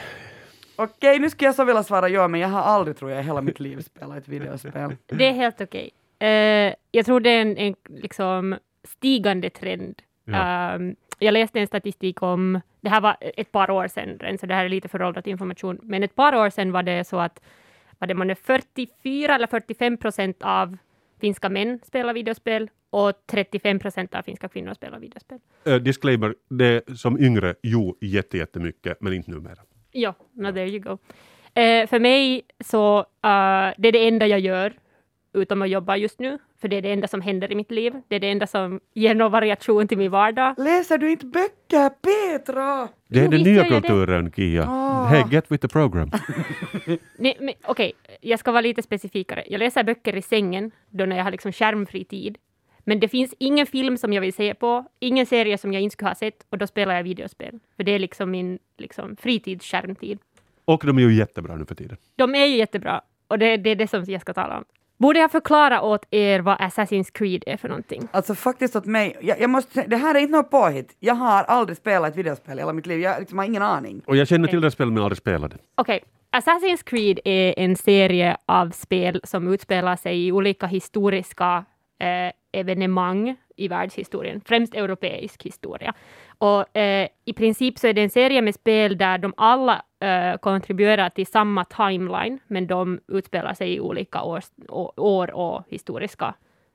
Okej, 0.84 1.20
nu 1.20 1.30
skulle 1.30 1.48
jag 1.48 1.56
så 1.56 1.64
vilja 1.66 1.84
svara 1.84 2.10
ja, 2.10 2.28
men 2.28 2.40
jag 2.40 2.48
har 2.48 2.62
aldrig, 2.62 2.98
tror 2.98 3.12
jag, 3.12 3.20
i 3.20 3.24
hela 3.24 3.42
mitt 3.42 3.60
liv 3.60 3.82
spelat 3.82 4.18
ett 4.18 4.28
videospel. 4.28 4.96
Det 5.08 5.28
är 5.28 5.34
helt 5.34 5.62
okej. 5.62 5.92
Eh, 6.20 6.74
jag 6.92 7.06
tror 7.06 7.20
det 7.20 7.30
är 7.30 7.42
en, 7.42 7.58
en 7.58 7.76
liksom 7.90 8.56
stigande 8.84 9.50
trend. 9.50 10.02
Ja. 10.26 10.74
Ehm, 10.74 10.96
jag 11.20 11.34
läste 11.34 11.60
en 11.60 11.68
statistik 11.68 12.22
om, 12.22 12.62
det 12.82 12.90
här 12.90 13.02
var 13.02 13.18
ett 13.22 13.52
par 13.52 13.72
år 13.72 13.88
sedan, 13.88 14.38
så 14.38 14.46
det 14.46 14.56
här 14.56 14.66
är 14.66 14.70
lite 14.70 14.88
föråldrad 14.88 15.28
information, 15.28 15.80
men 15.84 16.04
ett 16.04 16.16
par 16.16 16.36
år 16.36 16.50
sedan 16.50 16.72
var 16.72 16.84
det 16.84 17.08
så 17.08 17.20
att 17.20 17.42
var 18.00 18.08
det 18.08 18.14
man 18.14 18.30
är 18.30 18.36
44 18.36 19.36
eller 19.36 19.48
45 19.48 19.98
procent 19.98 20.38
av 20.42 20.78
finska 21.20 21.50
män 21.50 21.80
spelar 21.84 22.14
videospel 22.14 22.70
och 22.90 23.14
35 23.26 23.80
procent 23.80 24.16
av 24.16 24.22
finska 24.22 24.48
kvinnor 24.48 24.74
spelar 24.74 25.00
videospel. 25.00 25.40
Uh, 25.68 25.76
disclaimer, 25.76 26.36
det 26.50 26.98
som 26.98 27.20
yngre, 27.20 27.56
jo, 27.64 27.98
jätte, 28.02 28.38
jättemycket, 28.38 29.02
men 29.02 29.14
inte 29.14 29.32
numera. 29.32 29.60
Ja, 29.92 30.16
no, 30.34 30.52
there 30.54 30.70
you 30.70 30.80
go. 30.80 30.98
Eh, 31.54 31.88
för 31.88 32.00
mig 32.00 32.42
så 32.60 33.00
uh, 33.00 33.04
det 33.78 33.88
är 33.88 33.92
det 33.92 34.08
enda 34.08 34.28
jag 34.28 34.40
gör 34.40 34.74
utom 35.34 35.62
att 35.62 35.70
jobba 35.70 35.98
just 35.98 36.20
nu, 36.20 36.38
för 36.62 36.68
det 36.68 36.76
är 36.76 36.82
det 36.82 36.92
enda 36.92 37.08
som 37.08 37.22
händer 37.22 37.52
i 37.52 37.56
mitt 37.56 37.72
liv. 37.72 37.94
Det 38.08 38.16
är 38.16 38.20
det 38.20 38.32
enda 38.32 38.48
som 38.48 38.80
ger 38.94 39.16
någon 39.16 39.32
variation 39.32 39.88
till 39.88 39.98
min 39.98 40.12
vardag. 40.12 40.56
Läser 40.58 40.98
du 40.98 41.12
inte 41.12 41.26
böcker, 41.26 41.90
Petra? 41.90 42.88
Det 43.08 43.20
är 43.20 43.24
Jo, 43.24 43.32
den 43.32 43.42
nya 43.42 43.64
kulturen, 43.64 44.32
Kia. 44.32 44.66
Ah. 44.70 45.06
Hey, 45.06 45.24
get 45.32 45.52
with 45.52 45.62
the 45.62 45.68
program. 45.68 46.12
Okej, 47.66 47.94
jag 48.22 48.40
ska 48.40 48.52
vara 48.52 48.62
lite 48.62 48.82
specifikare. 48.82 49.44
Jag 49.48 49.60
läser 49.60 49.84
böcker 49.84 50.16
i 50.16 50.22
sängen, 50.22 50.72
då 50.90 51.06
när 51.06 51.18
jag 51.18 51.24
har 51.24 51.32
liksom 51.32 51.52
skärmfri 51.52 52.06
tid. 52.06 52.38
Men 52.92 53.00
det 53.00 53.08
finns 53.08 53.34
ingen 53.38 53.66
film 53.66 53.98
som 53.98 54.14
jag 54.14 54.22
vill 54.22 54.34
se 54.34 54.54
på, 54.54 54.86
ingen 55.00 55.26
serie 55.26 55.58
som 55.58 55.74
jag 55.74 55.82
inte 55.82 55.94
skulle 55.94 56.10
ha 56.10 56.16
sett 56.16 56.46
och 56.50 56.58
då 56.58 56.68
spelar 56.68 56.96
jag 56.96 57.04
videospel. 57.04 57.60
För 57.76 57.84
det 57.84 57.92
är 57.92 58.00
liksom 58.00 58.32
min 58.32 58.60
liksom, 58.78 59.16
fritidsskärmtid. 59.16 60.20
Och 60.66 60.84
de 60.86 60.98
är 60.98 61.02
ju 61.02 61.14
jättebra 61.14 61.56
nu 61.56 61.66
för 61.66 61.76
tiden. 61.76 61.98
De 62.16 62.36
är 62.36 62.46
ju 62.46 62.58
jättebra 62.58 63.02
och 63.28 63.40
det, 63.40 63.58
det 63.58 63.70
är 63.70 63.76
det 63.76 63.88
som 63.88 64.04
jag 64.08 64.22
ska 64.22 64.34
tala 64.34 64.58
om. 64.58 64.66
Borde 64.98 65.20
jag 65.20 65.32
förklara 65.32 65.82
åt 65.82 66.06
er 66.12 66.40
vad 66.40 66.58
Assassin's 66.58 67.12
Creed 67.14 67.44
är 67.48 67.58
för 67.58 67.68
någonting? 67.68 68.08
Alltså 68.12 68.36
faktiskt 68.36 68.76
åt 68.76 68.86
mig, 68.86 69.18
jag, 69.22 69.42
jag 69.42 69.50
måste, 69.50 69.86
det 69.88 69.98
här 69.98 70.16
är 70.16 70.20
inte 70.20 70.38
något 70.38 70.52
påhitt. 70.52 70.96
Jag 71.00 71.16
har 71.16 71.44
aldrig 71.44 71.78
spelat 71.78 72.12
ett 72.12 72.18
videospel 72.18 72.58
i 72.58 72.62
hela 72.62 72.74
mitt 72.74 72.86
liv. 72.86 73.00
Jag 73.00 73.20
liksom 73.20 73.38
har 73.38 73.46
ingen 73.46 73.62
aning. 73.62 74.02
Och 74.06 74.16
jag 74.16 74.28
känner 74.28 74.48
till 74.48 74.62
det 74.62 74.72
spelet 74.72 74.94
men 74.94 75.04
aldrig 75.04 75.18
spelat 75.18 75.52
det. 75.52 75.58
Okej, 75.76 76.04
Assassin's 76.32 76.84
Creed 76.84 77.20
är 77.26 77.60
en 77.60 77.76
serie 77.76 78.38
av 78.46 78.70
spel 78.70 79.22
som 79.24 79.54
utspelar 79.54 79.96
sig 79.96 80.28
i 80.28 80.32
olika 80.32 80.68
historiska 80.68 81.66
eh, 82.00 82.32
evenemang 82.52 83.36
i 83.56 83.68
världshistorien, 83.68 84.42
främst 84.46 84.76
europeisk 84.76 85.44
historia. 85.44 85.94
Och 86.38 86.78
eh, 86.78 87.08
i 87.26 87.34
princip 87.34 87.80
så 87.80 87.88
är 87.88 87.94
det 87.94 88.02
en 88.02 88.10
serie 88.10 88.42
med 88.42 88.56
spel 88.56 88.98
där 88.98 89.18
de 89.18 89.34
alla 89.38 89.82
eh, 90.00 90.38
kontribuerar 90.38 91.10
till 91.10 91.28
samma 91.28 91.66
timeline, 91.66 92.40
men 92.48 92.68
de 92.68 93.00
utspelar 93.08 93.54
sig 93.54 93.74
i 93.74 93.80
olika 93.80 94.24
års, 94.24 94.46
å, 94.70 94.94
år 94.98 95.32
och 95.32 95.64
historiska 95.70 96.34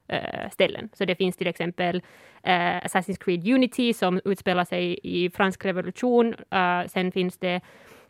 eh, 0.09 0.51
ställen. 0.51 0.89
Så 0.93 1.05
det 1.05 1.15
finns 1.15 1.37
till 1.37 1.47
exempel 1.47 2.03
eh, 2.43 2.81
Assassin's 2.85 3.25
Creed 3.25 3.49
Unity 3.49 3.93
som 3.93 4.21
utspelar 4.25 4.65
sig 4.65 4.99
i 5.03 5.31
fransk 5.31 5.65
revolution. 5.65 6.35
Eh, 6.51 6.87
sen 6.87 7.13
finns 7.13 7.39
det 7.39 7.61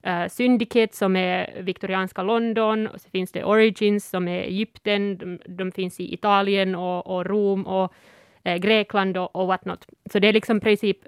Eh, 0.07 0.23
uh, 0.23 0.29
Syndicate 0.29 0.97
som 0.97 1.17
är 1.17 1.63
viktorianska 1.63 2.23
London, 2.23 2.87
och 2.87 3.01
så 3.01 3.11
finns 3.11 3.33
det 3.33 3.45
Origins 3.45 4.09
som 4.09 4.29
är 4.29 4.43
Egypten, 4.43 5.19
de, 5.19 5.39
de 5.49 5.73
finns 5.73 6.01
i 6.01 6.15
Italien 6.15 6.75
och, 6.75 7.07
och 7.07 7.27
Rom 7.27 7.67
och 7.67 7.95
eh, 8.45 8.57
Grekland 8.57 9.17
och, 9.17 9.37
och 9.37 9.47
whatnot. 9.47 9.87
Så 10.13 10.19
det 10.19 10.29
är 10.29 10.33
liksom 10.33 10.61
princip, 10.61 10.99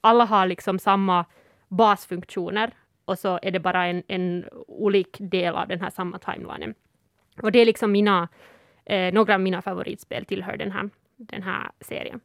alla 0.00 0.24
har 0.24 0.46
liksom 0.46 0.78
samma 0.78 1.24
basfunktioner 1.68 2.70
och 3.04 3.18
så 3.18 3.38
är 3.42 3.50
det 3.50 3.60
bara 3.60 3.86
en, 3.86 4.02
en 4.08 4.44
olik 4.68 5.16
del 5.20 5.54
av 5.54 5.68
den 5.68 5.80
här 5.80 5.90
samma 5.90 6.18
timelinen. 6.18 6.74
Och 7.42 7.52
det 7.52 7.58
är 7.58 7.66
liksom 7.66 7.92
mina, 7.92 8.28
eh, 8.84 9.14
några 9.14 9.34
av 9.34 9.40
mina 9.40 9.62
favoritspel 9.62 10.24
tillhör 10.24 10.56
den 10.56 10.72
här, 10.72 10.90
den 11.16 11.42
här 11.42 11.70
serien. 11.80 12.20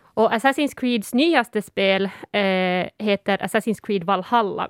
Och 0.00 0.32
Assassin's 0.32 0.76
Creeds 0.76 1.14
nyaste 1.14 1.62
spel 1.62 2.04
eh, 2.32 2.88
heter 2.98 3.38
Assassin's 3.38 3.80
Creed 3.82 4.04
Valhalla 4.04 4.68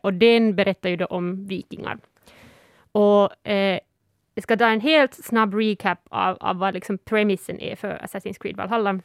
och 0.00 0.14
den 0.14 0.54
berättar 0.54 0.90
ju 0.90 0.96
då 0.96 1.06
om 1.06 1.46
vikingar. 1.46 1.98
Och 2.92 3.48
eh, 3.48 3.78
jag 4.34 4.42
ska 4.42 4.56
ta 4.56 4.66
en 4.66 4.80
helt 4.80 5.14
snabb 5.14 5.54
recap 5.54 5.98
av, 6.10 6.36
av 6.40 6.56
vad 6.56 6.74
liksom 6.74 6.98
premissen 6.98 7.60
är 7.60 7.76
för 7.76 7.88
Assassin's 8.04 8.38
Creed 8.40 8.56
Valhalla. 8.56 9.00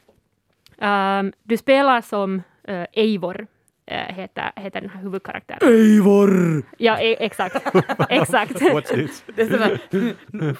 Um, 0.78 1.32
du 1.42 1.56
spelar 1.56 2.00
som 2.00 2.42
uh, 2.68 2.84
Eivor, 2.92 3.46
uh, 3.90 3.96
heter, 3.96 4.52
heter 4.56 4.80
den 4.80 4.90
här 4.90 5.02
huvudkaraktären. 5.02 5.68
Eivor! 5.68 6.62
Ja, 6.78 7.00
e 7.00 7.16
exakt. 7.20 7.56
exakt. 8.08 8.60
What's 8.60 8.94
this? 8.94 9.24
Det 9.36 9.42
är 9.42 9.78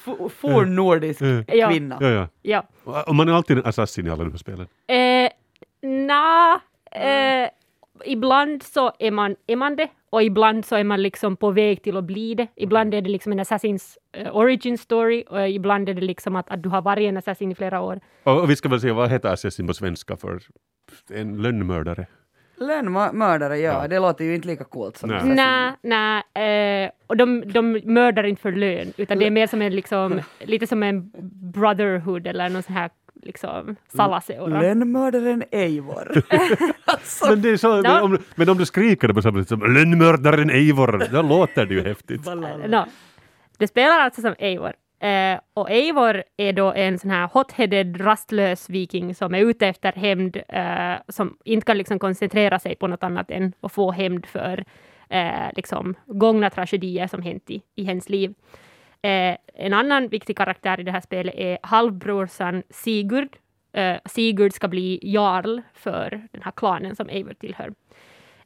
sån 0.04 0.30
fornnordisk 0.30 1.20
Ja. 1.46 1.68
kvinna. 1.68 1.98
Ja, 2.00 2.08
ja. 2.08 2.28
ja. 2.42 3.02
Och 3.06 3.14
man 3.14 3.28
är 3.28 3.32
alltid 3.32 3.58
en 3.58 3.66
assassin 3.66 4.06
i 4.06 4.10
alla 4.10 4.24
de 4.24 4.30
här 4.30 4.38
spelen. 4.38 4.66
Eh, 4.86 5.30
Nja, 5.82 6.60
eh, 6.90 7.48
ibland 8.04 8.62
så 8.62 8.92
är 8.98 9.10
man, 9.10 9.36
är 9.46 9.56
man 9.56 9.76
det 9.76 9.88
och 10.10 10.22
ibland 10.22 10.64
så 10.64 10.76
är 10.76 10.84
man 10.84 11.02
liksom 11.02 11.36
på 11.36 11.50
väg 11.50 11.82
till 11.82 11.96
att 11.96 12.04
bli 12.04 12.34
det. 12.34 12.46
Ibland 12.56 12.94
är 12.94 13.02
det 13.02 13.10
liksom 13.10 13.32
en 13.32 13.40
Assassins 13.40 13.98
uh, 14.20 14.36
origin 14.36 14.78
story 14.78 15.24
och 15.28 15.48
ibland 15.48 15.88
är 15.88 15.94
det 15.94 16.00
liksom 16.00 16.36
att, 16.36 16.50
att 16.50 16.62
du 16.62 16.68
har 16.68 16.82
varit 16.82 17.08
en 17.08 17.16
assassin 17.16 17.52
i 17.52 17.54
flera 17.54 17.80
år. 17.80 18.00
Och, 18.22 18.40
och 18.40 18.50
vi 18.50 18.56
ska 18.56 18.68
väl 18.68 18.80
se, 18.80 18.92
vad 18.92 19.10
heter 19.10 19.28
assassin 19.28 19.66
på 19.66 19.74
svenska 19.74 20.16
för 20.16 20.40
en 21.10 21.42
lönnmördare? 21.42 22.06
Lönnmördare, 22.56 23.58
ja. 23.58 23.82
Ja. 23.82 23.88
Det 23.88 23.98
låter 23.98 24.24
ju 24.24 24.34
inte 24.34 24.48
lika 24.48 24.64
coolt 24.64 24.96
som 24.96 25.10
Nej. 25.10 25.16
assassin. 25.16 25.36
Nej, 25.82 26.22
nej. 26.34 26.84
Eh, 26.84 26.90
och 27.06 27.16
de, 27.16 27.52
de 27.52 27.80
mördar 27.84 28.24
inte 28.24 28.42
för 28.42 28.52
lön, 28.52 28.92
utan 28.96 29.18
det 29.18 29.26
är 29.26 29.30
mer 29.30 29.46
som 29.46 29.62
en 29.62 29.76
liksom, 29.76 30.20
lite 30.40 30.66
som 30.66 30.82
en 30.82 31.12
brotherhood 31.54 32.26
eller 32.26 32.48
någon 32.48 32.62
sån 32.62 32.74
här 32.74 32.90
liksom 33.22 33.76
salaseura. 33.96 34.60
Lönnmördaren 34.60 35.44
Eivor. 35.50 36.22
alltså, 36.84 37.26
Men, 37.30 37.42
det 37.42 37.50
är 37.50 37.56
så, 37.56 37.82
men, 37.82 38.02
om, 38.02 38.18
men 38.34 38.48
om 38.48 38.58
du 38.58 38.66
skriker 38.66 39.08
det 39.08 39.14
på 39.14 39.22
samma 39.22 39.38
sätt 39.38 39.48
som 39.48 39.74
lönnmördaren 39.74 40.50
Eivor, 40.50 41.08
då 41.12 41.22
låter 41.22 41.66
det 41.66 41.74
ju 41.74 41.82
häftigt. 41.82 42.26
No. 42.66 42.84
Det 43.58 43.68
spelar 43.68 43.98
alltså 43.98 44.20
som 44.20 44.34
Eivor. 44.38 44.72
Eh, 45.00 45.40
och 45.54 45.70
Eivor 45.70 46.22
är 46.36 46.52
då 46.52 46.72
en 46.72 46.98
sån 46.98 47.10
här 47.10 47.26
hot-headed, 47.26 47.98
rastlös 47.98 48.70
viking 48.70 49.14
som 49.14 49.34
är 49.34 49.38
ute 49.38 49.66
efter 49.66 49.92
hämnd, 49.92 50.36
eh, 50.48 50.94
som 51.08 51.36
inte 51.44 51.64
kan 51.64 51.78
liksom 51.78 51.98
koncentrera 51.98 52.58
sig 52.58 52.76
på 52.76 52.86
något 52.86 53.02
annat 53.02 53.30
än 53.30 53.52
att 53.60 53.72
få 53.72 53.92
hämnd 53.92 54.26
för 54.26 54.64
eh, 55.08 55.52
liksom 55.56 55.94
gångna 56.06 56.50
tragedier 56.50 57.06
som 57.06 57.22
hänt 57.22 57.50
i, 57.50 57.62
i 57.74 57.84
hennes 57.84 58.08
liv. 58.08 58.34
Eh, 59.02 59.36
en 59.54 59.72
annan 59.72 60.08
viktig 60.08 60.36
karaktär 60.36 60.80
i 60.80 60.82
det 60.82 60.92
här 60.92 61.00
spelet 61.00 61.34
är 61.34 61.58
halvbrorsan 61.62 62.62
Sigurd. 62.70 63.36
Eh, 63.72 63.96
Sigurd 64.04 64.52
ska 64.52 64.68
bli 64.68 64.98
jarl 65.02 65.60
för 65.74 66.28
den 66.32 66.42
här 66.42 66.52
klanen 66.52 66.96
som 66.96 67.08
Eivor 67.08 67.34
tillhör. 67.34 67.74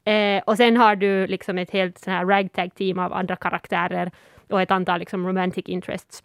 Eh, 0.05 0.43
och 0.47 0.57
sen 0.57 0.77
har 0.77 0.97
du 0.97 1.27
liksom 1.27 1.59
ett 1.59 1.71
helt 1.71 1.99
sån 1.99 2.13
här 2.13 2.25
ragtag-team 2.25 2.99
av 2.99 3.13
andra 3.13 3.37
karaktärer 3.37 4.11
och 4.49 4.63
ett 4.63 4.71
antal 4.71 4.99
liksom 4.99 5.27
romantic 5.27 5.65
interests. 5.67 6.23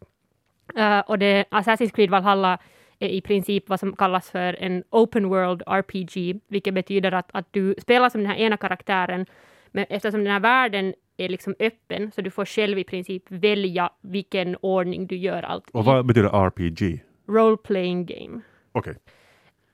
Eh, 0.76 1.00
och 1.00 1.20
det, 1.20 1.46
Assassin's 1.52 1.96
Creed 1.96 2.10
Valhalla 2.10 2.58
är 3.00 3.10
i 3.10 3.22
princip 3.22 3.70
vad 3.70 3.80
som 3.80 3.96
kallas 3.96 4.32
för 4.32 4.54
en 4.60 4.84
open 4.90 5.30
world 5.30 5.64
RPG, 5.66 6.40
vilket 6.48 6.74
betyder 6.74 7.12
att, 7.12 7.30
att 7.34 7.48
du 7.52 7.76
spelar 7.82 8.10
som 8.10 8.22
den 8.22 8.32
här 8.32 8.38
ena 8.38 8.58
karaktären, 8.58 9.26
men 9.72 9.86
eftersom 9.90 10.24
den 10.24 10.34
här 10.34 10.40
världen 10.40 10.94
är 11.18 11.30
liksom 11.30 11.56
öppen, 11.60 12.12
så 12.12 12.22
du 12.22 12.30
får 12.32 12.46
själv 12.46 12.80
i 12.80 12.84
princip 12.84 13.24
välja 13.28 13.90
vilken 14.02 14.56
ordning 14.62 15.08
du 15.08 15.16
gör 15.18 15.44
allt 15.44 15.70
Och 15.74 15.82
i. 15.84 15.86
vad 15.86 16.06
betyder 16.06 16.30
RPG? 16.48 17.04
Role 17.28 17.58
playing 17.58 18.06
game. 18.06 18.42
Okej. 18.72 18.96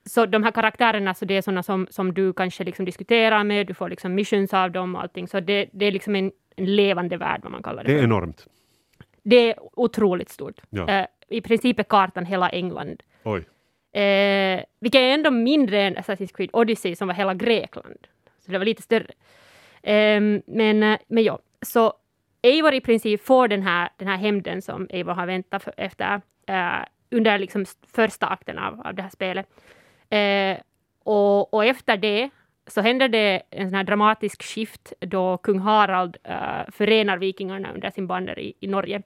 Så 0.05 0.25
de 0.25 0.43
här 0.43 0.51
karaktärerna, 0.51 1.13
så 1.13 1.25
det 1.25 1.37
är 1.37 1.41
sådana 1.41 1.63
som, 1.63 1.87
som 1.89 2.13
du 2.13 2.33
kanske 2.33 2.63
liksom 2.63 2.85
diskuterar 2.85 3.43
med, 3.43 3.67
du 3.67 3.73
får 3.73 3.89
liksom 3.89 4.15
missions 4.15 4.53
av 4.53 4.71
dem 4.71 4.95
och 4.95 5.01
allting, 5.01 5.27
så 5.27 5.39
det, 5.39 5.69
det 5.73 5.85
är 5.85 5.91
liksom 5.91 6.15
en, 6.15 6.31
en 6.55 6.75
levande 6.75 7.17
värld, 7.17 7.39
vad 7.43 7.51
man 7.51 7.63
kallar 7.63 7.83
det 7.83 7.89
Det 7.91 7.93
är 7.93 7.97
för. 7.97 8.03
enormt. 8.03 8.47
Det 9.23 9.35
är 9.51 9.55
otroligt 9.79 10.29
stort. 10.29 10.61
Ja. 10.69 10.87
Eh, 10.89 11.05
I 11.29 11.41
princip 11.41 11.79
är 11.79 11.83
kartan 11.83 12.25
hela 12.25 12.49
England. 12.49 13.03
Oj. 13.23 13.39
Eh, 14.01 14.63
vilket 14.79 14.99
är 15.01 15.13
ändå 15.13 15.31
mindre 15.31 15.81
än 15.81 15.97
Assassin's 15.97 16.35
Creed 16.35 16.49
Odyssey 16.53 16.95
som 16.95 17.07
var 17.07 17.15
hela 17.15 17.33
Grekland. 17.33 18.07
Så 18.45 18.51
det 18.51 18.57
var 18.57 18.65
lite 18.65 18.81
större. 18.81 19.07
Ehm, 19.84 20.41
men, 20.45 20.84
eh, 20.84 20.99
men 21.07 21.23
ja, 21.23 21.39
så 21.61 21.93
Eivor 22.41 22.73
i 22.73 22.81
princip 22.81 23.25
får 23.25 23.47
den 23.47 23.61
här, 23.61 23.89
den 23.97 24.07
här 24.07 24.17
hämnden 24.17 24.61
som 24.61 24.88
Eivor 24.89 25.13
har 25.13 25.25
väntat 25.25 25.63
för, 25.63 25.73
efter 25.77 26.21
eh, 26.47 26.86
under 27.11 27.38
liksom 27.38 27.65
första 27.95 28.27
akten 28.27 28.59
av, 28.59 28.81
av 28.86 28.95
det 28.95 29.01
här 29.01 29.09
spelet. 29.09 29.47
Eh, 30.09 30.57
och, 31.03 31.53
och 31.53 31.65
efter 31.65 31.97
det 31.97 32.29
så 32.67 32.81
händer 32.81 33.07
det 33.07 33.41
en 33.49 33.69
sån 33.69 33.75
här 33.75 33.84
dramatisk 33.84 34.43
skift 34.43 34.93
då 34.99 35.38
kung 35.38 35.59
Harald 35.59 36.17
eh, 36.23 36.71
förenar 36.71 37.17
vikingarna 37.17 37.73
under 37.73 37.89
sin 37.89 38.07
banner 38.07 38.39
i, 38.39 38.53
i 38.59 38.67
Norge. 38.67 39.01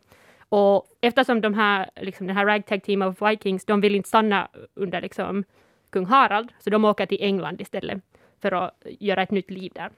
Och 0.50 0.86
eftersom 1.02 1.42
de 1.42 1.54
här, 1.54 1.90
liksom, 1.96 2.28
den 2.28 2.38
här 2.38 2.46
ragtag 2.46 2.84
team 2.84 3.02
of 3.02 3.22
vikings, 3.22 3.66
de 3.66 3.82
vill 3.82 3.96
inte 3.96 4.10
stanna 4.10 4.48
under 4.74 5.02
liksom, 5.02 5.44
kung 5.90 6.06
Harald, 6.06 6.54
så 6.60 6.70
de 6.70 6.86
åker 6.86 7.06
till 7.06 7.22
England 7.22 7.62
istället 7.62 8.02
för 8.42 8.52
att 8.52 8.72
göra 9.00 9.24
ett 9.24 9.32
nytt 9.32 9.52
liv 9.52 9.72
där. 9.76 9.90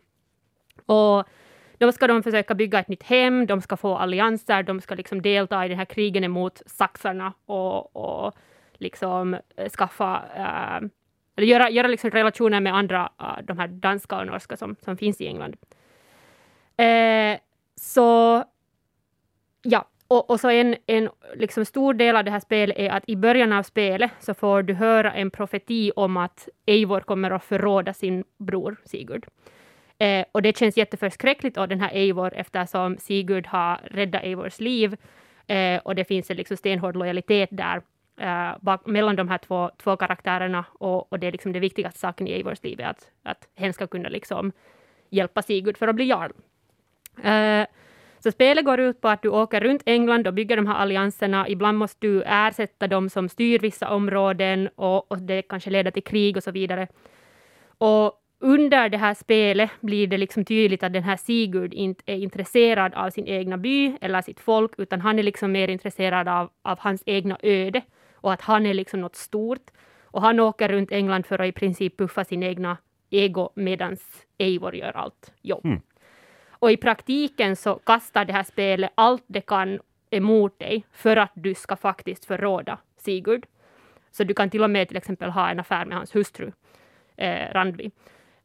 Och 0.85 1.27
då 1.77 1.91
ska 1.91 2.07
de 2.07 2.23
försöka 2.23 2.55
bygga 2.55 2.79
ett 2.79 2.87
nytt 2.87 3.03
hem, 3.03 3.45
de 3.45 3.61
ska 3.61 3.77
få 3.77 3.95
allianser, 3.95 4.63
de 4.63 4.81
ska 4.81 4.95
liksom 4.95 5.21
delta 5.21 5.65
i 5.65 5.69
den 5.69 5.77
här 5.77 5.85
krigen 5.85 6.23
emot 6.23 6.61
saxarna 6.65 7.33
och, 7.45 7.95
och 7.95 8.33
liksom 8.73 9.33
eh, 9.55 9.69
skaffa, 9.69 10.23
äh, 10.35 10.89
eller 11.35 11.47
göra, 11.47 11.69
göra 11.69 11.87
liksom 11.87 12.09
relationer 12.09 12.59
med 12.59 12.75
andra, 12.75 13.09
eh, 13.19 13.43
de 13.43 13.57
här 13.57 13.67
danska 13.67 14.17
och 14.17 14.27
norska 14.27 14.57
som, 14.57 14.75
som 14.81 14.97
finns 14.97 15.21
i 15.21 15.27
England. 15.27 15.55
Eh, 16.77 17.39
så 17.75 18.43
ja, 19.61 19.87
och, 20.07 20.29
och 20.29 20.39
så 20.39 20.49
en, 20.49 20.75
en 20.85 21.09
liksom 21.35 21.65
stor 21.65 21.93
del 21.93 22.15
av 22.15 22.23
det 22.23 22.31
här 22.31 22.39
spelet 22.39 22.77
är 22.77 22.89
att 22.89 23.03
i 23.07 23.15
början 23.15 23.53
av 23.53 23.63
spelet 23.63 24.11
så 24.19 24.33
får 24.33 24.63
du 24.63 24.73
höra 24.73 25.13
en 25.13 25.31
profeti 25.31 25.91
om 25.95 26.17
att 26.17 26.49
Eivor 26.65 26.99
kommer 26.99 27.31
att 27.31 27.43
förråda 27.43 27.93
sin 27.93 28.23
bror 28.37 28.75
Sigurd. 28.85 29.27
Eh, 29.99 30.25
och 30.31 30.41
det 30.41 30.57
känns 30.57 30.77
jätteförskräckligt 30.77 31.57
av 31.57 31.67
den 31.67 31.81
här 31.81 31.91
Eivor 31.93 32.33
eftersom 32.35 32.97
Sigurd 32.97 33.47
har 33.47 33.79
räddat 33.83 34.23
Eivors 34.23 34.59
liv 34.59 34.97
eh, 35.47 35.81
och 35.83 35.95
det 35.95 36.05
finns 36.05 36.31
en 36.31 36.37
liksom 36.37 36.57
stenhård 36.57 36.95
lojalitet 36.95 37.49
där 37.51 37.81
eh, 38.17 38.57
bak, 38.61 38.85
mellan 38.85 39.15
de 39.15 39.29
här 39.29 39.37
två, 39.37 39.71
två 39.77 39.97
karaktärerna 39.97 40.65
och, 40.79 41.11
och 41.11 41.19
det 41.19 41.27
är 41.27 41.31
liksom 41.31 41.53
det 41.53 41.59
viktigaste 41.59 41.99
saken 41.99 42.27
i 42.27 42.31
Eivors 42.31 42.63
liv 42.63 42.79
är 42.79 42.85
att, 42.85 43.09
att 43.23 43.47
hen 43.55 43.73
ska 43.73 43.87
kunna 43.87 44.09
liksom 44.09 44.51
hjälpa 45.09 45.41
Sigurd 45.41 45.77
för 45.77 45.87
att 45.87 45.95
bli 45.95 46.05
jarl. 46.05 46.31
Eh, 47.23 47.67
Så 48.19 48.31
spelet 48.31 48.65
går 48.65 48.79
ut 48.79 49.01
på 49.01 49.07
att 49.07 49.21
du 49.21 49.29
åker 49.29 49.61
runt 49.61 49.83
England 49.85 50.27
och 50.27 50.33
bygger 50.33 50.55
de 50.55 50.67
här 50.67 50.75
allianserna. 50.75 51.47
Ibland 51.47 51.77
måste 51.77 52.07
du 52.07 52.23
ersätta 52.25 52.87
de 52.87 53.09
som 53.09 53.29
styr 53.29 53.59
vissa 53.59 53.89
områden 53.89 54.69
och, 54.75 55.11
och 55.11 55.17
det 55.17 55.41
kanske 55.41 55.69
leder 55.69 55.91
till 55.91 56.03
krig 56.03 56.37
och 56.37 56.43
så 56.43 56.51
vidare. 56.51 56.87
Och 57.77 58.18
under 58.39 58.89
det 58.89 58.97
här 58.97 59.13
spelet 59.13 59.69
blir 59.81 60.07
det 60.07 60.17
liksom 60.17 60.45
tydligt 60.45 60.83
att 60.83 60.93
den 60.93 61.03
här 61.03 61.17
Sigurd 61.17 61.73
inte 61.73 62.03
är 62.05 62.15
intresserad 62.15 62.93
av 62.93 63.09
sin 63.09 63.27
egna 63.27 63.57
by 63.57 63.97
eller 64.01 64.21
sitt 64.21 64.39
folk, 64.39 64.71
utan 64.77 65.01
han 65.01 65.19
är 65.19 65.23
liksom 65.23 65.51
mer 65.51 65.67
intresserad 65.67 66.27
av, 66.27 66.49
av 66.61 66.79
hans 66.79 67.03
egna 67.05 67.37
öde 67.43 67.81
och 68.13 68.33
att 68.33 68.41
han 68.41 68.65
är 68.65 68.73
liksom 68.73 69.01
något 69.01 69.15
stort. 69.15 69.71
Och 70.03 70.21
han 70.21 70.39
åker 70.39 70.69
runt 70.69 70.91
England 70.91 71.25
för 71.25 71.39
att 71.39 71.47
i 71.47 71.51
princip 71.51 71.97
puffa 71.97 72.25
sin 72.25 72.43
egna 72.43 72.77
ego 73.09 73.49
medan 73.55 73.97
Eivor 74.37 74.75
gör 74.75 74.97
allt 74.97 75.33
jobb. 75.41 75.65
Mm. 75.65 75.81
Och 76.49 76.71
i 76.71 76.77
praktiken 76.77 77.55
så 77.55 77.75
kastar 77.75 78.25
det 78.25 78.33
här 78.33 78.43
spelet 78.43 78.91
allt 78.95 79.23
det 79.27 79.41
kan 79.41 79.79
emot 80.09 80.59
dig 80.59 80.85
för 80.91 81.17
att 81.17 81.31
du 81.33 81.55
ska 81.55 81.75
faktiskt 81.75 82.25
förråda 82.25 82.77
Sigurd. 82.97 83.45
Så 84.11 84.23
du 84.23 84.33
kan 84.33 84.49
till 84.49 84.63
och 84.63 84.69
med 84.69 84.87
till 84.87 84.97
exempel 84.97 85.29
ha 85.29 85.49
en 85.49 85.59
affär 85.59 85.85
med 85.85 85.97
hans 85.97 86.15
hustru, 86.15 86.51
eh, 87.17 87.53
Randvi. 87.53 87.91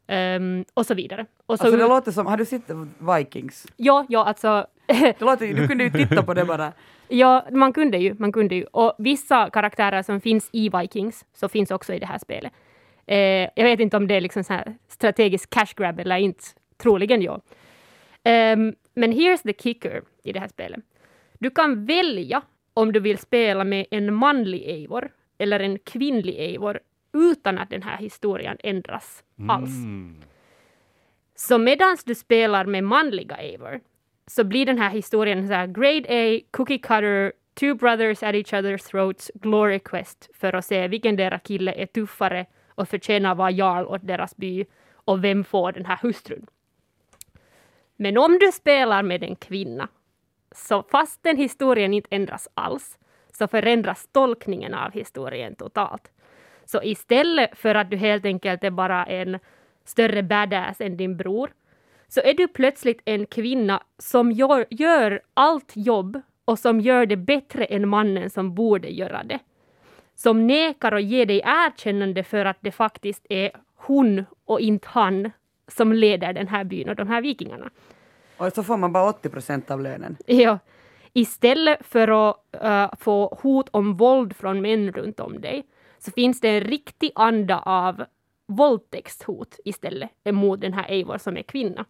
Um, 0.07 0.65
och 0.73 0.85
så 0.85 0.93
vidare. 0.93 1.25
Och 1.45 1.57
så, 1.57 1.63
Alltså 1.63 1.77
det 1.77 1.87
låter 1.87 2.11
som, 2.11 2.25
har 2.25 2.37
du 2.37 2.45
sett 2.45 2.63
Vikings? 3.17 3.67
ja, 3.75 4.05
ja, 4.09 4.25
alltså 4.25 4.67
Det 4.87 5.21
låter, 5.21 5.53
du 5.53 5.67
kunde 5.67 5.83
ju 5.83 5.89
titta 5.89 6.23
på 6.23 6.33
det 6.33 6.45
bara. 6.53 6.73
Ja, 7.07 7.45
man 7.51 7.73
kunde 7.73 7.97
ju. 7.97 8.15
Man 8.19 8.31
kunde 8.31 8.55
ju. 8.55 8.63
Och 8.63 8.95
vissa 8.97 9.49
karaktärer 9.49 10.01
som 10.01 10.21
finns 10.21 10.49
i 10.51 10.69
Vikings, 10.69 11.25
så 11.33 11.49
finns 11.49 11.71
också 11.71 11.93
i 11.93 11.99
det 11.99 12.05
här 12.05 12.17
spelet. 12.17 12.53
Eh, 13.07 13.17
jag 13.55 13.63
vet 13.63 13.79
inte 13.79 13.97
om 13.97 14.07
det 14.07 14.15
är 14.15 14.21
liksom 14.21 14.43
så 14.43 14.53
här 14.53 14.75
strategisk 14.87 15.49
cash 15.49 15.73
grab 15.75 15.99
eller 15.99 16.17
inte. 16.17 16.43
Troligen 16.77 17.21
ja. 17.21 17.41
Ehm, 18.23 18.75
men 18.93 19.13
here's 19.13 19.43
the 19.43 19.53
kicker 19.53 20.01
i 20.23 20.31
det 20.33 20.39
här 20.39 20.47
spelet. 20.47 20.79
Du 21.39 21.49
kan 21.49 21.85
välja 21.85 22.41
om 22.73 22.91
du 22.91 22.99
vill 22.99 23.17
spela 23.17 23.63
med 23.63 23.85
en 23.91 24.13
manlig 24.13 24.61
Eivor 24.63 25.09
eller 25.37 25.59
en 25.59 25.79
kvinnlig 25.79 26.35
Eivor 26.39 26.79
utan 27.15 27.57
att 27.57 27.69
den 27.69 27.83
här 27.83 27.97
historien 27.97 28.57
ändras 28.63 29.23
alls. 29.49 29.77
Mm. 29.77 30.21
Så 31.35 31.57
medan 31.57 31.97
du 32.05 32.15
spelar 32.15 32.65
med 32.65 32.83
manliga 32.83 33.35
Eivor 33.35 33.79
så 34.27 34.43
blir 34.43 34.65
den 34.65 34.77
här 34.77 34.89
historien 34.89 35.47
så 35.47 35.53
här 35.53 35.67
grade 35.67 36.05
A, 36.09 36.41
cookie 36.51 36.77
cutter, 36.77 37.33
two 37.53 37.75
brothers 37.75 38.23
at 38.23 38.35
each 38.35 38.53
other's 38.53 38.89
throats, 38.89 39.31
glory 39.33 39.79
quest 39.79 40.29
för 40.33 40.53
att 40.53 40.65
se 40.65 40.87
vilken 40.87 41.15
deras 41.15 41.41
kille 41.41 41.73
är 41.73 41.85
tuffare 41.85 42.45
och 42.69 42.89
förtjänar 42.89 43.35
vara 43.35 43.51
jarl 43.51 43.85
åt 43.85 44.07
deras 44.07 44.37
by 44.37 44.65
och 44.93 45.23
vem 45.23 45.43
får 45.43 45.71
den 45.71 45.85
här 45.85 45.99
hustrun. 46.01 46.45
Men 47.95 48.17
om 48.17 48.39
du 48.39 48.51
spelar 48.51 49.03
med 49.03 49.23
en 49.23 49.35
kvinna, 49.35 49.87
så 50.51 50.83
fast 50.83 51.23
den 51.23 51.37
historien 51.37 51.93
inte 51.93 52.15
ändras 52.15 52.47
alls, 52.53 52.97
så 53.31 53.47
förändras 53.47 54.07
tolkningen 54.11 54.73
av 54.73 54.91
historien 54.91 55.55
totalt. 55.55 56.11
Så 56.65 56.83
istället 56.83 57.57
för 57.57 57.75
att 57.75 57.89
du 57.89 57.97
helt 57.97 58.25
enkelt 58.25 58.63
är 58.63 58.71
bara 58.71 59.05
en 59.05 59.39
större 59.85 60.23
badass 60.23 60.81
än 60.81 60.97
din 60.97 61.17
bror, 61.17 61.49
så 62.07 62.21
är 62.21 62.33
du 62.33 62.47
plötsligt 62.47 63.01
en 63.05 63.25
kvinna 63.25 63.83
som 63.97 64.31
gör, 64.31 64.65
gör 64.69 65.21
allt 65.33 65.71
jobb 65.75 66.21
och 66.45 66.59
som 66.59 66.81
gör 66.81 67.05
det 67.05 67.17
bättre 67.17 67.65
än 67.65 67.89
mannen 67.89 68.29
som 68.29 68.55
borde 68.55 68.89
göra 68.89 69.23
det. 69.23 69.39
Som 70.15 70.47
nekar 70.47 70.91
att 70.91 71.03
ge 71.03 71.25
dig 71.25 71.41
erkännande 71.45 72.23
för 72.23 72.45
att 72.45 72.57
det 72.59 72.71
faktiskt 72.71 73.25
är 73.29 73.51
hon 73.75 74.25
och 74.45 74.59
inte 74.59 74.87
han 74.91 75.31
som 75.67 75.93
leder 75.93 76.33
den 76.33 76.47
här 76.47 76.63
byn 76.63 76.89
och 76.89 76.95
de 76.95 77.07
här 77.07 77.21
vikingarna. 77.21 77.69
Och 78.37 78.53
så 78.53 78.63
får 78.63 78.77
man 78.77 78.93
bara 78.93 79.09
80 79.09 79.29
procent 79.29 79.71
av 79.71 79.81
lönen. 79.81 80.17
Ja. 80.25 80.59
Istället 81.13 81.85
för 81.85 82.29
att 82.29 82.37
eh, 82.61 82.89
få 82.99 83.39
hot 83.41 83.69
om 83.71 83.97
våld 83.97 84.35
från 84.35 84.61
män 84.61 84.91
runt 84.91 85.19
om 85.19 85.41
dig, 85.41 85.65
så 86.05 86.11
finns 86.11 86.41
det 86.41 86.49
en 86.49 86.61
riktig 86.61 87.11
anda 87.15 87.59
av 87.59 88.05
våldtäktshot 88.47 89.59
istället 89.65 90.09
emot 90.23 90.61
den 90.61 90.73
här 90.73 90.85
Eivor 90.89 91.17
som 91.17 91.37
är 91.37 91.41
kvinna. 91.43 91.85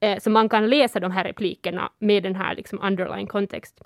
Eh, 0.00 0.18
så 0.18 0.30
man 0.30 0.48
kan 0.48 0.68
läsa 0.68 1.00
de 1.00 1.10
här 1.10 1.24
replikerna 1.24 1.90
med 1.98 2.22
den 2.22 2.34
här 2.36 2.54
liksom 2.54 2.78
underlying 2.82 3.26
kontext. 3.26 3.80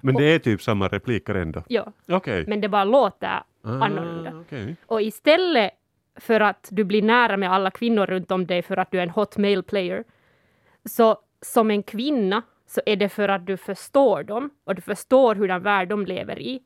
Men 0.00 0.14
det 0.14 0.24
är 0.24 0.38
typ 0.38 0.62
samma 0.62 0.88
repliker 0.88 1.34
ändå? 1.34 1.62
Ja, 1.68 1.92
Okej. 2.08 2.44
men 2.46 2.60
det 2.60 2.68
bara 2.68 2.84
låter 2.84 3.42
Ah, 3.62 3.68
annorlunda. 3.84 4.32
okej. 4.40 4.76
Och 4.86 5.02
istället 5.02 5.70
för 6.16 6.40
att 6.40 6.68
du 6.72 6.84
blir 6.84 7.02
nära 7.02 7.36
med 7.36 7.52
alla 7.52 7.70
kvinnor 7.70 8.06
runt 8.06 8.30
om 8.30 8.46
dig 8.46 8.62
för 8.62 8.76
att 8.76 8.90
du 8.90 8.98
är 8.98 9.02
en 9.02 9.10
hot 9.10 9.36
male 9.36 9.62
player, 9.62 10.04
så 10.84 11.16
som 11.42 11.70
en 11.70 11.82
kvinna 11.82 12.42
så 12.66 12.80
är 12.86 12.96
det 12.96 13.08
för 13.08 13.28
att 13.28 13.46
du 13.46 13.56
förstår 13.56 14.22
dem 14.22 14.50
och 14.64 14.74
du 14.74 14.82
förstår 14.82 15.34
hur 15.34 15.48
den 15.48 15.62
värld 15.62 15.88
de 15.88 16.06
lever 16.06 16.38
i 16.38 16.62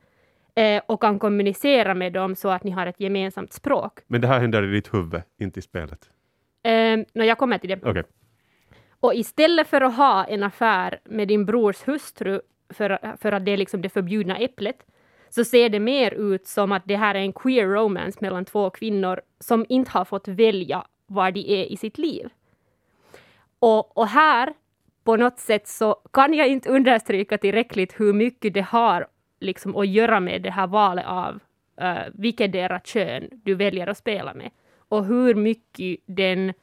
eh, 0.55 0.81
och 0.85 1.01
kan 1.01 1.19
kommunicera 1.19 1.93
med 1.93 2.13
dem 2.13 2.35
så 2.35 2.49
att 2.49 2.63
ni 2.63 2.71
har 2.71 2.87
ett 2.87 2.99
gemensamt 2.99 3.53
språk. 3.53 3.99
Men 4.07 4.21
det 4.21 4.27
här 4.27 4.39
händer 4.39 4.63
i 4.63 4.71
ditt 4.71 4.93
huvud, 4.93 5.21
inte 5.39 5.59
i 5.59 5.61
spelet? 5.61 6.09
Eh, 6.63 6.97
när 7.13 7.25
jag 7.25 7.37
kommer 7.37 7.57
till 7.57 7.69
det. 7.69 7.79
Okej. 7.83 8.03
Och 8.99 9.13
istället 9.15 9.67
för 9.67 9.81
att 9.81 9.95
ha 9.95 10.23
en 10.23 10.43
affär 10.43 10.99
med 11.03 11.27
din 11.27 11.45
brors 11.45 11.87
hustru 11.87 12.41
för, 12.69 13.17
för 13.17 13.31
att 13.31 13.45
det 13.45 13.51
är 13.51 13.57
liksom 13.57 13.81
det 13.81 13.89
förbjudna 13.89 14.37
äpplet, 14.37 14.85
så 15.29 15.43
ser 15.43 15.69
det 15.69 15.79
mer 15.79 16.11
ut 16.11 16.47
som 16.47 16.71
att 16.71 16.83
det 16.85 16.95
här 16.95 17.15
är 17.15 17.19
en 17.19 17.33
queer 17.33 17.67
romance 17.67 18.17
mellan 18.21 18.45
två 18.45 18.69
kvinnor 18.69 19.21
som 19.39 19.65
inte 19.69 19.91
har 19.91 20.05
fått 20.05 20.27
välja 20.27 20.85
var 21.07 21.31
de 21.31 21.39
är 21.39 21.65
i 21.65 21.77
sitt 21.77 21.97
liv. 21.97 22.29
Och, 23.59 23.97
och 23.97 24.07
här, 24.07 24.53
på 25.03 25.15
något 25.15 25.39
sätt, 25.39 25.67
så 25.67 25.95
kan 26.13 26.33
jag 26.33 26.47
inte 26.47 26.69
understryka 26.69 27.37
tillräckligt 27.37 27.99
hur 27.99 28.13
mycket 28.13 28.53
det 28.53 28.61
har 28.61 29.07
liksom 29.39 29.75
att 29.75 29.87
göra 29.87 30.19
med 30.19 30.41
det 30.41 30.51
här 30.51 30.67
valet 30.67 31.05
av 31.05 31.39
uh, 31.81 32.03
vilket 32.13 32.51
deras 32.51 32.85
kön 32.85 33.29
du 33.43 33.55
väljer 33.55 33.87
att 33.87 33.97
spela 33.97 34.33
med. 34.33 34.49
Och 34.89 35.05
hur 35.05 35.35
mycket 35.35 35.99
den 36.05 36.53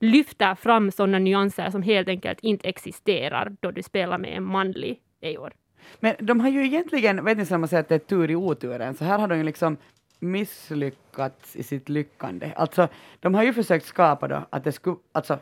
lyfter 0.00 0.54
fram 0.54 0.90
sådana 0.90 1.18
nyanser 1.18 1.70
som 1.70 1.82
helt 1.82 2.08
enkelt 2.08 2.40
inte 2.40 2.68
existerar 2.68 3.56
då 3.60 3.70
du 3.70 3.82
spelar 3.82 4.18
med 4.18 4.36
en 4.36 4.44
manlig 4.44 5.00
Eivor. 5.20 5.52
Men 6.00 6.14
de 6.18 6.40
har 6.40 6.48
ju 6.48 6.64
egentligen, 6.64 7.24
vet 7.24 7.38
inte 7.38 7.54
om 7.54 7.60
man 7.60 7.68
säger 7.68 7.80
att 7.80 7.88
det 7.88 7.94
är 7.94 7.98
tur 7.98 8.30
i 8.30 8.36
oturen, 8.36 8.94
så 8.94 9.04
här 9.04 9.18
har 9.18 9.28
de 9.28 9.38
ju 9.38 9.44
liksom 9.44 9.76
misslyckats 10.18 11.56
i 11.56 11.62
sitt 11.62 11.88
lyckande. 11.88 12.52
Alltså, 12.56 12.88
de 13.20 13.34
har 13.34 13.42
ju 13.42 13.52
försökt 13.52 13.86
skapa 13.86 14.28
då 14.28 14.46
att 14.50 14.64
det 14.64 14.72
skulle, 14.72 14.96
alltså, 15.12 15.38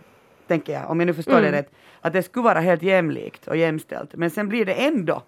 tänker 0.46 0.72
jag, 0.72 0.90
om 0.90 1.00
jag 1.00 1.06
nu 1.06 1.14
förstår 1.14 1.32
Mm. 1.38 1.44
det 1.44 1.58
rätt, 1.58 1.72
att 2.00 2.12
det 2.12 2.22
skulle 2.22 2.44
vara 2.44 2.60
helt 2.60 2.82
jämlikt 2.82 3.48
och 3.48 3.56
jämställt, 3.56 4.14
men 4.14 4.30
sen 4.30 4.48
blir 4.48 4.64
det 4.64 4.74
ändå, 4.74 5.22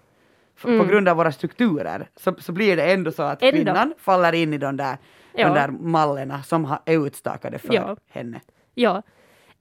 f- 0.59 0.63
på 0.63 0.69
Mm. 0.69 0.87
grund 0.87 1.09
av 1.09 1.17
våra 1.17 1.31
strukturer, 1.31 2.07
så, 2.15 2.35
så 2.39 2.51
blir 2.51 2.75
det 2.75 2.91
ändå 2.93 3.11
så 3.11 3.23
att 3.23 3.41
Ändå. 3.43 3.55
kvinnan 3.57 3.93
faller 3.97 4.33
in 4.33 4.53
i 4.53 4.57
de 4.57 4.77
där, 4.77 4.97
Ja. 5.33 5.47
de 5.47 5.53
där 5.53 5.67
mallerna 5.67 6.43
som 6.43 6.65
har, 6.65 6.79
är 6.85 7.07
utstakade 7.07 7.59
för 7.59 7.73
Ja. 7.73 7.97
henne. 8.11 8.41
Ja. 8.75 9.01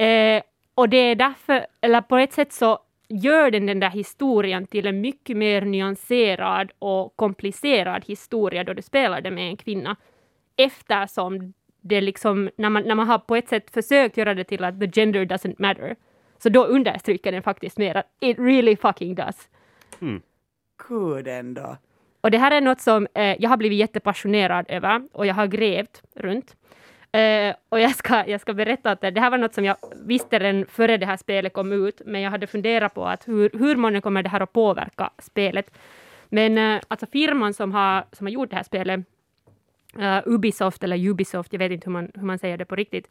Eh, 0.06 0.42
och 0.74 0.88
det 0.88 0.96
är 0.96 1.14
därför, 1.14 1.66
eller 1.80 2.00
på 2.00 2.16
ett 2.16 2.32
sätt 2.32 2.52
så 2.52 2.78
gör 3.08 3.50
den 3.50 3.66
den 3.66 3.80
där 3.80 3.90
historien 3.90 4.66
till 4.66 4.86
en 4.86 5.00
mycket 5.00 5.36
mer 5.36 5.62
nyanserad 5.62 6.70
och 6.78 7.16
komplicerad 7.16 8.04
historia 8.06 8.64
då 8.64 8.72
du 8.74 8.82
spelar 8.82 9.20
det 9.20 9.30
med 9.30 9.48
en 9.48 9.56
kvinna. 9.56 9.96
Eftersom 10.56 11.52
det 11.80 12.00
liksom, 12.00 12.50
när 12.56 12.70
man, 12.70 12.82
när 12.82 12.94
man 12.94 13.06
har 13.08 13.18
på 13.18 13.36
ett 13.36 13.48
sätt 13.48 13.70
försökt 13.70 14.16
göra 14.16 14.34
det 14.34 14.44
till 14.44 14.64
att 14.64 14.80
the 14.80 14.86
gender 14.90 15.24
doesn't 15.24 15.54
matter, 15.58 15.96
så 16.38 16.48
då 16.48 16.64
understryker 16.64 17.32
den 17.32 17.42
faktiskt 17.42 17.78
mer 17.78 17.94
att 17.96 18.06
it 18.20 18.38
really 18.38 18.76
fucking 18.76 19.14
does. 19.14 19.48
Gud 20.88 21.28
ändå. 21.28 21.76
Och 22.20 22.30
det 22.30 22.38
här 22.38 22.50
är 22.50 22.60
något 22.60 22.80
som 22.80 23.06
eh, 23.14 23.42
jag 23.42 23.50
har 23.50 23.56
blivit 23.56 23.78
jättepassionerad 23.78 24.66
över 24.68 25.02
och 25.12 25.26
jag 25.26 25.34
har 25.34 25.46
grävt 25.46 26.02
runt. 26.14 26.56
Eh, 27.12 27.54
och 27.68 27.80
jag 27.80 27.94
ska, 27.94 28.26
jag 28.26 28.40
ska 28.40 28.54
berätta 28.54 28.90
att 28.90 29.00
det 29.00 29.20
här 29.20 29.30
var 29.30 29.38
något 29.38 29.54
som 29.54 29.64
jag 29.64 29.76
visste 30.04 30.38
redan 30.38 30.66
före 30.66 30.96
det 30.96 31.06
här 31.06 31.16
spelet 31.16 31.52
kom 31.52 31.72
ut, 31.72 32.02
men 32.06 32.20
jag 32.20 32.30
hade 32.30 32.46
funderat 32.46 32.94
på 32.94 33.06
att 33.06 33.28
hur, 33.28 33.50
hur 33.58 33.76
många 33.76 34.00
kommer 34.00 34.22
det 34.22 34.28
här 34.28 34.40
att 34.40 34.52
påverka 34.52 35.10
spelet. 35.18 35.70
Men 36.28 36.58
eh, 36.58 36.80
alltså 36.88 37.06
firman 37.06 37.54
som 37.54 37.72
har, 37.72 38.04
som 38.12 38.26
har 38.26 38.32
gjort 38.32 38.50
det 38.50 38.56
här 38.56 38.62
spelet, 38.62 39.00
eh, 39.98 40.18
Ubisoft 40.26 40.84
eller 40.84 41.08
Ubisoft, 41.08 41.52
jag 41.52 41.58
vet 41.58 41.72
inte 41.72 41.86
hur 41.86 41.92
man, 41.92 42.10
hur 42.14 42.22
man 42.22 42.38
säger 42.38 42.56
det 42.56 42.64
på 42.64 42.76
riktigt, 42.76 43.08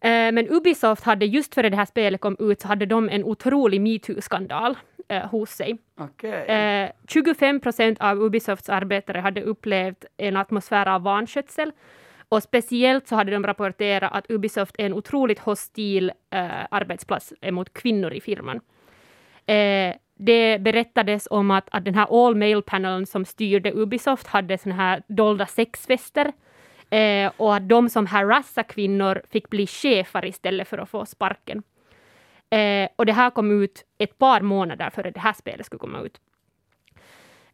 men 0.00 0.48
Ubisoft 0.48 1.04
hade 1.04 1.26
just 1.26 1.54
före 1.54 1.68
det 1.68 1.76
här 1.76 1.84
spelet 1.84 2.20
kom 2.20 2.36
ut 2.38 2.60
så 2.60 2.68
hade 2.68 2.86
de 2.86 3.08
en 3.08 3.24
otrolig 3.24 3.80
metoo-skandal 3.80 4.76
eh, 5.08 5.26
hos 5.26 5.50
sig. 5.50 5.78
Okej. 5.96 6.46
Eh, 6.46 6.90
25 7.08 7.60
procent 7.60 8.00
av 8.00 8.22
Ubisofts 8.22 8.68
arbetare 8.68 9.18
hade 9.18 9.42
upplevt 9.42 10.04
en 10.16 10.36
atmosfär 10.36 10.88
av 10.88 11.02
vanskötsel. 11.02 11.72
Och 12.28 12.42
speciellt 12.42 13.08
så 13.08 13.16
hade 13.16 13.30
de 13.30 13.46
rapporterat 13.46 14.12
att 14.12 14.30
Ubisoft 14.30 14.74
är 14.78 14.86
en 14.86 14.92
otroligt 14.92 15.38
hostil 15.38 16.12
eh, 16.30 16.64
arbetsplats 16.70 17.32
mot 17.50 17.72
kvinnor 17.72 18.12
i 18.12 18.20
firman. 18.20 18.60
Eh, 19.46 19.94
det 20.14 20.58
berättades 20.60 21.28
om 21.30 21.50
att, 21.50 21.68
att 21.70 21.84
den 21.84 21.94
här 21.94 22.26
all 22.26 22.34
male 22.34 22.62
panelen 22.62 23.06
som 23.06 23.24
styrde 23.24 23.72
Ubisoft 23.72 24.26
hade 24.26 24.58
såna 24.58 24.74
här 24.74 25.02
dolda 25.08 25.46
sexfester. 25.46 26.32
Eh, 26.90 27.32
och 27.36 27.56
att 27.56 27.68
de 27.68 27.88
som 27.88 28.06
harassar 28.06 28.62
kvinnor 28.62 29.22
fick 29.30 29.50
bli 29.50 29.66
chefer 29.66 30.24
istället 30.24 30.68
för 30.68 30.78
att 30.78 30.88
få 30.88 31.06
sparken. 31.06 31.62
Eh, 32.50 32.88
och 32.96 33.06
det 33.06 33.12
här 33.12 33.30
kom 33.30 33.62
ut 33.62 33.84
ett 33.98 34.18
par 34.18 34.40
månader 34.40 34.90
före 34.90 35.10
det 35.10 35.20
här 35.20 35.32
spelet 35.32 35.66
skulle 35.66 35.78
komma 35.78 36.00
ut. 36.00 36.20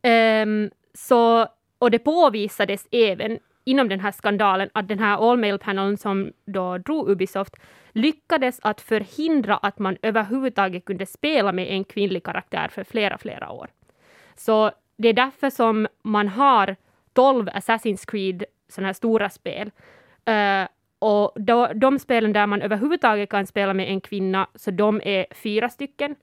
Eh, 0.02 0.46
så, 0.94 1.46
och 1.78 1.90
det 1.90 1.98
påvisades 1.98 2.86
även 2.90 3.38
inom 3.64 3.88
den 3.88 4.00
här 4.00 4.12
skandalen 4.12 4.70
att 4.72 4.88
den 4.88 4.98
här 4.98 5.30
All 5.30 5.38
Mail-panelen 5.38 5.96
som 5.96 6.32
då 6.46 6.78
drog 6.78 7.08
Ubisoft 7.08 7.54
lyckades 7.92 8.60
att 8.62 8.80
förhindra 8.80 9.56
att 9.56 9.78
man 9.78 9.96
överhuvudtaget 10.02 10.84
kunde 10.84 11.06
spela 11.06 11.52
med 11.52 11.68
en 11.68 11.84
kvinnlig 11.84 12.24
karaktär 12.24 12.68
för 12.68 12.84
flera, 12.84 13.18
flera 13.18 13.50
år. 13.50 13.68
Så 14.36 14.70
det 14.96 15.08
är 15.08 15.12
därför 15.12 15.50
som 15.50 15.86
man 16.02 16.28
har 16.28 16.76
12 17.12 17.48
Assassin's 17.48 18.10
Creed 18.10 18.44
sådana 18.68 18.88
här 18.88 18.92
stora 18.92 19.30
spel. 19.30 19.70
Uh, 20.30 20.68
och 20.98 21.32
då, 21.36 21.66
de 21.74 21.98
spelen 21.98 22.32
där 22.32 22.46
man 22.46 22.62
överhuvudtaget 22.62 23.28
kan 23.28 23.46
spela 23.46 23.74
med 23.74 23.88
en 23.88 24.00
kvinna, 24.00 24.46
så 24.54 24.70
de 24.70 25.00
är 25.04 25.26
fyra 25.30 25.68
stycken. 25.68 26.16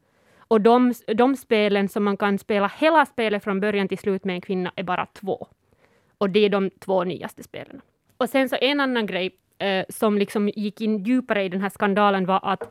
Och 0.48 0.62
de, 0.62 0.94
de 1.16 1.36
spelen 1.36 1.90
som 1.90 2.04
man 2.04 2.18
kan 2.18 2.38
spela 2.38 2.72
hela 2.80 3.06
spelet 3.06 3.44
från 3.44 3.60
början 3.60 3.88
till 3.88 3.98
slut 3.98 4.26
med 4.26 4.36
en 4.36 4.42
kvinna 4.42 4.72
är 4.76 4.84
bara 4.84 5.06
två. 5.06 5.48
Och 6.18 6.30
det 6.30 6.40
är 6.40 6.50
de 6.50 6.70
två 6.70 7.04
nyaste 7.04 7.44
spelen. 7.44 7.82
Och 8.18 8.30
sen 8.30 8.50
så 8.50 8.56
en 8.62 8.80
annan 8.80 9.06
grej 9.06 9.36
eh, 9.60 9.86
som 9.90 10.18
liksom 10.18 10.50
gick 10.50 10.82
in 10.82 11.04
djupare 11.04 11.44
i 11.44 11.50
den 11.50 11.62
här 11.62 11.70
skandalen 11.70 12.26
var 12.26 12.40
att 12.44 12.64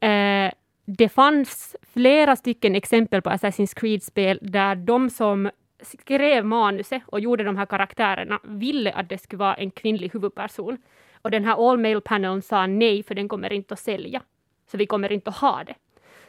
eh, 0.00 0.52
det 0.84 1.08
fanns 1.08 1.76
flera 1.82 2.36
stycken 2.36 2.74
exempel 2.74 3.22
på 3.22 3.30
Assassin's 3.30 3.74
Creed-spel 3.80 4.38
där 4.42 4.74
de 4.74 5.10
som 5.10 5.50
skrev 5.80 6.44
manuset 6.44 7.02
och 7.06 7.20
gjorde 7.20 7.44
de 7.44 7.56
här 7.56 7.66
karaktärerna 7.66 8.40
ville 8.42 8.92
att 8.92 9.08
det 9.08 9.18
skulle 9.18 9.38
vara 9.38 9.54
en 9.54 9.70
kvinnlig 9.70 10.12
huvudperson. 10.12 10.78
Och 11.22 11.30
den 11.30 11.44
här 11.44 11.70
All 11.70 11.78
Mail 11.78 12.00
paneln 12.00 12.42
sa 12.42 12.66
nej, 12.66 13.02
för 13.02 13.14
den 13.14 13.28
kommer 13.28 13.52
inte 13.52 13.74
att 13.74 13.80
sälja. 13.80 14.22
Så 14.66 14.76
vi 14.76 14.86
kommer 14.86 15.12
inte 15.12 15.30
att 15.30 15.36
ha 15.36 15.64
det. 15.64 15.74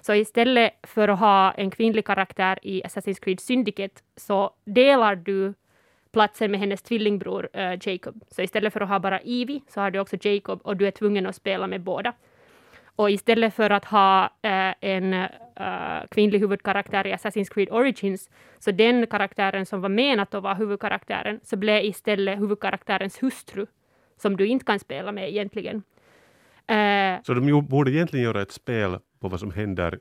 Så 0.01 0.13
istället 0.13 0.73
för 0.83 1.07
att 1.07 1.19
ha 1.19 1.51
en 1.51 1.71
kvinnlig 1.71 2.05
karaktär 2.05 2.59
i 2.61 2.83
Assassin's 2.83 3.19
Creed 3.21 3.39
Syndicate 3.39 4.01
så 4.15 4.51
delar 4.65 5.15
du 5.15 5.53
platsen 6.11 6.51
med 6.51 6.59
hennes 6.59 6.81
tvillingbror 6.81 7.49
uh, 7.57 7.77
Jacob. 7.81 8.23
Så 8.31 8.41
istället 8.41 8.73
för 8.73 8.81
att 8.81 8.89
ha 8.89 8.99
bara 8.99 9.19
Evie 9.19 9.61
så 9.67 9.81
har 9.81 9.91
du 9.91 9.99
också 9.99 10.17
Jacob 10.21 10.59
och 10.63 10.77
du 10.77 10.87
är 10.87 10.91
tvungen 10.91 11.25
att 11.25 11.35
spela 11.35 11.67
med 11.67 11.81
båda. 11.81 12.13
Och 12.95 13.11
istället 13.11 13.53
för 13.53 13.69
att 13.69 13.85
ha 13.85 14.23
uh, 14.25 14.73
en 14.81 15.27
uh, 15.59 16.07
kvinnlig 16.11 16.39
huvudkaraktär 16.39 17.07
i 17.07 17.13
Assassin's 17.13 17.53
Creed 17.53 17.69
Origins, 17.71 18.29
så 18.59 18.71
den 18.71 19.07
karaktären 19.07 19.65
som 19.65 19.81
var 19.81 19.89
menat 19.89 20.33
att 20.33 20.43
vara 20.43 20.53
huvudkaraktären, 20.53 21.39
så 21.43 21.57
blev 21.57 21.85
istället 21.85 22.39
huvudkaraktärens 22.39 23.23
hustru, 23.23 23.65
som 24.21 24.37
du 24.37 24.47
inte 24.47 24.65
kan 24.65 24.79
spela 24.79 25.11
med 25.11 25.29
egentligen. 25.29 25.83
så 27.23 27.33
de 27.33 27.65
borde 27.69 27.91
egentligen 27.91 28.23
göra 28.25 28.41
ett 28.41 28.51
spel 28.51 28.99
på 29.19 29.27
vad 29.27 29.39
som 29.39 29.51
händer 29.51 29.99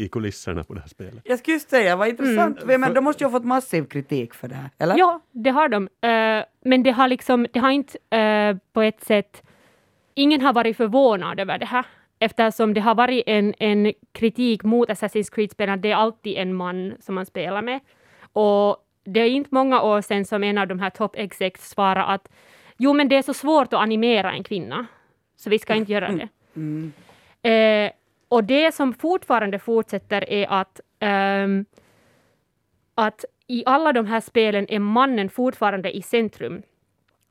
i 0.00 0.08
kulisserna 0.08 0.64
på 0.64 0.74
det 0.74 0.80
här 0.80 0.88
spelet. 0.88 1.22
Jag 1.24 1.38
skulle 1.38 1.54
just 1.54 1.70
säga, 1.70 1.96
vad 1.96 2.08
intressant. 2.08 2.62
Mm. 2.62 2.80
Men 2.80 2.94
de 2.94 3.04
måste 3.04 3.24
ju 3.24 3.26
ha 3.26 3.32
fått 3.38 3.44
massiv 3.44 3.84
kritik 3.84 4.34
för 4.34 4.48
det 4.48 4.54
här, 4.54 4.70
eller? 4.78 4.98
Ja, 4.98 5.20
det 5.30 5.50
har 5.50 5.68
de. 5.68 5.82
Uh, 5.82 6.44
men 6.64 6.82
det 6.82 6.90
har 6.90 7.08
liksom, 7.08 7.46
det 7.52 7.60
har 7.60 7.70
inte 7.70 7.98
uh, 8.16 8.58
på 8.72 8.82
ett 8.82 9.04
sätt, 9.04 9.42
ingen 10.14 10.40
har 10.40 10.52
varit 10.52 10.76
förvånad 10.76 11.40
över 11.40 11.58
det 11.58 11.66
här. 11.66 11.86
Eftersom 12.22 12.74
det 12.74 12.80
har 12.80 12.94
varit 12.94 13.24
en, 13.26 13.54
en 13.58 13.92
kritik 14.12 14.62
mot 14.62 14.88
Assassin's 14.88 15.34
Creed-spelen, 15.34 15.80
det 15.80 15.90
är 15.90 15.96
alltid 15.96 16.36
en 16.36 16.54
man 16.54 16.94
som 17.00 17.14
man 17.14 17.26
spelar 17.26 17.62
med. 17.62 17.80
Och 18.32 18.76
det 19.04 19.20
är 19.20 19.28
inte 19.28 19.48
många 19.52 19.82
år 19.82 20.00
sedan 20.00 20.24
som 20.24 20.44
en 20.44 20.58
av 20.58 20.68
de 20.68 20.78
här 20.78 20.90
top 20.90 21.16
execs 21.16 21.70
svarade 21.70 22.04
att 22.04 22.28
jo, 22.78 22.92
men 22.92 23.08
det 23.08 23.16
är 23.16 23.22
så 23.22 23.34
svårt 23.34 23.72
att 23.72 23.80
animera 23.80 24.32
en 24.32 24.44
kvinna, 24.44 24.86
så 25.36 25.50
vi 25.50 25.58
ska 25.58 25.74
inte 25.74 25.92
göra 25.92 26.12
det. 26.12 26.28
Mm. 26.54 26.92
Uh, 27.46 27.90
och 28.28 28.44
det 28.44 28.74
som 28.74 28.94
fortfarande 28.94 29.58
fortsätter 29.58 30.30
är 30.30 30.46
att, 30.52 30.80
um, 31.44 31.64
att 32.94 33.24
i 33.46 33.62
alla 33.66 33.92
de 33.92 34.06
här 34.06 34.20
spelen 34.20 34.66
är 34.68 34.78
mannen 34.78 35.30
fortfarande 35.30 35.96
i 35.96 36.02
centrum. 36.02 36.62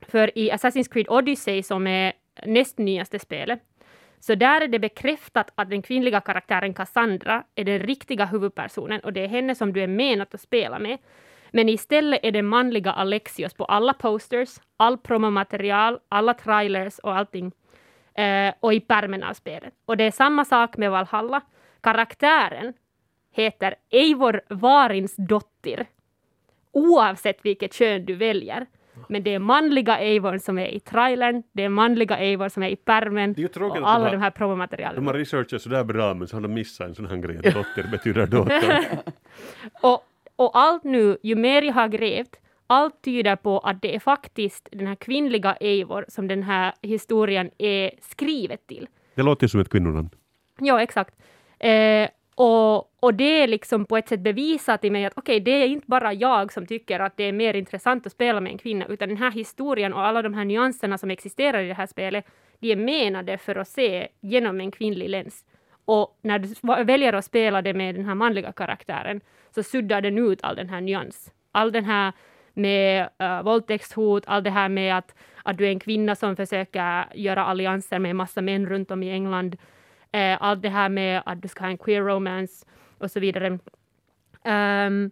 För 0.02 0.38
i 0.38 0.52
Assassin's 0.52 0.92
Creed 0.92 1.10
Odyssey, 1.10 1.64
som 1.64 1.88
är 1.88 2.14
näst 2.46 2.78
nyaste 2.78 3.20
spelet, 3.20 3.60
så 4.20 4.36
där 4.36 4.62
är 4.62 4.68
det 4.68 4.80
bekräftat 4.80 5.52
att 5.56 5.70
den 5.70 5.82
kvinnliga 5.82 6.22
karaktären 6.22 6.74
Cassandra 6.74 7.44
är 7.56 7.64
den 7.64 7.80
riktiga 7.80 8.26
huvudpersonen 8.26 9.00
och 9.00 9.14
det 9.14 9.24
är 9.24 9.28
henne 9.28 9.56
som 9.56 9.74
du 9.74 9.84
är 9.84 9.88
menat 9.88 10.34
att 10.34 10.42
spela 10.42 10.80
med. 10.80 10.98
Men 11.52 11.70
istället 11.70 12.20
är 12.24 12.32
det 12.32 12.42
manliga 12.42 12.92
Alexios 12.92 13.54
på 13.54 13.66
alla 13.66 13.94
posters, 13.94 14.50
all 14.78 14.98
promomaterial, 14.98 16.00
alla 16.10 16.34
trailers 16.34 17.00
och 17.00 17.16
allting 17.16 17.52
eh, 18.14 18.54
och 18.60 18.74
i 18.74 18.80
pärmen 18.80 19.24
av 19.24 19.34
spelet. 19.34 19.74
Och 19.86 19.98
det 19.98 20.04
är 20.04 20.12
samma 20.12 20.46
sak 20.46 20.78
med 20.78 20.92
Valhalla. 20.92 21.42
Karaktären 21.82 22.74
heter 23.32 23.76
Eivor 23.92 24.42
Varins 24.50 25.16
dotter, 25.16 25.86
oavsett 26.72 27.46
vilket 27.46 27.74
kön 27.74 28.06
du 28.06 28.16
väljer. 28.16 28.66
Men 29.10 29.24
det 29.24 29.34
är 29.34 29.40
manliga 29.40 29.98
Eivor 30.00 30.38
som 30.38 30.58
är 30.58 30.68
i 30.68 30.80
trailern, 30.80 31.44
det 31.52 31.64
är 31.64 31.70
manliga 31.70 32.18
Eivor 32.18 32.50
som 32.50 32.64
är 32.64 32.70
i 32.70 32.76
pärmen 32.76 33.36
och 33.56 33.90
alla 33.90 34.12
de, 34.12 34.18
här 34.18 34.32
promomaterialen. 34.32 34.96
De 34.96 35.08
har 35.08 35.14
researchat 35.14 35.62
sådär 35.62 35.84
bra 35.84 36.14
men 36.14 36.28
så 36.28 36.36
har 36.36 36.42
de 36.42 36.54
missat 36.54 36.88
en 36.88 36.96
sån 36.96 37.06
här 37.06 37.18
grej 37.18 37.38
att 37.38 37.44
dotter 37.54 37.92
betyder 37.92 38.28
dotter. 38.28 38.88
och, 39.82 40.04
och 40.36 40.58
allt 40.58 40.84
nu, 40.84 41.18
ju 41.24 41.36
mer 41.36 41.62
jag 41.62 41.74
har 41.74 41.88
grävt, 41.88 42.36
allt 42.68 43.02
tyder 43.02 43.36
på 43.36 43.60
att 43.60 43.82
det 43.82 43.96
är 43.96 44.00
faktiskt 44.00 44.70
den 44.72 44.88
här 44.88 44.96
kvinnliga 44.96 45.54
Eivor 45.54 46.06
som 46.08 46.28
den 46.28 46.44
här 46.44 46.74
historien 46.82 47.50
är 47.58 47.92
skrivet 48.02 48.68
till. 48.68 48.88
Det 49.16 49.24
låter 49.24 49.48
som 49.48 49.60
ett 49.60 49.70
kvinnonamn. 49.70 50.10
Ja, 50.60 50.82
exakt. 50.82 51.16
Eh, 51.60 52.10
och, 52.42 52.92
och 53.00 53.14
det 53.14 53.44
är 53.44 53.48
liksom 53.48 53.86
på 53.86 53.98
ett 53.98 54.10
sätt 54.10 54.20
bevisat 54.20 54.84
i 54.84 54.90
mig 54.90 55.06
att 55.06 55.14
okej, 55.16 55.36
okay, 55.36 55.44
det 55.44 55.64
är 55.64 55.68
inte 55.68 55.88
bara 55.88 56.14
jag 56.14 56.54
som 56.54 56.66
tycker 56.66 57.00
att 57.00 57.18
det 57.18 57.24
är 57.24 57.32
mer 57.32 57.54
intressant 57.54 58.06
att 58.06 58.12
spela 58.12 58.42
med 58.42 58.52
en 58.52 58.58
kvinna, 58.58 58.86
utan 58.86 59.10
den 59.10 59.18
här 59.18 59.32
historien 59.32 59.94
och 59.94 60.02
alla 60.02 60.22
de 60.22 60.34
här 60.34 60.46
nyanserna 60.46 60.98
som 60.98 61.12
existerar 61.12 61.62
i 61.62 61.68
det 61.68 61.74
här 61.74 61.86
spelet, 61.86 62.26
de 62.60 62.72
är 62.72 62.76
menade 62.76 63.38
för 63.38 63.56
att 63.56 63.68
se 63.68 64.08
genom 64.22 64.62
en 64.62 64.72
kvinnlig 64.72 65.10
lens. 65.10 65.46
Och 65.86 66.20
när 66.22 66.40
du 66.40 66.84
väljer 66.84 67.14
att 67.14 67.26
spela 67.26 67.62
det 67.62 67.74
med 67.74 67.96
den 67.96 68.06
här 68.06 68.16
manliga 68.16 68.52
karaktären, 68.52 69.22
så 69.56 69.64
suddar 69.64 70.02
den 70.02 70.18
ut 70.18 70.44
all 70.44 70.56
den 70.56 70.70
här 70.70 70.82
nyans. 70.82 71.32
All 71.52 71.72
den 71.72 71.86
här 71.86 72.14
med 72.54 73.10
uh, 73.24 73.42
våldtäktshot, 73.42 74.24
allt 74.28 74.44
det 74.44 74.50
här 74.50 74.70
med 74.70 74.98
att, 74.98 75.16
att 75.44 75.58
du 75.58 75.66
är 75.66 75.72
en 75.72 75.80
kvinna 75.80 76.16
som 76.16 76.36
försöker 76.36 77.06
göra 77.16 77.46
allianser 77.46 78.00
med 78.00 78.12
en 78.12 78.18
massa 78.18 78.42
män 78.42 78.66
runt 78.66 78.92
om 78.92 79.04
i 79.04 79.12
England. 79.12 79.58
Uh, 80.16 80.44
allt 80.44 80.62
det 80.62 80.70
här 80.70 80.90
med 80.90 81.22
att 81.26 81.42
du 81.42 81.48
ska 81.48 81.64
ha 81.64 81.70
en 81.70 81.78
queer 81.78 82.02
romance 82.02 82.66
och 82.98 83.12
så 83.12 83.20
vidare. 83.20 83.60
Um, 84.88 85.12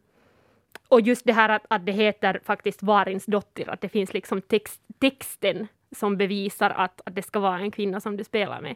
och 0.88 1.02
just 1.02 1.26
det 1.26 1.34
här 1.34 1.50
att, 1.50 1.66
att 1.68 1.86
det 1.86 1.92
heter 1.92 2.40
faktiskt 2.44 2.84
Varins 2.84 3.26
dotter, 3.26 3.70
att 3.70 3.82
det 3.82 3.90
finns 3.90 4.14
liksom 4.14 4.42
text, 4.42 4.82
texten 5.00 5.68
som 5.96 6.18
bevisar 6.18 6.70
att, 6.70 7.02
att 7.06 7.16
det 7.16 7.22
ska 7.22 7.40
vara 7.40 7.60
en 7.60 7.72
kvinna 7.72 8.00
som 8.00 8.18
du 8.18 8.24
spelar 8.24 8.62
med. 8.62 8.76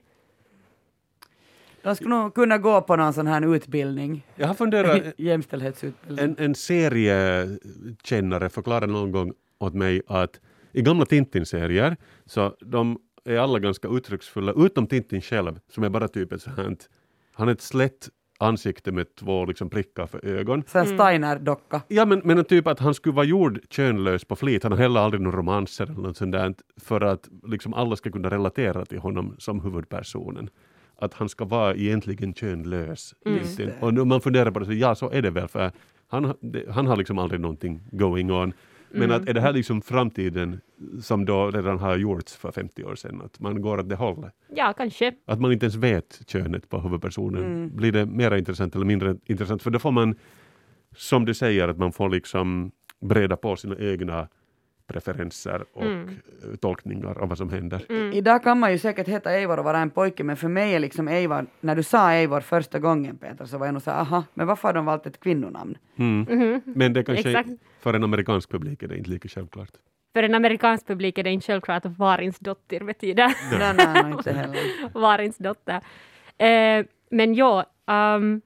De 1.84 1.96
skulle 1.96 2.10
nog 2.10 2.36
kunna 2.36 2.58
gå 2.58 2.82
på 2.82 2.96
någon 2.96 3.14
sån 3.14 3.28
här 3.28 3.56
utbildning. 3.56 4.26
Jag 4.36 4.48
har 4.48 4.54
funderat, 4.54 5.02
Jämställdhetsutbildning. 5.18 6.26
En, 6.26 6.36
en 6.38 6.56
seriekännare 6.56 8.50
förklarade 8.50 8.88
någon 8.88 9.12
gång 9.12 9.34
åt 9.60 9.74
mig 9.74 10.02
att 10.08 10.40
i 10.72 10.82
gamla 10.82 11.06
Tintin-serier 11.06 11.98
så 12.26 12.56
de 12.60 13.00
är 13.26 13.38
alla 13.38 13.60
ganska 13.60 13.88
uttrycksfulla, 13.88 14.54
utom 14.58 14.88
Tintin 14.88 15.22
själv 15.22 15.60
som 15.70 15.84
är 15.84 15.90
bara 15.90 16.08
typ 16.08 16.32
ett 16.32 16.42
sånt 16.42 16.90
han 17.34 17.48
är 17.48 17.52
ett 17.52 17.62
slätt 17.62 18.10
ansikte 18.40 18.92
med 18.92 19.16
två 19.16 19.46
liksom 19.46 19.70
prickar 19.70 20.08
för 20.08 20.26
ögon. 20.26 20.64
Så 20.68 20.78
en 20.78 20.86
mm. 20.86 20.98
Steiner-docka. 20.98 21.82
Ja, 21.88 22.06
men, 22.06 22.22
men 22.24 22.46
typ 22.46 22.68
att 22.68 22.80
han 22.80 22.94
skulle 22.94 23.16
vara 23.16 23.26
gjord 23.26 23.60
könlös 23.70 24.26
på 24.26 24.36
flit. 24.36 24.64
Han 24.64 24.72
har 24.72 24.80
heller 24.80 25.00
aldrig 25.00 25.22
några 25.22 25.38
romanser 25.38 25.84
eller 25.84 26.02
något 26.02 26.18
sånt 26.18 26.32
där, 26.32 26.54
för 26.82 27.02
att 27.02 27.30
liksom 27.48 27.74
alla 27.74 27.96
ska 27.96 28.12
kunna 28.12 28.30
relatera 28.30 28.86
till 28.86 29.00
honom 29.00 29.36
som 29.38 29.60
huvudpersonen 29.60 30.50
att 31.02 31.14
han 31.14 31.30
ska 31.30 31.46
vara 31.46 31.76
egentligen 31.76 32.34
könlös. 32.34 33.16
Mm. 33.26 33.72
Och 33.80 34.08
man 34.08 34.22
funderar 34.22 34.52
på 34.52 34.60
det, 34.60 34.66
så, 34.66 34.74
ja 34.74 34.96
så 34.96 35.12
är 35.12 35.22
det 35.22 35.30
väl, 35.30 35.48
för 35.48 35.72
han, 36.08 36.34
han 36.70 36.88
har 36.88 36.96
liksom 36.96 37.20
aldrig 37.20 37.42
någonting 37.42 37.82
going 37.92 38.32
on. 38.32 38.54
Men 38.94 39.04
mm. 39.04 39.22
att 39.22 39.30
är 39.30 39.34
det 39.34 39.42
här 39.42 39.54
liksom 39.54 39.82
framtiden 39.82 40.62
som 41.02 41.26
då 41.26 41.52
redan 41.52 41.80
har 41.80 41.98
gjorts 41.98 42.36
för 42.36 42.52
50 42.52 42.84
år 42.84 42.96
sedan, 42.96 43.22
att 43.26 43.40
man 43.40 43.62
går 43.62 43.80
åt 43.80 43.90
det 43.90 43.96
hållet? 43.96 44.34
Ja, 44.56 44.74
kanske. 44.78 45.14
Att 45.26 45.40
man 45.40 45.52
inte 45.52 45.66
ens 45.66 45.76
vet 45.76 46.22
könet 46.28 46.70
på 46.70 46.80
huvudpersonen. 46.80 47.46
Mm. 47.46 47.76
Blir 47.76 47.92
det 47.92 48.06
mer 48.06 48.36
intressant 48.36 48.76
eller 48.76 48.86
mindre 48.86 49.16
intressant? 49.26 49.64
För 49.64 49.72
då 49.72 49.80
får 49.80 49.92
man, 49.92 50.16
som 50.96 51.26
du 51.26 51.34
säger, 51.34 51.68
att 51.68 51.78
man 51.78 51.92
får 51.92 52.10
liksom 52.10 52.72
breda 53.00 53.38
på 53.38 53.56
sina 53.56 53.76
egna 53.80 54.28
preferenser 54.92 55.66
och 55.74 55.86
mm. 55.86 56.10
tolkningar 56.60 57.22
av 57.22 57.30
vad 57.30 57.38
som 57.38 57.50
händer. 57.50 57.86
Mm. 57.90 58.14
Idag 58.14 58.44
kan 58.44 58.60
man 58.60 58.72
ju 58.72 58.78
säkert 58.78 59.08
heta 59.08 59.32
Eivor 59.32 59.60
och 59.60 59.66
vara 59.66 59.80
en 59.80 59.90
pojke, 59.90 60.24
men 60.24 60.38
för 60.38 60.48
mig 60.48 60.76
är 60.76 60.80
liksom 60.80 61.08
Eivor, 61.08 61.46
när 61.60 61.76
du 61.76 61.84
sa 61.84 62.12
Eivor 62.12 62.42
första 62.42 62.80
gången 62.80 63.18
Peter, 63.18 63.46
så 63.46 63.58
var 63.58 63.66
jag 63.66 63.74
nog 63.74 63.82
så 63.82 63.92
aha, 63.92 64.24
men 64.34 64.48
varför 64.48 64.68
har 64.68 64.74
de 64.74 64.86
valt 64.86 65.06
ett 65.06 65.20
kvinnonamn? 65.20 65.78
Mm. 65.96 66.26
-hmm. 66.26 66.62
Men 66.66 66.94
det 66.94 67.04
kanske, 67.04 67.30
Exakt. 67.30 67.50
för 67.80 67.94
en 67.94 68.04
amerikansk 68.04 68.50
publik 68.50 68.84
är 68.84 68.88
det 68.88 68.98
inte 68.98 69.10
lika 69.10 69.28
självklart. 69.28 69.72
För 70.14 70.24
en 70.24 70.36
amerikansk 70.36 70.88
publik 70.88 71.18
är 71.18 71.24
det 71.24 71.30
inte 71.30 71.48
självklart 71.48 71.86
att 71.86 71.98
Varins 71.98 72.40
dotter 72.40 72.80
betyder. 72.80 73.36
nej, 73.60 73.74
nej, 73.78 74.04
nej, 74.04 74.12
inte 74.12 74.32
heller. 74.32 74.60
Varins 75.00 75.38
dotter. 75.38 75.82
Eh, 76.38 76.86
men 77.12 77.36
ja, 77.36 77.66
um, 77.88 78.42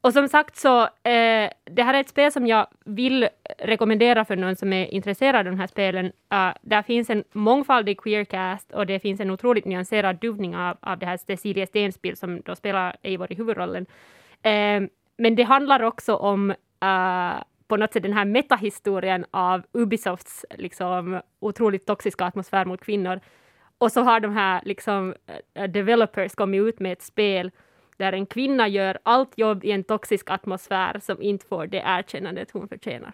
och 0.00 0.12
som 0.12 0.28
sagt 0.28 0.56
så, 0.56 0.82
eh, 0.82 1.50
det 1.64 1.82
här 1.82 1.94
är 1.94 2.00
ett 2.00 2.08
spel 2.08 2.32
som 2.32 2.46
jag 2.46 2.66
vill 2.84 3.28
rekommendera 3.58 4.24
för 4.24 4.36
någon 4.36 4.56
som 4.56 4.72
är 4.72 4.94
intresserad 4.94 5.36
av 5.36 5.44
de 5.44 5.60
här 5.60 5.66
spelen. 5.66 6.06
Uh, 6.06 6.52
där 6.62 6.82
finns 6.82 7.10
en 7.10 7.24
mångfaldig 7.32 8.00
queercast 8.00 8.72
och 8.72 8.86
det 8.86 9.00
finns 9.00 9.20
en 9.20 9.30
otroligt 9.30 9.64
nyanserad 9.64 10.18
duvning 10.20 10.56
av, 10.56 10.76
av 10.80 10.98
det 10.98 11.06
här 11.06 11.16
Cecilia 11.16 11.66
Stenspiel 11.66 12.16
som 12.16 12.40
då 12.40 12.54
spelar 12.54 12.96
Eivor 13.02 13.32
i 13.32 13.34
huvudrollen. 13.34 13.86
Eh, 14.42 14.82
men 15.16 15.36
det 15.36 15.42
handlar 15.42 15.82
också 15.82 16.16
om 16.16 16.50
uh, 16.84 17.42
på 17.68 17.76
något 17.76 17.92
sätt 17.92 18.02
den 18.02 18.12
här 18.12 18.24
metahistorien 18.24 19.24
av 19.30 19.62
Ubisofts 19.72 20.46
liksom, 20.50 21.20
otroligt 21.40 21.86
toxiska 21.86 22.24
atmosfär 22.24 22.64
mot 22.64 22.80
kvinnor. 22.80 23.20
Och 23.78 23.92
så 23.92 24.00
har 24.00 24.20
de 24.20 24.32
här 24.32 24.60
liksom, 24.64 25.14
eh, 25.54 25.70
developers 25.70 26.34
kommit 26.34 26.60
ut 26.60 26.80
med 26.80 26.92
ett 26.92 27.02
spel 27.02 27.50
där 27.98 28.12
en 28.12 28.26
kvinna 28.26 28.68
gör 28.68 28.98
allt 29.02 29.32
jobb 29.36 29.64
i 29.64 29.70
en 29.70 29.84
toxisk 29.84 30.30
atmosfär 30.30 31.00
som 31.02 31.22
inte 31.22 31.46
får 31.46 31.66
det 31.66 31.82
erkännandet 31.86 32.50
hon 32.50 32.68
förtjänar. 32.68 33.12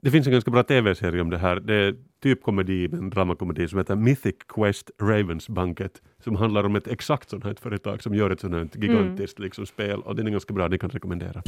Det 0.00 0.10
finns 0.10 0.26
en 0.26 0.32
ganska 0.32 0.50
bra 0.50 0.62
tv-serie 0.62 1.20
om 1.20 1.30
det 1.30 1.38
här. 1.38 1.56
Det 1.56 1.74
är 1.74 1.94
typ 2.22 2.42
komedi, 2.42 2.84
en 2.84 3.10
dramakomedi 3.10 3.68
som 3.68 3.78
heter 3.78 3.96
Mythic 3.96 4.36
Quest 4.48 4.90
Ravens 5.02 5.48
Banket 5.48 6.02
som 6.24 6.36
handlar 6.36 6.64
om 6.64 6.76
ett 6.76 6.86
exakt 6.86 7.30
sånt 7.30 7.44
här 7.44 7.54
företag 7.54 8.02
som 8.02 8.14
gör 8.14 8.30
ett 8.30 8.40
sånt 8.40 8.54
här 8.54 8.68
gigantiskt 8.74 9.38
mm. 9.38 9.44
liksom, 9.44 9.66
spel 9.66 10.00
och 10.00 10.16
den 10.16 10.26
är 10.26 10.30
ganska 10.30 10.54
bra, 10.54 10.68
det 10.68 10.78
kan 10.78 10.90
rekommendera. 10.90 11.42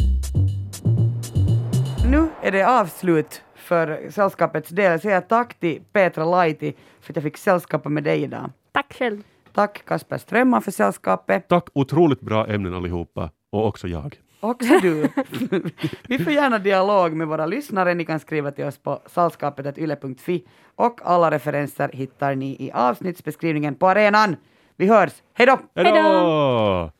Nu 2.11 2.29
är 2.43 2.53
det 2.53 2.81
avslut 2.81 3.43
för 3.55 4.11
sällskapets 4.11 4.69
del. 4.69 4.91
Jag 4.91 5.01
säger 5.01 5.21
tack 5.21 5.61
till 5.61 5.83
Petra 5.93 6.25
Laiti 6.25 6.75
för 7.01 7.13
att 7.13 7.17
jag 7.17 7.23
fick 7.23 7.37
sällskapa 7.37 7.89
med 7.89 8.05
dig 8.05 8.23
idag. 8.23 8.51
Tack 8.73 8.93
själv. 8.99 9.23
Tack 9.53 9.85
Kasper 9.85 10.19
Strömman 10.19 10.63
för 10.63 10.71
sällskapet. 10.71 11.49
Tack, 11.49 11.69
otroligt 11.73 12.21
bra 12.21 12.47
ämnen 12.47 12.75
allihopa. 12.75 13.31
Och 13.53 13.67
också 13.67 13.89
jag. 13.89 14.21
Också 14.41 14.79
du. 14.83 15.09
Vi 16.09 16.19
får 16.19 16.33
gärna 16.33 16.59
dialog 16.59 17.13
med 17.13 17.29
våra 17.29 17.47
lyssnare. 17.47 17.95
Ni 17.95 18.05
kan 18.05 18.21
skriva 18.21 18.51
till 18.51 18.65
oss 18.65 18.79
på 18.79 19.03
sällskapet.yle.fi 19.07 20.45
och 20.77 21.01
alla 21.05 21.31
referenser 21.31 21.91
hittar 21.93 22.35
ni 22.35 22.57
i 22.59 22.71
avsnittsbeskrivningen 22.73 23.75
på 23.75 23.89
arenan. 23.89 24.37
Vi 24.77 24.87
hörs. 24.89 25.13
Hej 25.35 25.47
då! 25.47 25.59
Hej 25.75 25.93
då! 25.93 26.91